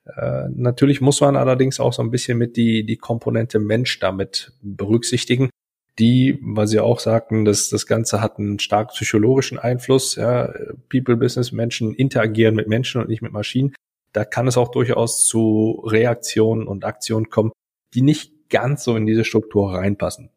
Äh, 0.06 0.50
natürlich 0.54 1.02
muss 1.02 1.22
man 1.22 1.36
allerdings 1.36 1.80
auch 1.80 1.94
so 1.94 2.02
ein 2.02 2.12
bisschen 2.12 2.38
mit 2.38 2.58
die, 2.58 2.86
die 2.86 2.98
Komponente 2.98 3.60
Mensch 3.60 4.00
damit 4.00 4.54
berücksichtigen, 4.62 5.50
die, 5.98 6.38
weil 6.42 6.68
Sie 6.68 6.80
auch 6.80 7.00
sagten, 7.00 7.46
dass 7.46 7.70
das 7.70 7.88
Ganze 7.88 8.22
hat 8.22 8.38
einen 8.38 8.60
stark 8.60 8.90
psychologischen 8.90 9.58
Einfluss. 9.58 10.16
Ja, 10.16 10.54
People 10.90 11.16
Business 11.16 11.52
Menschen 11.52 11.94
interagieren 11.94 12.56
mit 12.56 12.68
Menschen 12.68 13.02
und 13.02 13.10
nicht 13.10 13.22
mit 13.22 13.32
Maschinen. 13.32 13.74
Da 14.12 14.26
kann 14.26 14.48
es 14.48 14.58
auch 14.58 14.70
durchaus 14.70 15.28
zu 15.28 15.84
Reaktionen 15.86 16.68
und 16.68 16.86
Aktionen 16.86 17.30
kommen, 17.30 17.52
die 17.94 18.02
nicht 18.02 18.50
ganz 18.50 18.84
so 18.84 18.96
in 18.96 19.06
diese 19.06 19.26
Struktur 19.26 19.74
reinpassen. 19.74 20.30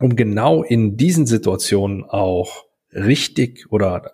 Um 0.00 0.16
genau 0.16 0.62
in 0.62 0.96
diesen 0.96 1.26
Situationen 1.26 2.04
auch 2.04 2.64
richtig 2.92 3.70
oder 3.70 4.13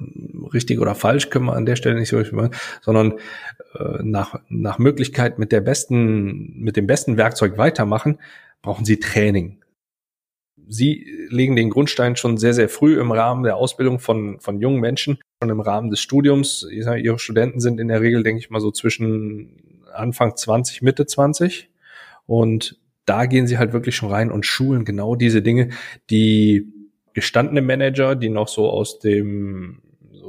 richtig 0.00 0.80
oder 0.80 0.94
falsch 0.94 1.30
können 1.30 1.46
wir 1.46 1.54
an 1.54 1.66
der 1.66 1.76
Stelle 1.76 1.98
nicht 1.98 2.08
so 2.08 2.18
machen, 2.32 2.50
sondern 2.80 3.14
äh, 3.78 4.02
nach, 4.02 4.40
nach 4.48 4.78
Möglichkeit 4.78 5.38
mit 5.38 5.52
der 5.52 5.60
besten, 5.60 6.60
mit 6.60 6.76
dem 6.76 6.86
besten 6.86 7.16
Werkzeug 7.16 7.58
weitermachen, 7.58 8.18
brauchen 8.62 8.84
Sie 8.84 8.98
Training. 8.98 9.60
Sie 10.66 11.06
legen 11.28 11.56
den 11.56 11.70
Grundstein 11.70 12.16
schon 12.16 12.38
sehr, 12.38 12.54
sehr 12.54 12.68
früh 12.68 12.98
im 12.98 13.12
Rahmen 13.12 13.42
der 13.44 13.56
Ausbildung 13.56 13.98
von, 13.98 14.40
von 14.40 14.60
jungen 14.60 14.80
Menschen, 14.80 15.18
schon 15.42 15.50
im 15.50 15.60
Rahmen 15.60 15.90
des 15.90 16.00
Studiums. 16.00 16.66
Ihre 16.70 17.18
Studenten 17.18 17.60
sind 17.60 17.78
in 17.78 17.88
der 17.88 18.00
Regel, 18.00 18.22
denke 18.22 18.38
ich 18.38 18.50
mal, 18.50 18.60
so 18.60 18.70
zwischen 18.70 19.82
Anfang 19.92 20.36
20, 20.36 20.80
Mitte 20.80 21.04
20. 21.04 21.68
Und 22.26 22.80
da 23.04 23.26
gehen 23.26 23.46
sie 23.46 23.58
halt 23.58 23.74
wirklich 23.74 23.94
schon 23.94 24.10
rein 24.10 24.32
und 24.32 24.46
schulen 24.46 24.86
genau 24.86 25.14
diese 25.14 25.42
Dinge, 25.42 25.68
die 26.08 26.72
gestandene 27.12 27.60
Manager, 27.60 28.16
die 28.16 28.30
noch 28.30 28.48
so 28.48 28.70
aus 28.70 28.98
dem 28.98 29.82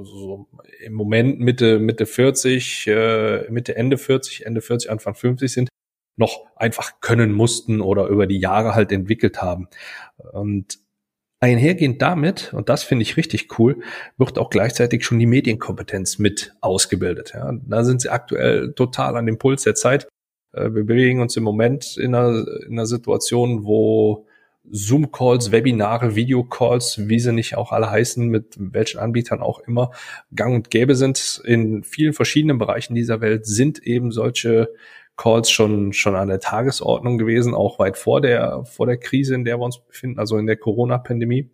so, 0.03 0.17
so 0.17 0.47
im 0.83 0.93
Moment 0.93 1.39
Mitte 1.39 1.79
Mitte 1.79 2.05
40, 2.05 2.87
äh, 2.87 3.49
Mitte 3.49 3.75
Ende 3.75 3.97
40, 3.97 4.45
Ende 4.45 4.61
40, 4.61 4.91
Anfang 4.91 5.15
50 5.15 5.51
sind, 5.51 5.69
noch 6.17 6.45
einfach 6.55 6.99
können 7.01 7.31
mussten 7.31 7.81
oder 7.81 8.07
über 8.07 8.27
die 8.27 8.39
Jahre 8.39 8.75
halt 8.75 8.91
entwickelt 8.91 9.41
haben. 9.41 9.67
Und 10.33 10.79
einhergehend 11.39 12.01
damit, 12.01 12.53
und 12.53 12.69
das 12.69 12.83
finde 12.83 13.03
ich 13.03 13.17
richtig 13.17 13.59
cool, 13.59 13.81
wird 14.17 14.37
auch 14.37 14.49
gleichzeitig 14.49 15.05
schon 15.05 15.19
die 15.19 15.25
Medienkompetenz 15.25 16.17
mit 16.17 16.55
ausgebildet. 16.61 17.33
Ja. 17.33 17.53
Da 17.67 17.83
sind 17.83 18.01
sie 18.01 18.09
aktuell 18.09 18.73
total 18.73 19.17
an 19.17 19.25
dem 19.25 19.37
Puls 19.37 19.63
der 19.63 19.75
Zeit. 19.75 20.07
Äh, 20.53 20.73
wir 20.73 20.85
bewegen 20.85 21.21
uns 21.21 21.35
im 21.35 21.43
Moment 21.43 21.97
in 21.97 22.15
einer, 22.15 22.45
in 22.65 22.73
einer 22.73 22.85
Situation, 22.85 23.65
wo 23.65 24.25
Zoom-Calls, 24.72 25.51
Webinare, 25.51 26.16
Videocalls, 26.16 27.07
wie 27.07 27.20
sie 27.20 27.34
nicht 27.34 27.55
auch 27.55 27.72
alle 27.72 27.89
heißen, 27.89 28.28
mit 28.28 28.55
welchen 28.57 28.99
Anbietern 28.99 29.41
auch 29.41 29.59
immer, 29.59 29.91
gang 30.34 30.55
und 30.55 30.70
gäbe 30.70 30.95
sind. 30.95 31.41
In 31.45 31.84
vielen 31.84 32.13
verschiedenen 32.13 32.57
Bereichen 32.57 32.95
dieser 32.95 33.22
Welt 33.22 33.45
sind 33.45 33.80
eben 33.84 34.11
solche 34.11 34.70
Calls 35.18 35.49
schon, 35.49 35.93
schon 35.93 36.16
an 36.16 36.28
der 36.28 36.39
Tagesordnung 36.39 37.18
gewesen, 37.18 37.53
auch 37.53 37.80
weit 37.80 37.97
vor 37.97 38.22
der, 38.22 38.66
vor 38.66 38.86
der 38.86 38.97
Krise, 38.97 39.36
in 39.36 39.45
der 39.45 39.59
wir 39.59 39.66
uns 39.66 39.80
befinden, 39.80 40.20
also 40.20 40.38
in 40.38 40.45
der 40.45 40.57
Corona-Pandemie. 40.57 41.49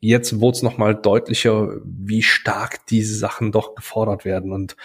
Jetzt 0.00 0.38
wurde 0.40 0.56
es 0.56 0.62
nochmal 0.62 0.94
deutlicher, 0.94 1.80
wie 1.82 2.22
stark 2.22 2.86
diese 2.88 3.16
Sachen 3.16 3.52
doch 3.52 3.74
gefordert 3.74 4.26
werden. 4.26 4.52
Und 4.52 4.76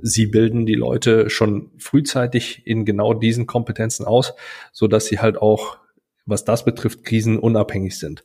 sie 0.00 0.26
bilden 0.26 0.64
die 0.64 0.74
Leute 0.74 1.28
schon 1.28 1.70
frühzeitig 1.76 2.66
in 2.66 2.86
genau 2.86 3.12
diesen 3.12 3.46
Kompetenzen 3.46 4.06
aus, 4.06 4.32
so 4.72 4.86
dass 4.86 5.06
sie 5.06 5.18
halt 5.18 5.36
auch 5.36 5.81
was 6.26 6.44
das 6.44 6.64
betrifft, 6.64 7.04
krisenunabhängig 7.04 7.98
sind. 7.98 8.24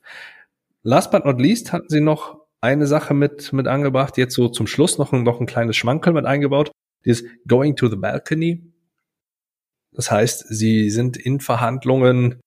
Last 0.83 1.11
but 1.11 1.25
not 1.25 1.41
least 1.41 1.73
hatten 1.73 1.89
sie 1.89 2.01
noch 2.01 2.39
eine 2.61 2.87
Sache 2.87 3.13
mit, 3.13 3.53
mit 3.53 3.67
angebracht, 3.67 4.17
jetzt 4.17 4.33
so 4.33 4.49
zum 4.49 4.67
Schluss 4.67 4.97
noch, 4.97 5.11
noch 5.11 5.39
ein 5.39 5.45
kleines 5.45 5.75
Schmankerl 5.75 6.13
mit 6.13 6.25
eingebaut, 6.25 6.71
dieses 7.05 7.23
Going 7.47 7.75
to 7.75 7.87
the 7.87 7.95
Balcony. 7.95 8.63
Das 9.91 10.11
heißt, 10.11 10.45
sie 10.49 10.89
sind 10.89 11.17
in 11.17 11.39
Verhandlungen, 11.39 12.39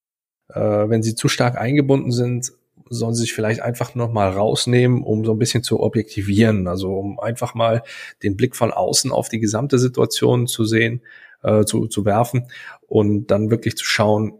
äh, 0.49 0.61
wenn 0.61 1.03
sie 1.03 1.15
zu 1.15 1.29
stark 1.29 1.57
eingebunden 1.57 2.13
sind, 2.13 2.53
sollen 2.89 3.15
sie 3.15 3.23
sich 3.23 3.33
vielleicht 3.33 3.61
einfach 3.61 3.95
noch 3.95 4.13
mal 4.13 4.31
rausnehmen, 4.31 5.05
um 5.05 5.25
so 5.25 5.33
ein 5.33 5.39
bisschen 5.39 5.63
zu 5.63 5.81
objektivieren, 5.81 6.67
also 6.67 6.93
um 6.95 7.21
einfach 7.21 7.55
mal 7.55 7.83
den 8.23 8.37
Blick 8.37 8.57
von 8.57 8.73
außen 8.73 9.13
auf 9.13 9.29
die 9.29 9.39
gesamte 9.39 9.79
Situation 9.79 10.49
zu 10.49 10.65
sehen, 10.65 11.03
äh, 11.43 11.65
zu, 11.65 11.87
zu 11.87 12.05
werfen 12.05 12.49
und 12.89 13.29
dann 13.29 13.51
wirklich 13.51 13.77
zu 13.77 13.85
schauen, 13.85 14.35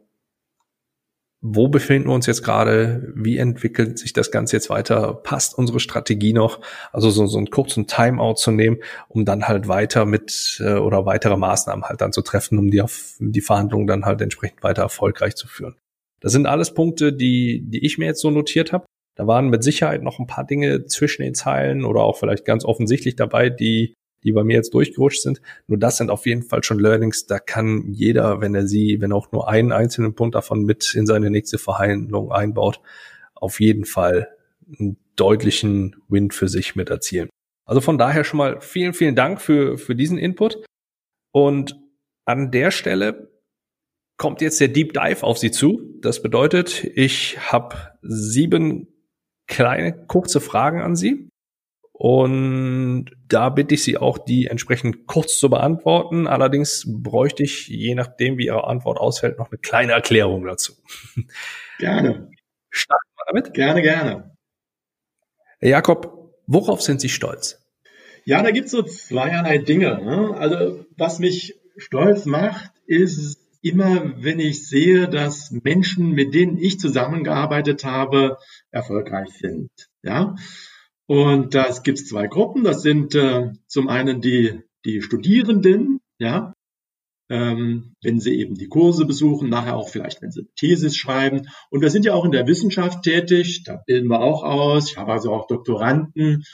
wo 1.43 1.69
befinden 1.69 2.09
wir 2.09 2.15
uns 2.15 2.27
jetzt 2.27 2.43
gerade? 2.43 3.13
Wie 3.15 3.39
entwickelt 3.39 3.99
sich 3.99 4.13
das 4.13 4.31
Ganze 4.31 4.57
jetzt 4.57 4.69
weiter? 4.69 5.15
Passt 5.15 5.57
unsere 5.57 5.81
Strategie 5.81 6.35
noch? 6.35 6.61
Also 6.93 7.11
so, 7.11 7.27
so 7.27 7.39
einen 7.39 7.49
kurzen 7.49 7.87
Timeout 7.87 8.35
zu 8.35 8.51
nehmen, 8.51 8.79
um 9.09 9.25
dann 9.25 9.49
halt 9.49 9.67
weiter 9.67 10.05
mit 10.05 10.61
äh, 10.63 10.75
oder 10.75 11.07
weitere 11.07 11.39
Maßnahmen 11.39 11.87
halt 11.87 12.03
dann 12.03 12.13
zu 12.13 12.21
treffen, 12.21 12.59
um 12.59 12.71
die, 12.71 12.83
auf, 12.83 13.15
die 13.21 13.41
Verhandlungen 13.41 13.87
dann 13.87 14.05
halt 14.05 14.21
entsprechend 14.21 14.63
weiter 14.63 14.83
erfolgreich 14.83 15.35
zu 15.35 15.49
führen. 15.49 15.77
Das 16.21 16.33
sind 16.33 16.47
alles 16.47 16.75
Punkte, 16.75 17.15
die, 17.15 17.63
die 17.65 17.87
ich 17.87 17.97
mir 17.97 18.05
jetzt 18.05 18.21
so 18.21 18.31
notiert 18.31 18.73
habe. 18.73 18.85
Da 19.17 19.27
waren 19.27 19.49
mit 19.49 19.65
Sicherheit 19.65 20.03
noch 20.03 20.19
ein 20.19 20.27
paar 20.27 20.45
Dinge 20.45 20.85
zwischen 20.85 21.23
den 21.23 21.35
Zeilen 21.35 21.85
oder 21.85 22.03
auch 22.03 22.19
vielleicht 22.19 22.45
ganz 22.45 22.67
offensichtlich 22.67 23.17
dabei, 23.17 23.49
die 23.49 23.95
die 24.25 24.33
bei 24.33 24.45
mir 24.45 24.57
jetzt 24.57 24.75
durchgerutscht 24.75 25.23
sind. 25.23 25.41
Nur 25.67 25.79
das 25.79 25.97
sind 25.97 26.11
auf 26.11 26.27
jeden 26.27 26.43
Fall 26.43 26.63
schon 26.63 26.79
Learnings. 26.79 27.27
Da 27.27 27.39
kann 27.39 27.93
jeder, 27.93 28.41
wenn 28.41 28.55
er 28.55 28.67
sie, 28.67 29.01
wenn 29.01 29.13
auch 29.13 29.33
nur 29.33 29.49
einen 29.49 29.73
einzelnen 29.73 30.15
Punkt 30.15 30.35
davon 30.35 30.65
mit 30.65 30.95
in 30.95 31.07
seine 31.07 31.31
nächste 31.31 31.59
Verhandlung 31.59 32.33
einbaut, 32.33 32.81
auf 33.35 33.61
jeden 33.61 33.85
Fall 33.85 34.29
einen 34.79 34.99
deutlichen 35.17 35.97
Win 36.09 36.31
für 36.31 36.49
sich 36.49 36.77
mit 36.77 36.91
erzielen. 36.91 37.29
Also 37.67 37.81
von 37.81 37.99
daher 37.99 38.25
schon 38.25 38.39
mal 38.39 38.61
vielen, 38.61 38.95
vielen 38.95 39.15
Dank 39.15 39.41
für, 39.41 39.79
für 39.79 39.95
diesen 39.95 40.19
Input. 40.19 40.65
Und 41.33 41.79
an 42.25 42.51
der 42.51 42.71
Stelle 42.71 43.31
kommt 44.17 44.41
jetzt 44.41 44.61
der 44.61 44.69
Deep 44.69 44.93
Dive 44.93 45.23
auf 45.23 45.39
Sie 45.39 45.51
zu. 45.51 45.99
Das 46.01 46.21
bedeutet, 46.21 46.85
ich 46.95 47.39
habe 47.53 47.77
sieben 48.03 48.89
kleine, 49.47 49.93
kurze 50.07 50.41
Fragen 50.41 50.81
an 50.81 50.97
Sie. 50.97 51.29
Und 52.03 53.11
da 53.29 53.51
bitte 53.51 53.75
ich 53.75 53.83
Sie 53.83 53.99
auch, 53.99 54.17
die 54.17 54.47
entsprechend 54.47 55.07
kurz 55.07 55.39
zu 55.39 55.51
beantworten. 55.51 56.27
Allerdings 56.29 56.87
bräuchte 56.89 57.43
ich, 57.43 57.69
je 57.69 57.95
nachdem, 57.95 58.39
wie 58.39 58.47
Ihre 58.47 58.67
Antwort 58.67 58.97
ausfällt, 58.97 59.37
noch 59.39 59.51
eine 59.51 59.59
kleine 59.59 59.93
Erklärung 59.93 60.47
dazu. 60.47 60.73
Gerne. 61.79 62.31
Starten 62.71 63.11
wir 63.17 63.25
damit? 63.27 63.53
Gerne, 63.53 63.83
gerne. 63.83 64.35
Herr 65.59 65.69
Jakob, 65.69 66.33
worauf 66.47 66.81
sind 66.81 67.03
Sie 67.03 67.11
stolz? 67.11 67.61
Ja, 68.25 68.43
da 68.43 68.51
gibt 68.51 68.67
es 68.67 68.73
so 68.73 68.81
zweierlei 68.81 69.59
Dinge. 69.59 70.03
Ne? 70.03 70.35
Also 70.39 70.87
was 70.97 71.19
mich 71.19 71.61
stolz 71.77 72.25
macht, 72.25 72.71
ist 72.87 73.37
immer, 73.61 74.15
wenn 74.17 74.41
ich 74.41 74.67
sehe, 74.67 75.07
dass 75.07 75.51
Menschen, 75.51 76.13
mit 76.13 76.33
denen 76.33 76.57
ich 76.57 76.81
zusammengearbeitet 76.81 77.85
habe, 77.85 78.39
erfolgreich 78.71 79.29
sind. 79.39 79.69
Ja, 80.03 80.35
und 81.11 81.57
das 81.57 81.83
gibt 81.83 81.99
es 81.99 82.07
zwei 82.07 82.29
Gruppen. 82.29 82.63
Das 82.63 82.83
sind 82.83 83.17
äh, 83.17 83.51
zum 83.67 83.89
einen 83.89 84.21
die, 84.21 84.63
die 84.85 85.03
Studierenden, 85.03 85.99
ja, 86.21 86.55
ähm, 87.29 87.97
wenn 88.01 88.21
sie 88.21 88.39
eben 88.39 88.55
die 88.55 88.69
Kurse 88.69 89.07
besuchen, 89.07 89.49
nachher 89.49 89.75
auch 89.75 89.89
vielleicht, 89.89 90.23
wenn 90.23 90.31
sie 90.31 90.47
Thesis 90.55 90.97
schreiben. 90.97 91.49
Und 91.69 91.81
wir 91.81 91.91
sind 91.91 92.05
ja 92.05 92.15
auch 92.15 92.25
in 92.25 92.31
der 92.31 92.47
Wissenschaft 92.47 93.03
tätig, 93.03 93.65
da 93.65 93.83
bilden 93.85 94.07
wir 94.07 94.21
auch 94.21 94.45
aus. 94.45 94.93
Ich 94.93 94.99
habe 94.99 95.11
also 95.11 95.33
auch 95.33 95.49
Doktoranden 95.49 96.45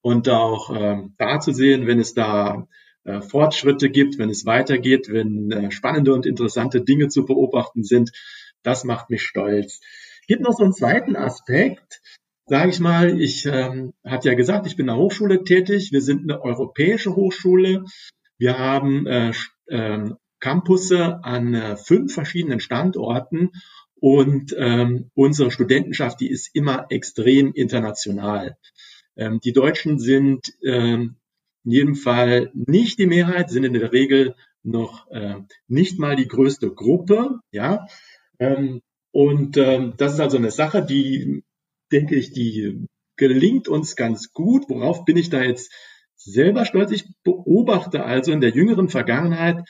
und 0.00 0.28
auch 0.28 0.70
ähm, 0.72 1.16
da 1.18 1.40
zu 1.40 1.50
sehen, 1.50 1.88
wenn 1.88 1.98
es 1.98 2.14
da 2.14 2.68
äh, 3.02 3.20
Fortschritte 3.20 3.90
gibt, 3.90 4.16
wenn 4.18 4.30
es 4.30 4.46
weitergeht, 4.46 5.08
wenn 5.10 5.50
äh, 5.50 5.72
spannende 5.72 6.14
und 6.14 6.24
interessante 6.24 6.82
Dinge 6.82 7.08
zu 7.08 7.24
beobachten 7.24 7.82
sind, 7.82 8.12
das 8.62 8.84
macht 8.84 9.10
mich 9.10 9.22
stolz. 9.22 9.80
Es 10.20 10.26
gibt 10.28 10.42
noch 10.42 10.56
so 10.56 10.62
einen 10.62 10.72
zweiten 10.72 11.16
Aspekt, 11.16 12.00
sage 12.46 12.70
ich 12.70 12.80
mal. 12.80 13.20
Ich 13.20 13.46
ähm, 13.46 13.94
habe 14.04 14.28
ja 14.28 14.34
gesagt, 14.34 14.66
ich 14.66 14.76
bin 14.76 14.84
in 14.84 14.94
der 14.94 14.96
Hochschule 14.96 15.44
tätig. 15.44 15.92
Wir 15.92 16.00
sind 16.00 16.22
eine 16.22 16.42
europäische 16.42 17.16
Hochschule. 17.16 17.84
Wir 18.38 18.58
haben 18.58 19.06
äh, 19.06 19.32
äh, 19.66 20.10
Campusse 20.40 21.24
an 21.24 21.54
äh, 21.54 21.76
fünf 21.76 22.12
verschiedenen 22.12 22.60
Standorten 22.60 23.50
und 23.94 24.54
ähm, 24.58 25.10
unsere 25.14 25.50
Studentenschaft, 25.50 26.20
die 26.20 26.28
ist 26.28 26.54
immer 26.54 26.86
extrem 26.90 27.52
international. 27.54 28.56
Ähm, 29.16 29.40
die 29.42 29.52
Deutschen 29.52 29.98
sind 29.98 30.52
ähm, 30.62 31.16
in 31.64 31.70
jedem 31.70 31.94
Fall 31.94 32.50
nicht 32.52 32.98
die 32.98 33.06
Mehrheit, 33.06 33.48
sind 33.48 33.64
in 33.64 33.72
der 33.72 33.92
Regel 33.92 34.34
noch 34.62 35.10
äh, 35.10 35.36
nicht 35.68 35.98
mal 35.98 36.16
die 36.16 36.28
größte 36.28 36.70
Gruppe, 36.70 37.40
ja. 37.50 37.86
Ähm, 38.38 38.82
und 39.12 39.56
ähm, 39.56 39.94
das 39.96 40.14
ist 40.14 40.20
also 40.20 40.36
eine 40.36 40.50
Sache, 40.50 40.84
die, 40.84 41.44
denke 41.92 42.16
ich, 42.16 42.32
die 42.32 42.86
gelingt 43.16 43.68
uns 43.68 43.96
ganz 43.96 44.32
gut. 44.32 44.68
Worauf 44.68 45.04
bin 45.04 45.16
ich 45.16 45.30
da 45.30 45.42
jetzt 45.42 45.72
selber 46.16 46.64
stolz? 46.64 46.90
Ich 46.90 47.06
beobachte 47.22 48.04
also 48.04 48.32
in 48.32 48.40
der 48.40 48.50
jüngeren 48.50 48.88
Vergangenheit, 48.88 49.64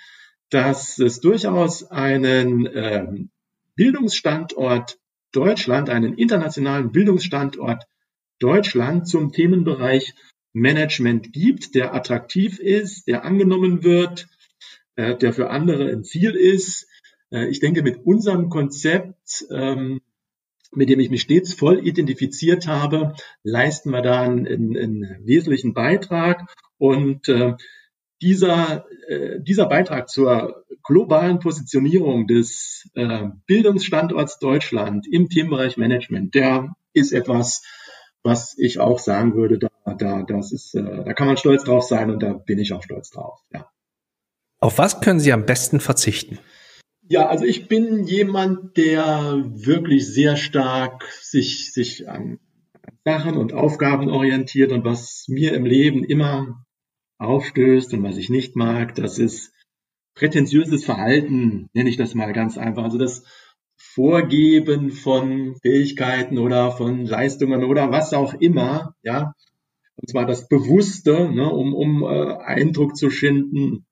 dass 0.51 0.99
es 0.99 1.21
durchaus 1.21 1.85
einen 1.91 2.69
ähm, 2.73 3.31
Bildungsstandort 3.75 4.99
Deutschland, 5.33 5.91
einen 5.91 6.15
internationalen 6.15 6.93
Bildungsstandort 6.93 7.85
Deutschland 8.39 9.09
zum 9.09 9.33
Themenbereich 9.33 10.15
Management 10.53 11.33
gibt, 11.33 11.75
der 11.75 11.95
attraktiv 11.95 12.61
ist, 12.61 13.09
der 13.09 13.25
angenommen 13.25 13.83
wird, 13.83 14.29
äh, 14.97 15.17
der 15.17 15.33
für 15.33 15.51
andere 15.51 15.91
ein 15.91 16.05
Ziel 16.05 16.31
ist. 16.31 16.87
Äh, 17.31 17.49
ich 17.49 17.59
denke, 17.59 17.83
mit 17.83 18.07
unserem 18.07 18.49
Konzept, 18.49 19.45
ähm, 19.51 20.01
mit 20.77 20.89
dem 20.89 21.01
ich 21.01 21.11
mich 21.11 21.23
stets 21.23 21.55
voll 21.55 21.87
identifiziert 21.87 22.67
habe, 22.67 23.15
leisten 23.43 23.91
wir 23.91 24.03
da 24.03 24.23
einen, 24.23 24.47
einen 24.77 25.19
wesentlichen 25.25 25.75
Beitrag. 25.75 26.55
Und 26.79 27.29
äh, 27.29 27.55
dieser, 28.23 28.87
äh, 29.09 29.41
dieser 29.41 29.67
Beitrag 29.67 30.09
zur 30.09 30.65
globalen 30.83 31.39
Positionierung 31.39 32.27
des 32.27 32.91
äh, 32.95 33.29
Bildungsstandorts 33.47 34.39
Deutschland 34.39 35.07
im 35.11 35.29
Themenbereich 35.29 35.77
Management, 35.77 36.35
der 36.35 36.75
ist 36.93 37.13
etwas, 37.13 37.63
was 38.23 38.57
ich 38.59 38.79
auch 38.79 38.99
sagen 38.99 39.35
würde, 39.35 39.59
da, 39.59 39.95
da, 39.95 40.23
das 40.23 40.53
ist, 40.53 40.75
äh, 40.75 41.05
da 41.05 41.13
kann 41.13 41.27
man 41.27 41.37
stolz 41.37 41.65
drauf 41.65 41.85
sein 41.85 42.11
und 42.11 42.23
da 42.23 42.33
bin 42.33 42.59
ich 42.59 42.73
auch 42.73 42.83
stolz 42.83 43.11
drauf. 43.11 43.41
Ja. 43.53 43.69
Auf 44.61 44.79
was 44.79 45.01
können 45.01 45.21
Sie 45.21 45.33
am 45.33 45.45
besten 45.45 45.81
verzichten? 45.81 46.39
Ja, 47.09 47.27
also 47.27 47.45
ich 47.45 47.69
bin 47.69 48.05
jemand, 48.05 48.77
der 48.79 49.45
wirklich 49.53 50.07
sehr 50.07 50.37
stark 50.37 51.05
sich, 51.21 51.73
sich 51.73 52.09
an 52.09 52.39
Sachen 53.05 53.37
und 53.37 53.53
Aufgaben 53.53 54.09
orientiert 54.09 54.73
und 54.73 54.85
was 54.85 55.27
mir 55.29 55.53
im 55.53 55.67
Leben 55.67 56.05
immer 56.05 56.65
aufstößt 57.19 57.93
und 57.93 58.03
was 58.03 58.17
ich 58.17 58.31
nicht 58.31 58.57
mag, 58.57 58.95
das 58.95 59.19
ist 59.19 59.53
prätentiöses 60.15 60.85
Verhalten, 60.85 61.69
nenne 61.75 61.91
ich 61.91 61.99
das 61.99 62.15
mal 62.15 62.33
ganz 62.33 62.57
einfach. 62.57 62.85
Also 62.85 62.97
das 62.97 63.25
Vorgeben 63.77 64.91
von 64.91 65.57
Fähigkeiten 65.57 66.39
oder 66.39 66.71
von 66.71 67.05
Leistungen 67.05 67.65
oder 67.65 67.91
was 67.91 68.15
auch 68.15 68.33
immer, 68.35 68.95
ja. 69.03 69.35
Und 69.97 70.09
zwar 70.09 70.27
das 70.27 70.49
Bewusste, 70.49 71.31
ne, 71.31 71.49
um, 71.51 71.75
um 71.75 72.03
äh, 72.03 72.37
Eindruck 72.39 72.97
zu 72.97 73.11
schinden. 73.11 73.87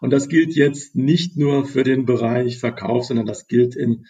Und 0.00 0.10
das 0.10 0.28
gilt 0.28 0.54
jetzt 0.54 0.94
nicht 0.94 1.36
nur 1.36 1.64
für 1.64 1.84
den 1.84 2.04
Bereich 2.04 2.58
Verkauf, 2.58 3.04
sondern 3.04 3.26
das 3.26 3.46
gilt 3.46 3.76
in 3.76 4.06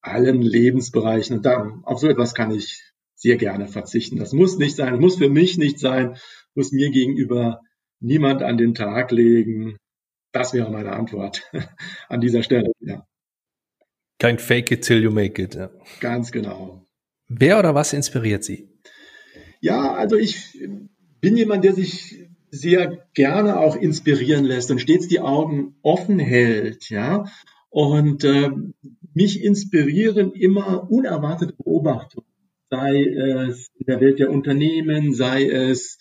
allen 0.00 0.42
Lebensbereichen. 0.42 1.36
Und 1.36 1.46
da, 1.46 1.80
auf 1.82 2.00
so 2.00 2.08
etwas 2.08 2.34
kann 2.34 2.50
ich 2.50 2.92
sehr 3.14 3.36
gerne 3.36 3.66
verzichten. 3.66 4.16
Das 4.16 4.32
muss 4.32 4.58
nicht 4.58 4.76
sein, 4.76 5.00
muss 5.00 5.16
für 5.16 5.28
mich 5.28 5.58
nicht 5.58 5.78
sein, 5.78 6.16
muss 6.54 6.72
mir 6.72 6.90
gegenüber 6.90 7.60
niemand 8.00 8.42
an 8.42 8.58
den 8.58 8.74
Tag 8.74 9.10
legen. 9.10 9.76
Das 10.32 10.52
wäre 10.52 10.70
meine 10.70 10.92
Antwort 10.92 11.50
an 12.08 12.20
dieser 12.20 12.42
Stelle. 12.42 12.72
Ja. 12.80 13.06
Kein 14.18 14.38
Fake 14.38 14.70
it 14.70 14.84
till 14.84 15.02
you 15.02 15.10
make 15.10 15.40
it. 15.40 15.54
Ja. 15.54 15.70
Ganz 16.00 16.32
genau. 16.32 16.86
Wer 17.28 17.58
oder 17.58 17.74
was 17.74 17.92
inspiriert 17.92 18.44
Sie? 18.44 18.68
Ja, 19.60 19.94
also 19.94 20.16
ich 20.16 20.58
bin 21.20 21.36
jemand, 21.36 21.64
der 21.64 21.72
sich 21.72 22.27
sehr 22.50 23.06
gerne 23.14 23.58
auch 23.58 23.76
inspirieren 23.76 24.44
lässt 24.44 24.70
und 24.70 24.80
stets 24.80 25.08
die 25.08 25.20
Augen 25.20 25.76
offen 25.82 26.18
hält, 26.18 26.90
ja. 26.90 27.24
Und 27.70 28.24
äh, 28.24 28.50
mich 29.14 29.42
inspirieren 29.42 30.32
immer 30.32 30.90
unerwartete 30.90 31.54
Beobachtungen, 31.54 32.26
sei 32.70 33.04
es 33.04 33.68
in 33.78 33.86
der 33.86 34.00
Welt 34.00 34.18
der 34.18 34.30
Unternehmen, 34.30 35.12
sei 35.12 35.48
es 35.48 35.98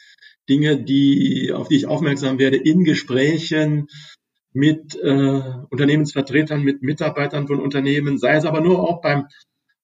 Dinge, 0.50 0.82
die, 0.82 1.52
auf 1.54 1.68
die 1.68 1.76
ich 1.76 1.88
aufmerksam 1.88 2.40
werde 2.40 2.58
in 2.58 2.84
Gesprächen 2.84 3.88
mit 4.54 4.96
äh, 4.96 5.42
Unternehmensvertretern, 5.70 6.64
mit 6.64 6.82
Mitarbeitern 6.82 7.48
von 7.48 7.60
Unternehmen, 7.60 8.18
sei 8.18 8.36
es 8.36 8.46
aber 8.46 8.62
nur 8.62 8.80
auch 8.80 9.02
beim, 9.02 9.28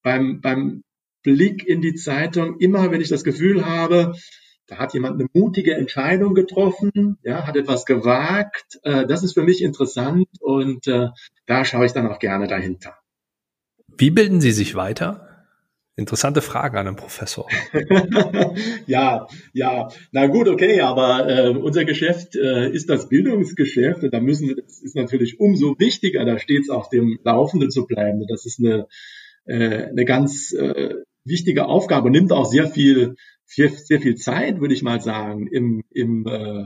beim, 0.02 0.42
beim 0.42 0.84
Blick 1.22 1.66
in 1.68 1.82
die 1.82 1.96
Zeitung, 1.96 2.60
immer 2.60 2.92
wenn 2.92 3.02
ich 3.02 3.10
das 3.10 3.24
Gefühl 3.24 3.66
habe, 3.66 4.14
da 4.68 4.78
hat 4.78 4.94
jemand 4.94 5.20
eine 5.20 5.30
mutige 5.34 5.76
Entscheidung 5.76 6.34
getroffen, 6.34 7.18
ja, 7.24 7.46
hat 7.46 7.56
etwas 7.56 7.86
gewagt, 7.86 8.80
äh, 8.84 9.06
das 9.06 9.24
ist 9.24 9.34
für 9.34 9.44
mich 9.44 9.62
interessant 9.62 10.28
und 10.40 10.88
äh, 10.88 11.10
da 11.46 11.66
schaue 11.66 11.86
ich 11.86 11.94
dann 11.94 12.08
auch 12.08 12.20
gerne 12.20 12.48
dahinter. 12.48 12.96
Wie 13.88 14.12
bilden 14.12 14.42
Sie 14.42 14.52
sich 14.52 14.76
weiter? 14.76 15.30
Interessante 15.96 16.42
Frage 16.42 16.80
an 16.80 16.88
einen 16.88 16.96
Professor. 16.96 17.48
ja, 18.88 19.28
ja, 19.54 19.90
na 20.12 20.26
gut, 20.26 20.48
okay, 20.48 20.82
aber 20.82 21.30
äh, 21.30 21.50
unser 21.50 21.86
Geschäft 21.86 22.36
äh, 22.36 22.72
ist 22.72 22.90
das 22.90 23.10
Bildungsgeschäft 23.10 24.04
und 24.04 24.12
da 24.12 24.20
müssen 24.20 24.48
wir, 24.48 24.56
das 24.56 24.82
ist 24.82 24.96
natürlich 24.96 25.40
umso 25.40 25.76
wichtiger, 25.78 26.26
da 26.26 26.40
stets 26.40 26.72
auf 26.72 26.90
dem 26.90 27.20
Laufenden 27.24 27.70
zu 27.70 27.86
bleiben. 27.86 28.26
Das 28.28 28.48
ist 28.48 28.60
eine, 28.60 28.88
äh, 29.46 29.90
eine 29.90 30.06
ganz 30.06 30.52
äh, 30.54 30.96
wichtige 31.26 31.66
Aufgabe, 31.66 32.10
nimmt 32.10 32.32
auch 32.32 32.46
sehr 32.46 32.68
viel, 32.68 33.16
sehr, 33.46 33.70
sehr 33.70 34.02
viel 34.02 34.16
Zeit, 34.16 34.60
würde 34.60 34.74
ich 34.74 34.84
mal 34.84 35.02
sagen, 35.02 35.48
im, 35.48 35.84
im, 35.92 36.26
äh, 36.28 36.66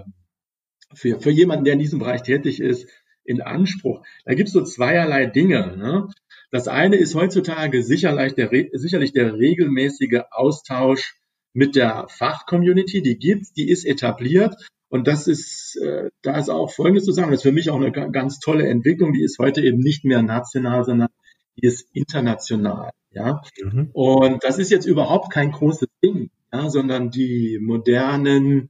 für, 0.93 1.19
für 1.19 1.32
jemanden, 1.32 1.65
der 1.65 1.73
in 1.73 1.80
diesem 1.80 1.99
Bereich 1.99 2.23
tätig 2.23 2.59
ist, 2.59 2.88
in 3.23 3.41
Anspruch. 3.41 4.03
Da 4.25 4.34
gibt 4.34 4.47
es 4.47 4.53
so 4.53 4.63
zweierlei 4.63 5.25
Dinge. 5.25 5.75
Ne? 5.78 6.07
Das 6.49 6.67
eine 6.67 6.95
ist 6.95 7.13
heutzutage 7.13 7.84
sicherlich 7.84 8.36
der, 8.36 8.49
sicherlich 8.73 9.11
der 9.11 9.38
regelmäßige 9.38 10.21
Austausch 10.32 11.15
mit 11.53 11.75
der 11.75 12.07
Fachcommunity, 12.09 13.01
die 13.01 13.17
gibt, 13.17 13.57
die 13.57 13.69
ist 13.69 13.86
etabliert. 13.86 14.55
Und 14.89 15.07
das 15.07 15.28
ist, 15.28 15.75
äh, 15.84 16.09
da 16.21 16.38
ist 16.38 16.49
auch 16.49 16.71
Folgendes 16.71 17.03
zu 17.03 17.11
sagen, 17.11 17.32
das 17.32 17.39
ist 17.39 17.43
für 17.43 17.51
mich 17.51 17.69
auch 17.69 17.75
eine 17.75 17.91
ganz 17.91 18.39
tolle 18.39 18.67
Entwicklung, 18.67 19.11
die 19.11 19.23
ist 19.23 19.38
heute 19.39 19.61
eben 19.61 19.80
nicht 19.80 20.05
mehr 20.05 20.21
national, 20.21 20.86
sondern 20.86 21.09
die 21.57 21.67
ist 21.67 21.89
international. 21.93 22.91
Ja? 23.11 23.41
Mhm. 23.61 23.89
Und 23.91 24.43
das 24.45 24.59
ist 24.59 24.71
jetzt 24.71 24.86
überhaupt 24.86 25.34
kein 25.34 25.51
großes 25.51 25.89
Ding, 26.01 26.30
ja, 26.52 26.70
sondern 26.70 27.12
die 27.12 27.60
modernen 27.62 28.70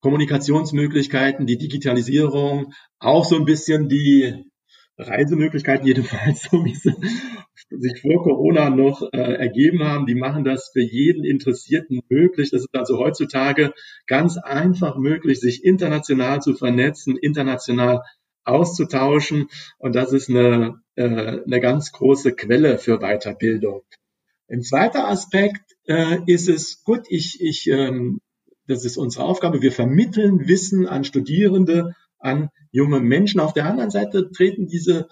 Kommunikationsmöglichkeiten, 0.00 1.46
die 1.46 1.58
Digitalisierung, 1.58 2.72
auch 2.98 3.24
so 3.24 3.36
ein 3.36 3.44
bisschen 3.44 3.88
die 3.88 4.44
Reisemöglichkeiten 4.98 5.86
jedenfalls, 5.86 6.42
so 6.50 6.64
wie 6.64 6.74
sie 6.74 6.94
sich 7.70 8.00
vor 8.00 8.22
Corona 8.22 8.68
noch 8.70 9.02
äh, 9.12 9.18
ergeben 9.18 9.82
haben, 9.84 10.06
die 10.06 10.14
machen 10.14 10.44
das 10.44 10.70
für 10.72 10.82
jeden 10.82 11.24
Interessierten 11.24 12.02
möglich. 12.08 12.50
Das 12.50 12.62
ist 12.62 12.74
also 12.74 12.98
heutzutage 12.98 13.72
ganz 14.06 14.36
einfach 14.36 14.96
möglich, 14.96 15.40
sich 15.40 15.64
international 15.64 16.40
zu 16.40 16.54
vernetzen, 16.54 17.16
international 17.16 18.02
auszutauschen. 18.44 19.48
Und 19.78 19.94
das 19.94 20.12
ist 20.12 20.28
eine, 20.28 20.82
äh, 20.96 21.04
eine 21.04 21.60
ganz 21.60 21.92
große 21.92 22.34
Quelle 22.34 22.78
für 22.78 22.98
Weiterbildung. 22.98 23.82
Ein 24.48 24.62
zweiter 24.62 25.08
Aspekt 25.08 25.71
äh, 25.86 26.18
ist 26.26 26.48
es, 26.48 26.82
gut, 26.84 27.02
ich, 27.08 27.40
ich, 27.40 27.66
ähm, 27.68 28.20
das 28.66 28.84
ist 28.84 28.96
unsere 28.96 29.24
Aufgabe, 29.24 29.62
wir 29.62 29.72
vermitteln 29.72 30.46
Wissen 30.46 30.86
an 30.86 31.04
Studierende, 31.04 31.94
an 32.18 32.50
junge 32.70 33.00
Menschen. 33.00 33.40
Auf 33.40 33.52
der 33.52 33.66
anderen 33.66 33.90
Seite 33.90 34.30
treten 34.30 34.66
diese 34.66 35.08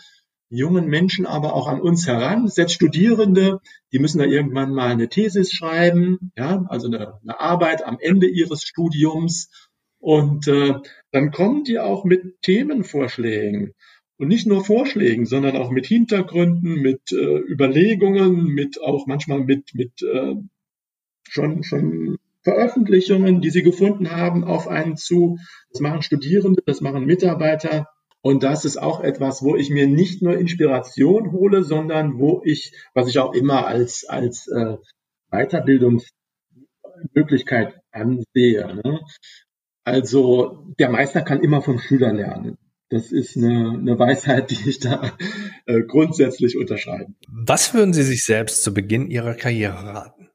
jungen 0.50 0.86
Menschen 0.86 1.26
aber 1.26 1.54
auch 1.54 1.68
an 1.68 1.80
uns 1.80 2.06
heran, 2.06 2.48
selbst 2.48 2.74
Studierende, 2.74 3.60
die 3.92 4.00
müssen 4.00 4.18
da 4.18 4.24
irgendwann 4.24 4.74
mal 4.74 4.90
eine 4.90 5.08
Thesis 5.08 5.52
schreiben, 5.52 6.32
ja, 6.36 6.64
also 6.68 6.88
eine, 6.88 7.20
eine 7.22 7.40
Arbeit 7.40 7.86
am 7.86 7.98
Ende 8.00 8.26
ihres 8.26 8.62
Studiums. 8.62 9.48
Und 10.00 10.48
äh, 10.48 10.74
dann 11.12 11.30
kommen 11.30 11.64
die 11.64 11.78
auch 11.78 12.04
mit 12.04 12.42
Themenvorschlägen. 12.42 13.74
Und 14.16 14.28
nicht 14.28 14.46
nur 14.46 14.64
Vorschlägen, 14.64 15.24
sondern 15.24 15.56
auch 15.56 15.70
mit 15.70 15.86
Hintergründen, 15.86 16.74
mit 16.74 17.12
äh, 17.12 17.38
Überlegungen, 17.38 18.46
mit 18.46 18.80
auch 18.80 19.06
manchmal 19.06 19.40
mit, 19.40 19.70
mit 19.74 20.02
äh, 20.02 20.34
schon, 21.28 21.62
schon 21.62 22.18
Veröffentlichungen, 22.42 23.40
die 23.40 23.50
sie 23.50 23.62
gefunden 23.62 24.10
haben, 24.10 24.44
auf 24.44 24.68
einen 24.68 24.96
zu. 24.96 25.38
Das 25.72 25.80
machen 25.80 26.02
Studierende, 26.02 26.62
das 26.64 26.80
machen 26.80 27.04
Mitarbeiter. 27.04 27.88
Und 28.22 28.42
das 28.42 28.64
ist 28.64 28.76
auch 28.76 29.00
etwas, 29.00 29.42
wo 29.42 29.56
ich 29.56 29.70
mir 29.70 29.86
nicht 29.86 30.22
nur 30.22 30.36
Inspiration 30.36 31.32
hole, 31.32 31.64
sondern 31.64 32.18
wo 32.18 32.42
ich, 32.44 32.72
was 32.92 33.08
ich 33.08 33.18
auch 33.18 33.32
immer 33.32 33.66
als, 33.66 34.04
als 34.06 34.46
äh, 34.48 34.76
Weiterbildungsmöglichkeit 35.30 37.80
ansehe. 37.92 38.80
Ne? 38.84 39.00
Also 39.84 40.66
der 40.78 40.90
Meister 40.90 41.22
kann 41.22 41.42
immer 41.42 41.62
vom 41.62 41.78
Schüler 41.78 42.12
lernen. 42.12 42.58
Das 42.90 43.12
ist 43.12 43.36
eine, 43.36 43.70
eine 43.70 43.98
Weisheit, 43.98 44.50
die 44.50 44.68
ich 44.68 44.80
da 44.80 45.16
äh, 45.66 45.82
grundsätzlich 45.82 46.58
unterschreibe. 46.58 47.14
Was 47.28 47.72
würden 47.72 47.94
Sie 47.94 48.02
sich 48.02 48.24
selbst 48.24 48.64
zu 48.64 48.74
Beginn 48.74 49.10
Ihrer 49.10 49.34
Karriere 49.34 49.84
raten? 49.84 50.28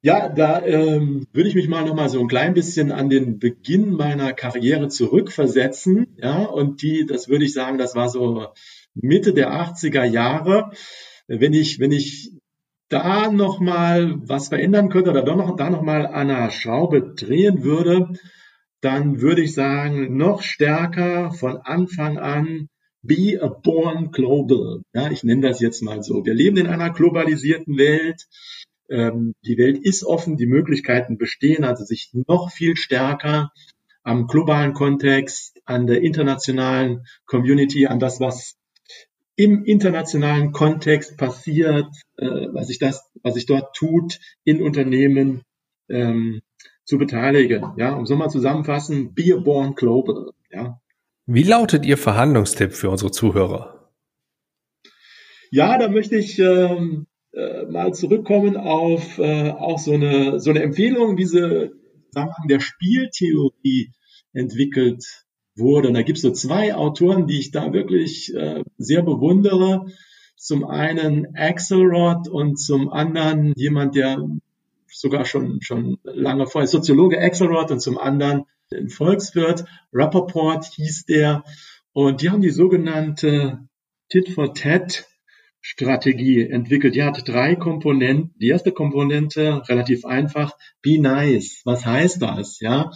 Ja, 0.00 0.28
da 0.28 0.64
ähm, 0.64 1.26
würde 1.32 1.48
ich 1.48 1.56
mich 1.56 1.66
mal 1.66 1.84
noch 1.84 1.94
mal 1.94 2.08
so 2.08 2.20
ein 2.20 2.28
klein 2.28 2.54
bisschen 2.54 2.92
an 2.92 3.08
den 3.08 3.40
Beginn 3.40 3.90
meiner 3.90 4.32
Karriere 4.32 4.88
zurückversetzen. 4.88 6.16
Ja, 6.18 6.44
und 6.44 6.82
die, 6.82 7.04
das 7.04 7.28
würde 7.28 7.44
ich 7.44 7.52
sagen, 7.52 7.78
das 7.78 7.96
war 7.96 8.08
so 8.08 8.46
Mitte 8.94 9.32
der 9.32 9.50
80er 9.50 10.04
Jahre. 10.04 10.70
Wenn 11.26 11.52
ich, 11.52 11.80
wenn 11.80 11.90
ich 11.90 12.30
da 12.88 13.30
noch 13.32 13.58
mal 13.58 14.14
was 14.22 14.48
verändern 14.48 14.88
könnte 14.88 15.10
oder 15.10 15.22
doch 15.22 15.36
noch, 15.36 15.56
da 15.56 15.68
noch 15.68 15.82
an 15.82 16.06
einer 16.06 16.50
Schraube 16.50 17.14
drehen 17.14 17.64
würde, 17.64 18.08
dann 18.80 19.20
würde 19.20 19.42
ich 19.42 19.52
sagen, 19.52 20.16
noch 20.16 20.42
stärker 20.42 21.32
von 21.32 21.56
Anfang 21.56 22.18
an 22.18 22.68
be 23.02 23.38
a 23.40 23.48
born 23.48 24.10
global. 24.10 24.82
Ja, 24.92 25.10
ich 25.10 25.24
nenne 25.24 25.48
das 25.48 25.60
jetzt 25.60 25.82
mal 25.82 26.02
so. 26.02 26.24
Wir 26.24 26.34
leben 26.34 26.56
in 26.56 26.66
einer 26.66 26.90
globalisierten 26.90 27.76
Welt. 27.78 28.26
Ähm, 28.88 29.34
die 29.44 29.58
Welt 29.58 29.78
ist 29.78 30.04
offen, 30.04 30.36
die 30.36 30.46
Möglichkeiten 30.46 31.18
bestehen, 31.18 31.64
also 31.64 31.84
sich 31.84 32.10
noch 32.26 32.50
viel 32.50 32.76
stärker 32.76 33.52
am 34.02 34.26
globalen 34.26 34.72
Kontext, 34.72 35.60
an 35.64 35.86
der 35.86 36.00
internationalen 36.00 37.06
Community, 37.26 37.86
an 37.86 37.98
das, 37.98 38.20
was 38.20 38.56
im 39.36 39.64
internationalen 39.64 40.52
Kontext 40.52 41.16
passiert, 41.16 41.86
äh, 42.16 42.26
was 42.52 42.68
sich 42.68 42.78
das, 42.78 43.08
was 43.22 43.34
sich 43.34 43.46
dort 43.46 43.76
tut 43.76 44.18
in 44.44 44.62
Unternehmen, 44.62 45.42
ähm, 45.88 46.40
zu 46.84 46.96
beteiligen. 46.96 47.74
Ja, 47.76 47.92
um 47.92 48.06
so 48.06 48.16
mal 48.16 48.30
zusammenfassen, 48.30 49.14
be 49.14 49.34
a 49.34 49.38
born 49.38 49.74
global. 49.74 50.30
Ja. 50.50 50.80
Wie 51.26 51.42
lautet 51.42 51.84
Ihr 51.84 51.98
Verhandlungstipp 51.98 52.72
für 52.72 52.88
unsere 52.88 53.10
Zuhörer? 53.10 53.92
Ja, 55.50 55.78
da 55.78 55.88
möchte 55.88 56.16
ich 56.16 56.38
ähm, 56.38 57.06
äh, 57.32 57.64
mal 57.66 57.92
zurückkommen 57.94 58.56
auf 58.56 59.18
äh, 59.18 59.50
auch 59.50 59.78
so 59.78 59.92
eine 59.92 60.40
so 60.40 60.50
eine 60.50 60.62
Empfehlung, 60.62 61.18
wie 61.18 61.26
sie 61.26 61.70
Zusammenhang 62.10 62.48
der 62.48 62.60
Spieltheorie 62.60 63.92
entwickelt 64.32 65.04
wurde. 65.56 65.88
Und 65.88 65.94
da 65.94 66.02
gibt 66.02 66.18
es 66.18 66.22
so 66.22 66.30
zwei 66.30 66.74
Autoren, 66.74 67.26
die 67.26 67.38
ich 67.38 67.50
da 67.50 67.72
wirklich 67.72 68.34
äh, 68.34 68.62
sehr 68.76 69.02
bewundere. 69.02 69.86
Zum 70.36 70.64
einen 70.64 71.34
Axelrod 71.36 72.28
und 72.28 72.58
zum 72.58 72.90
anderen 72.90 73.52
jemand, 73.56 73.96
der 73.96 74.24
sogar 74.86 75.24
schon, 75.24 75.60
schon 75.62 75.98
lange 76.04 76.46
vorher, 76.46 76.68
Soziologe 76.68 77.20
Axelrod 77.20 77.70
und 77.70 77.80
zum 77.80 77.98
anderen 77.98 78.44
ein 78.72 78.88
Volkswirt, 78.88 79.64
Rappaport 79.92 80.64
hieß 80.64 81.06
der. 81.06 81.44
Und 81.92 82.22
die 82.22 82.30
haben 82.30 82.42
die 82.42 82.50
sogenannte 82.50 83.68
Tit 84.08 84.28
for 84.28 84.54
Tat 84.54 85.06
Strategie 85.60 86.48
entwickelt. 86.48 86.94
Die 86.94 87.02
hat 87.02 87.28
drei 87.28 87.54
Komponenten. 87.54 88.34
Die 88.40 88.48
erste 88.48 88.72
Komponente, 88.72 89.62
relativ 89.68 90.04
einfach, 90.04 90.52
be 90.82 91.00
nice. 91.00 91.62
Was 91.64 91.84
heißt 91.84 92.22
das? 92.22 92.60
Ja, 92.60 92.92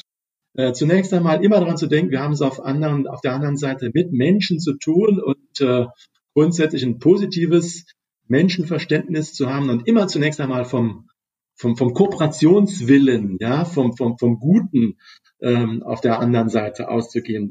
äh, 0.54 0.72
zunächst 0.72 1.12
einmal 1.12 1.44
immer 1.44 1.60
daran 1.60 1.76
zu 1.76 1.86
denken, 1.86 2.10
wir 2.10 2.20
haben 2.20 2.32
es 2.32 2.42
auf, 2.42 2.60
anderen, 2.60 3.06
auf 3.06 3.20
der 3.20 3.34
anderen 3.34 3.56
Seite 3.56 3.90
mit 3.92 4.12
Menschen 4.12 4.60
zu 4.60 4.74
tun 4.74 5.20
und 5.20 5.60
äh, 5.60 5.86
grundsätzlich 6.34 6.82
ein 6.82 6.98
positives 6.98 7.86
Menschenverständnis 8.28 9.34
zu 9.34 9.52
haben 9.52 9.70
und 9.70 9.86
immer 9.88 10.08
zunächst 10.08 10.40
einmal 10.40 10.64
vom 10.64 11.08
vom, 11.54 11.76
vom 11.76 11.94
Kooperationswillen, 11.94 13.36
ja, 13.40 13.64
vom, 13.64 13.96
vom, 13.96 14.18
vom 14.18 14.38
Guten 14.38 14.98
ähm, 15.40 15.82
auf 15.82 16.00
der 16.00 16.18
anderen 16.18 16.48
Seite 16.48 16.88
auszugehen. 16.88 17.50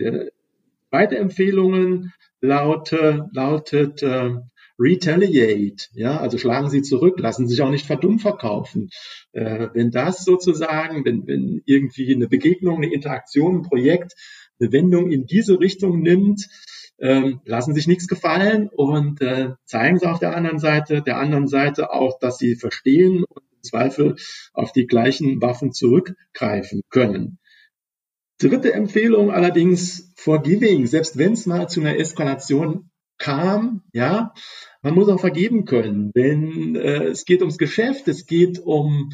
Zweite 0.89 1.17
Empfehlungen 1.17 2.13
laute, 2.41 3.29
lautet 3.31 4.03
äh, 4.03 4.35
retaliate, 4.81 5.87
ja, 5.93 6.17
also 6.19 6.37
schlagen 6.37 6.69
Sie 6.69 6.81
zurück, 6.81 7.19
lassen 7.19 7.47
Sie 7.47 7.53
sich 7.55 7.61
auch 7.63 7.69
nicht 7.69 7.85
verdumm 7.85 8.19
verkaufen. 8.19 8.89
Äh, 9.31 9.69
wenn 9.73 9.91
das 9.91 10.25
sozusagen, 10.25 11.05
wenn, 11.05 11.27
wenn 11.27 11.61
irgendwie 11.65 12.13
eine 12.13 12.27
Begegnung, 12.27 12.77
eine 12.77 12.91
Interaktion, 12.91 13.57
ein 13.57 13.61
Projekt 13.61 14.13
eine 14.59 14.71
Wendung 14.71 15.11
in 15.11 15.25
diese 15.25 15.59
Richtung 15.59 16.01
nimmt, 16.01 16.47
ähm, 16.99 17.41
lassen 17.45 17.73
sich 17.73 17.87
nichts 17.87 18.07
gefallen 18.07 18.69
und 18.69 19.21
äh, 19.21 19.53
zeigen 19.65 19.97
Sie 19.97 20.05
auf 20.05 20.19
der 20.19 20.35
anderen 20.35 20.59
Seite, 20.59 21.01
der 21.01 21.17
anderen 21.17 21.47
Seite 21.47 21.91
auch, 21.91 22.19
dass 22.19 22.37
Sie 22.37 22.55
verstehen 22.55 23.23
und 23.27 23.43
Zweifel 23.63 24.15
auf 24.53 24.71
die 24.71 24.85
gleichen 24.85 25.41
Waffen 25.41 25.71
zurückgreifen 25.71 26.81
können. 26.89 27.39
Dritte 28.39 28.73
Empfehlung 28.73 29.31
allerdings 29.31 30.13
Forgiving, 30.15 30.87
selbst 30.87 31.17
wenn 31.17 31.33
es 31.33 31.45
mal 31.45 31.69
zu 31.69 31.81
einer 31.81 31.97
Eskalation 31.97 32.90
kam, 33.21 33.83
ja, 33.93 34.33
man 34.81 34.95
muss 34.95 35.07
auch 35.07 35.19
vergeben 35.19 35.65
können, 35.65 36.11
denn 36.13 36.75
äh, 36.75 37.03
es 37.05 37.25
geht 37.25 37.41
ums 37.41 37.57
Geschäft, 37.57 38.07
es 38.07 38.25
geht 38.25 38.59
um 38.59 39.11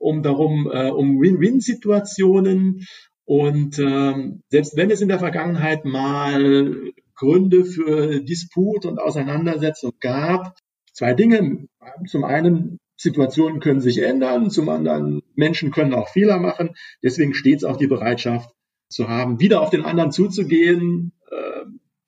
um 0.00 0.22
darum 0.22 0.70
äh, 0.72 0.90
um 0.90 1.20
Win-Win-Situationen 1.20 2.86
und 3.24 3.78
ähm, 3.78 4.42
selbst 4.48 4.76
wenn 4.76 4.90
es 4.90 5.00
in 5.00 5.08
der 5.08 5.18
Vergangenheit 5.18 5.84
mal 5.84 6.92
Gründe 7.14 7.64
für 7.64 8.20
Disput 8.20 8.86
und 8.86 9.00
Auseinandersetzung 9.00 9.92
gab, 10.00 10.56
zwei 10.92 11.14
Dinge. 11.14 11.66
Zum 12.06 12.24
einen 12.24 12.78
Situationen 12.96 13.60
können 13.60 13.80
sich 13.80 14.02
ändern, 14.02 14.50
zum 14.50 14.68
anderen 14.68 15.22
Menschen 15.34 15.70
können 15.70 15.94
auch 15.94 16.08
Fehler 16.08 16.38
machen. 16.38 16.70
Deswegen 17.02 17.34
stets 17.34 17.64
auch 17.64 17.76
die 17.76 17.86
Bereitschaft 17.86 18.50
zu 18.88 19.08
haben, 19.08 19.40
wieder 19.40 19.60
auf 19.60 19.70
den 19.70 19.84
anderen 19.84 20.12
zuzugehen, 20.12 21.12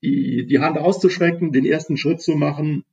die, 0.03 0.47
die 0.47 0.59
Hand 0.59 0.79
auszuschrecken, 0.79 1.53
den 1.53 1.67
ersten 1.67 1.97
Schritt 1.97 2.21
zu 2.21 2.33
machen. 2.33 2.85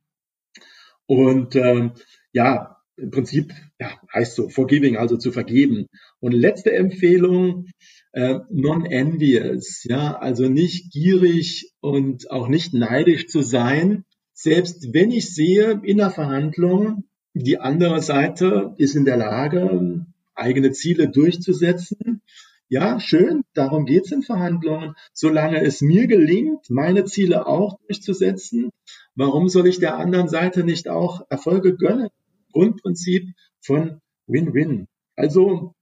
Und 1.06 1.54
äh, 1.54 1.90
ja, 2.32 2.76
im 2.96 3.10
Prinzip 3.10 3.52
ja, 3.78 3.90
heißt 4.12 4.34
so, 4.34 4.48
forgiving, 4.48 4.96
also 4.96 5.16
zu 5.16 5.32
vergeben. 5.32 5.86
Und 6.20 6.32
letzte 6.32 6.72
Empfehlung, 6.72 7.66
äh, 8.12 8.40
non-envious, 8.50 9.84
ja, 9.84 10.16
also 10.18 10.48
nicht 10.48 10.92
gierig 10.92 11.72
und 11.80 12.30
auch 12.30 12.48
nicht 12.48 12.74
neidisch 12.74 13.28
zu 13.28 13.42
sein, 13.42 14.04
selbst 14.32 14.92
wenn 14.92 15.10
ich 15.10 15.34
sehe 15.34 15.80
in 15.82 15.98
der 15.98 16.10
Verhandlung, 16.10 17.04
die 17.34 17.58
andere 17.58 18.02
Seite 18.02 18.74
ist 18.78 18.96
in 18.96 19.04
der 19.04 19.16
Lage, 19.16 20.06
eigene 20.34 20.72
Ziele 20.72 21.08
durchzusetzen. 21.08 22.22
Ja, 22.70 23.00
schön, 23.00 23.44
darum 23.54 23.86
geht's 23.86 24.12
in 24.12 24.22
Verhandlungen. 24.22 24.94
Solange 25.14 25.62
es 25.62 25.80
mir 25.80 26.06
gelingt, 26.06 26.68
meine 26.68 27.06
Ziele 27.06 27.46
auch 27.46 27.78
durchzusetzen, 27.86 28.70
warum 29.14 29.48
soll 29.48 29.66
ich 29.66 29.78
der 29.78 29.96
anderen 29.96 30.28
Seite 30.28 30.64
nicht 30.64 30.88
auch 30.88 31.22
Erfolge 31.30 31.76
gönnen? 31.76 32.08
Grundprinzip 32.52 33.24
von 33.60 34.00
Win-Win. 34.26 34.86
Also 35.16 35.72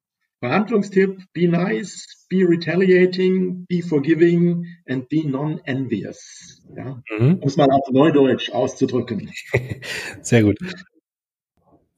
Verhandlungstipp, 0.40 1.24
be 1.32 1.48
nice, 1.48 2.26
be 2.28 2.46
retaliating, 2.48 3.64
be 3.68 3.82
forgiving 3.82 4.66
and 4.86 5.08
be 5.08 5.26
non-envious. 5.26 6.62
Ja? 6.76 7.02
Mhm. 7.18 7.38
Um 7.40 7.48
es 7.48 7.56
mal 7.56 7.70
auf 7.70 7.90
Neudeutsch 7.90 8.50
auszudrücken. 8.50 9.30
Sehr 10.22 10.44
gut. 10.44 10.56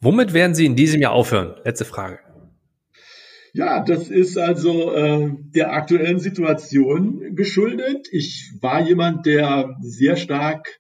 Womit 0.01 0.33
werden 0.33 0.55
Sie 0.55 0.65
in 0.65 0.77
diesem 0.77 1.03
Jahr 1.03 1.13
aufhören? 1.13 1.57
Letzte 1.65 1.85
Frage. 1.85 2.21
Ja, 3.59 3.81
das 3.81 4.09
ist 4.09 4.39
also 4.39 4.93
äh, 4.93 5.33
der 5.53 5.73
aktuellen 5.73 6.21
Situation 6.21 7.35
geschuldet. 7.35 8.07
Ich 8.13 8.53
war 8.61 8.87
jemand, 8.87 9.27
der 9.27 9.77
sehr 9.81 10.15
stark 10.15 10.79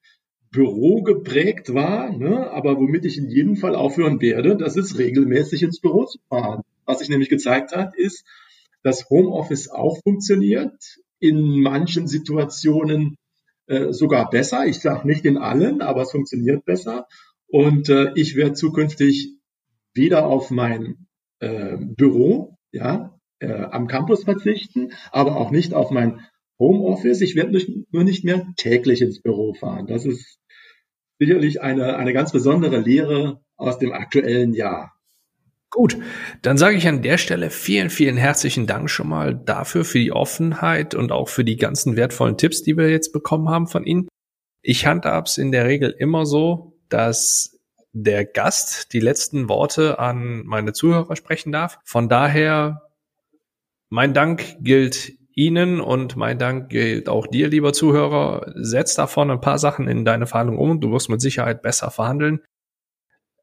Büro 0.53 1.03
geprägt 1.03 1.75
war, 1.75 2.17
ne? 2.17 2.49
aber 2.53 2.77
womit 2.77 3.05
ich 3.05 3.19
in 3.19 3.31
jedem 3.31 3.57
Fall 3.57 3.75
aufhören 3.75 4.21
werde, 4.21 4.57
das 4.57 4.77
ist 4.77 4.97
regelmäßig 4.97 5.65
ins 5.65 5.81
Büro 5.81 6.05
zu 6.05 6.21
fahren. 6.29 6.63
Was 6.87 7.01
sich 7.01 7.09
nämlich 7.09 7.29
gezeigt 7.29 7.75
hat, 7.75 7.97
ist, 7.97 8.25
dass 8.85 9.11
Homeoffice 9.11 9.71
auch 9.71 9.99
funktioniert, 10.05 11.01
in 11.19 11.61
manchen 11.61 12.07
Situationen 12.07 13.17
äh, 13.67 13.93
sogar 13.93 14.31
besser. 14.31 14.67
Ich 14.67 14.79
sage 14.79 15.05
nicht 15.05 15.25
in 15.25 15.37
allen, 15.37 15.83
aber 15.83 16.03
es 16.03 16.13
funktioniert 16.13 16.65
besser. 16.65 17.09
Und 17.49 17.89
äh, 17.89 18.13
ich 18.15 18.37
werde 18.37 18.53
zukünftig 18.53 19.35
weder 19.95 20.27
auf 20.29 20.53
mein 20.53 21.09
äh, 21.41 21.77
Büro, 21.77 22.55
ja, 22.73 23.19
äh, 23.41 23.53
am 23.53 23.87
Campus 23.87 24.25
verzichten, 24.25 24.93
aber 25.13 25.37
auch 25.37 25.51
nicht 25.51 25.75
auf 25.75 25.91
mein 25.91 26.21
Homeoffice. 26.59 27.21
Ich 27.21 27.37
werde 27.37 27.61
nur 27.91 28.05
nicht 28.05 28.25
mehr 28.25 28.47
täglich 28.57 29.01
ins 29.03 29.23
Büro 29.23 29.55
fahren. 29.55 29.87
Das 29.87 30.05
ist 30.05 30.39
sicherlich 31.19 31.63
eine, 31.63 31.97
eine 31.97 32.13
ganz 32.13 32.33
besondere 32.33 32.79
Lehre 32.79 33.41
aus 33.57 33.79
dem 33.79 33.93
aktuellen 33.93 34.55
Jahr. 34.55 34.93
Gut, 35.71 35.99
dann 36.41 36.57
sage 36.57 36.77
ich 36.77 36.89
an 36.89 37.03
der 37.03 37.19
Stelle 37.19 37.51
vielen, 37.51 37.91
vielen 37.91 38.17
herzlichen 38.17 38.67
Dank 38.67 38.89
schon 38.89 39.09
mal 39.09 39.35
dafür, 39.35 39.85
für 39.85 39.99
die 39.99 40.13
Offenheit 40.13 40.95
und 40.95 41.13
auch 41.13 41.29
für 41.29 41.45
die 41.45 41.57
ganzen 41.57 41.95
wertvollen 41.95 42.39
Tipps, 42.39 42.63
die 42.63 42.77
wir 42.77 42.89
jetzt 42.89 43.13
bekommen 43.13 43.51
haben 43.51 43.67
von 43.67 43.85
Ihnen. 43.85 44.09
Ich 44.63 44.87
handhab's 44.87 45.37
in 45.37 45.53
der 45.53 45.67
Regel 45.67 45.95
immer 45.97 46.25
so, 46.25 46.79
dass 46.89 47.58
der 48.05 48.25
Gast 48.25 48.93
die 48.93 49.01
letzten 49.01 49.49
Worte 49.49 49.99
an 49.99 50.45
meine 50.47 50.73
Zuhörer 50.73 51.17
sprechen 51.17 51.53
darf. 51.53 51.79
Von 51.85 52.09
daher, 52.09 52.89
mein 53.89 54.15
Dank 54.15 54.57
gilt 54.61 55.13
Ihnen 55.35 55.81
und 55.81 56.17
mein 56.17 56.39
Dank 56.39 56.69
gilt 56.69 57.09
auch 57.09 57.27
dir, 57.27 57.49
lieber 57.49 57.73
Zuhörer. 57.73 58.53
Setz 58.57 58.95
davon 58.95 59.31
ein 59.31 59.41
paar 59.41 59.59
Sachen 59.59 59.89
in 59.89 60.05
deine 60.05 60.27
Verhandlung 60.27 60.59
um. 60.59 60.81
Du 60.81 60.93
wirst 60.93 61.09
mit 61.09 61.21
Sicherheit 61.21 61.63
besser 61.63 61.91
verhandeln. 61.91 62.41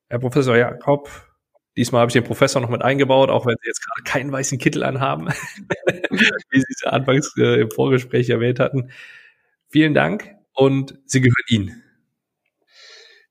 Herr 0.09 0.19
Professor 0.19 0.55
Jakob, 0.55 1.09
Diesmal 1.77 2.01
habe 2.01 2.09
ich 2.09 2.13
den 2.13 2.23
Professor 2.23 2.61
noch 2.61 2.69
mit 2.69 2.81
eingebaut, 2.81 3.29
auch 3.29 3.45
wenn 3.45 3.55
Sie 3.61 3.67
jetzt 3.67 3.85
gerade 3.85 4.03
keinen 4.03 4.31
weißen 4.31 4.57
Kittel 4.57 4.83
anhaben, 4.83 5.27
wie 6.09 6.59
Sie 6.59 6.65
es 6.69 6.83
anfangs 6.85 7.33
äh, 7.37 7.59
im 7.61 7.69
Vorgespräch 7.69 8.29
erwähnt 8.29 8.61
hatten. 8.61 8.91
Vielen 9.67 9.93
Dank 9.93 10.35
und 10.53 10.97
Sie 11.05 11.19
gehören 11.19 11.43
Ihnen. 11.49 11.83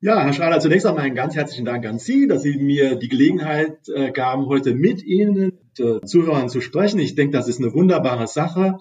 Ja, 0.05 0.23
Herr 0.23 0.33
Schrader, 0.33 0.59
zunächst 0.59 0.85
einmal 0.85 1.05
einen 1.05 1.15
ganz 1.15 1.35
herzlichen 1.35 1.65
Dank 1.65 1.83
an 1.87 1.97
Sie, 1.97 2.27
dass 2.27 2.43
Sie 2.43 2.59
mir 2.59 2.95
die 2.95 3.09
Gelegenheit 3.09 3.89
äh, 3.89 4.11
gaben, 4.11 4.45
heute 4.45 4.75
mit 4.75 5.01
Ihnen, 5.01 5.53
äh, 5.79 5.99
Zuhörern 6.05 6.47
zu 6.47 6.61
sprechen. 6.61 6.99
Ich 6.99 7.15
denke, 7.15 7.35
das 7.35 7.47
ist 7.47 7.59
eine 7.59 7.73
wunderbare 7.73 8.27
Sache 8.27 8.77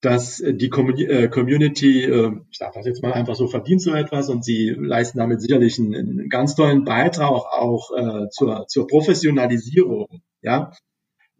dass 0.00 0.38
äh, 0.38 0.54
die 0.54 0.66
äh, 0.68 1.26
Community, 1.26 2.04
äh, 2.04 2.30
ich 2.52 2.58
sage 2.58 2.70
das 2.76 2.86
jetzt 2.86 3.02
mal 3.02 3.14
einfach 3.14 3.34
so, 3.34 3.48
verdient 3.48 3.82
so 3.82 3.92
etwas 3.92 4.28
und 4.28 4.44
sie 4.44 4.70
leisten 4.78 5.18
damit 5.18 5.40
sicherlich 5.40 5.76
einen, 5.80 5.92
einen 5.96 6.28
ganz 6.28 6.54
tollen 6.54 6.84
Beitrag 6.84 7.32
auch 7.32 7.90
äh, 7.96 8.28
zur, 8.30 8.68
zur 8.68 8.86
Professionalisierung. 8.86 10.22
Ja. 10.40 10.70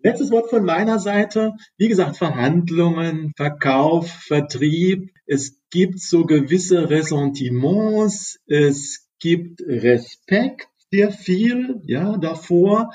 Letztes 0.03 0.33
Wort 0.33 0.51
von 0.51 0.65
meiner 0.65 0.99
Seite. 0.99 1.53
Wie 1.77 1.87
gesagt, 1.87 2.17
Verhandlungen, 2.17 3.33
Verkauf, 3.37 4.11
Vertrieb. 4.11 5.13
Es 5.29 5.61
gibt 5.71 6.01
so 6.01 6.25
gewisse 6.25 6.89
Ressentiments. 6.89 8.41
Es 8.47 9.07
gibt 9.21 9.61
Respekt 9.61 10.69
sehr 10.91 11.13
viel, 11.13 11.83
ja, 11.85 12.17
davor. 12.17 12.91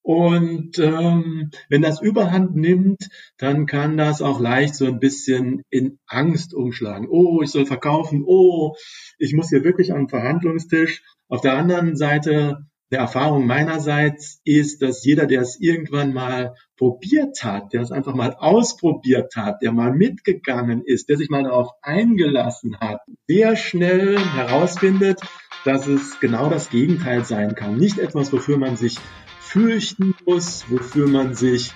Und 0.00 0.78
ähm, 0.78 1.50
wenn 1.68 1.82
das 1.82 2.00
überhand 2.00 2.56
nimmt, 2.56 3.08
dann 3.36 3.66
kann 3.66 3.98
das 3.98 4.22
auch 4.22 4.40
leicht 4.40 4.74
so 4.74 4.86
ein 4.86 4.98
bisschen 4.98 5.62
in 5.68 5.98
Angst 6.06 6.54
umschlagen. 6.54 7.06
Oh, 7.10 7.42
ich 7.42 7.50
soll 7.50 7.66
verkaufen. 7.66 8.24
Oh, 8.26 8.76
ich 9.18 9.34
muss 9.34 9.50
hier 9.50 9.62
wirklich 9.62 9.92
am 9.92 10.08
Verhandlungstisch. 10.08 11.02
Auf 11.28 11.42
der 11.42 11.54
anderen 11.54 11.96
Seite 11.96 12.66
der 12.94 13.00
Erfahrung 13.00 13.44
meinerseits 13.44 14.40
ist, 14.44 14.80
dass 14.80 15.04
jeder, 15.04 15.26
der 15.26 15.40
es 15.40 15.58
irgendwann 15.58 16.12
mal 16.12 16.54
probiert 16.76 17.42
hat, 17.42 17.72
der 17.72 17.80
es 17.80 17.90
einfach 17.90 18.14
mal 18.14 18.36
ausprobiert 18.38 19.34
hat, 19.34 19.62
der 19.62 19.72
mal 19.72 19.92
mitgegangen 19.92 20.80
ist, 20.86 21.08
der 21.08 21.16
sich 21.16 21.28
mal 21.28 21.42
darauf 21.42 21.70
eingelassen 21.82 22.78
hat, 22.78 23.00
sehr 23.26 23.56
schnell 23.56 24.16
herausfindet, 24.16 25.20
dass 25.64 25.88
es 25.88 26.20
genau 26.20 26.48
das 26.48 26.70
Gegenteil 26.70 27.24
sein 27.24 27.56
kann. 27.56 27.78
Nicht 27.78 27.98
etwas, 27.98 28.32
wofür 28.32 28.58
man 28.58 28.76
sich 28.76 28.96
fürchten 29.40 30.14
muss, 30.24 30.64
wofür 30.70 31.08
man 31.08 31.34
sich 31.34 31.72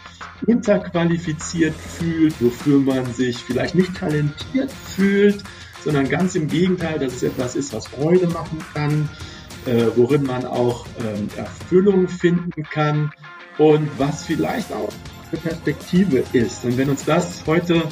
unterqualifiziert 0.46 1.74
fühlt, 1.74 2.40
wofür 2.40 2.78
man 2.78 3.12
sich 3.12 3.38
vielleicht 3.38 3.74
nicht 3.74 3.96
talentiert 3.96 4.70
fühlt, 4.70 5.42
sondern 5.82 6.08
ganz 6.08 6.36
im 6.36 6.46
Gegenteil, 6.46 7.00
dass 7.00 7.14
es 7.14 7.22
etwas 7.24 7.56
ist, 7.56 7.74
was 7.74 7.88
Freude 7.88 8.28
machen 8.28 8.64
kann, 8.72 9.08
äh, 9.68 9.96
worin 9.96 10.24
man 10.24 10.46
auch 10.46 10.86
ähm, 10.98 11.28
Erfüllung 11.36 12.08
finden 12.08 12.62
kann 12.62 13.12
und 13.58 13.88
was 13.98 14.24
vielleicht 14.24 14.72
auch 14.72 14.88
eine 15.30 15.40
Perspektive 15.40 16.24
ist. 16.32 16.64
Und 16.64 16.78
wenn 16.78 16.88
uns 16.88 17.04
das 17.04 17.44
heute 17.46 17.82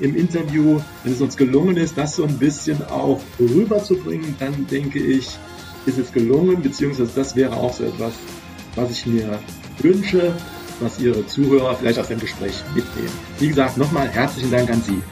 im 0.00 0.16
Interview, 0.16 0.80
wenn 1.04 1.12
es 1.12 1.20
uns 1.20 1.36
gelungen 1.36 1.76
ist, 1.76 1.98
das 1.98 2.16
so 2.16 2.24
ein 2.24 2.38
bisschen 2.38 2.82
auch 2.86 3.20
rüberzubringen, 3.38 4.34
dann 4.38 4.66
denke 4.66 4.98
ich, 4.98 5.38
ist 5.84 5.98
es 5.98 6.12
gelungen, 6.12 6.62
beziehungsweise 6.62 7.10
das 7.14 7.36
wäre 7.36 7.54
auch 7.54 7.72
so 7.72 7.84
etwas, 7.84 8.14
was 8.74 8.90
ich 8.90 9.06
mir 9.06 9.38
wünsche, 9.78 10.34
was 10.80 10.98
Ihre 10.98 11.26
Zuhörer 11.26 11.74
vielleicht 11.76 11.98
aus 11.98 12.08
dem 12.08 12.20
Gespräch 12.20 12.62
mitnehmen. 12.74 13.12
Wie 13.38 13.48
gesagt, 13.48 13.76
nochmal 13.76 14.08
herzlichen 14.08 14.50
Dank 14.50 14.70
an 14.70 14.82
Sie. 14.82 15.02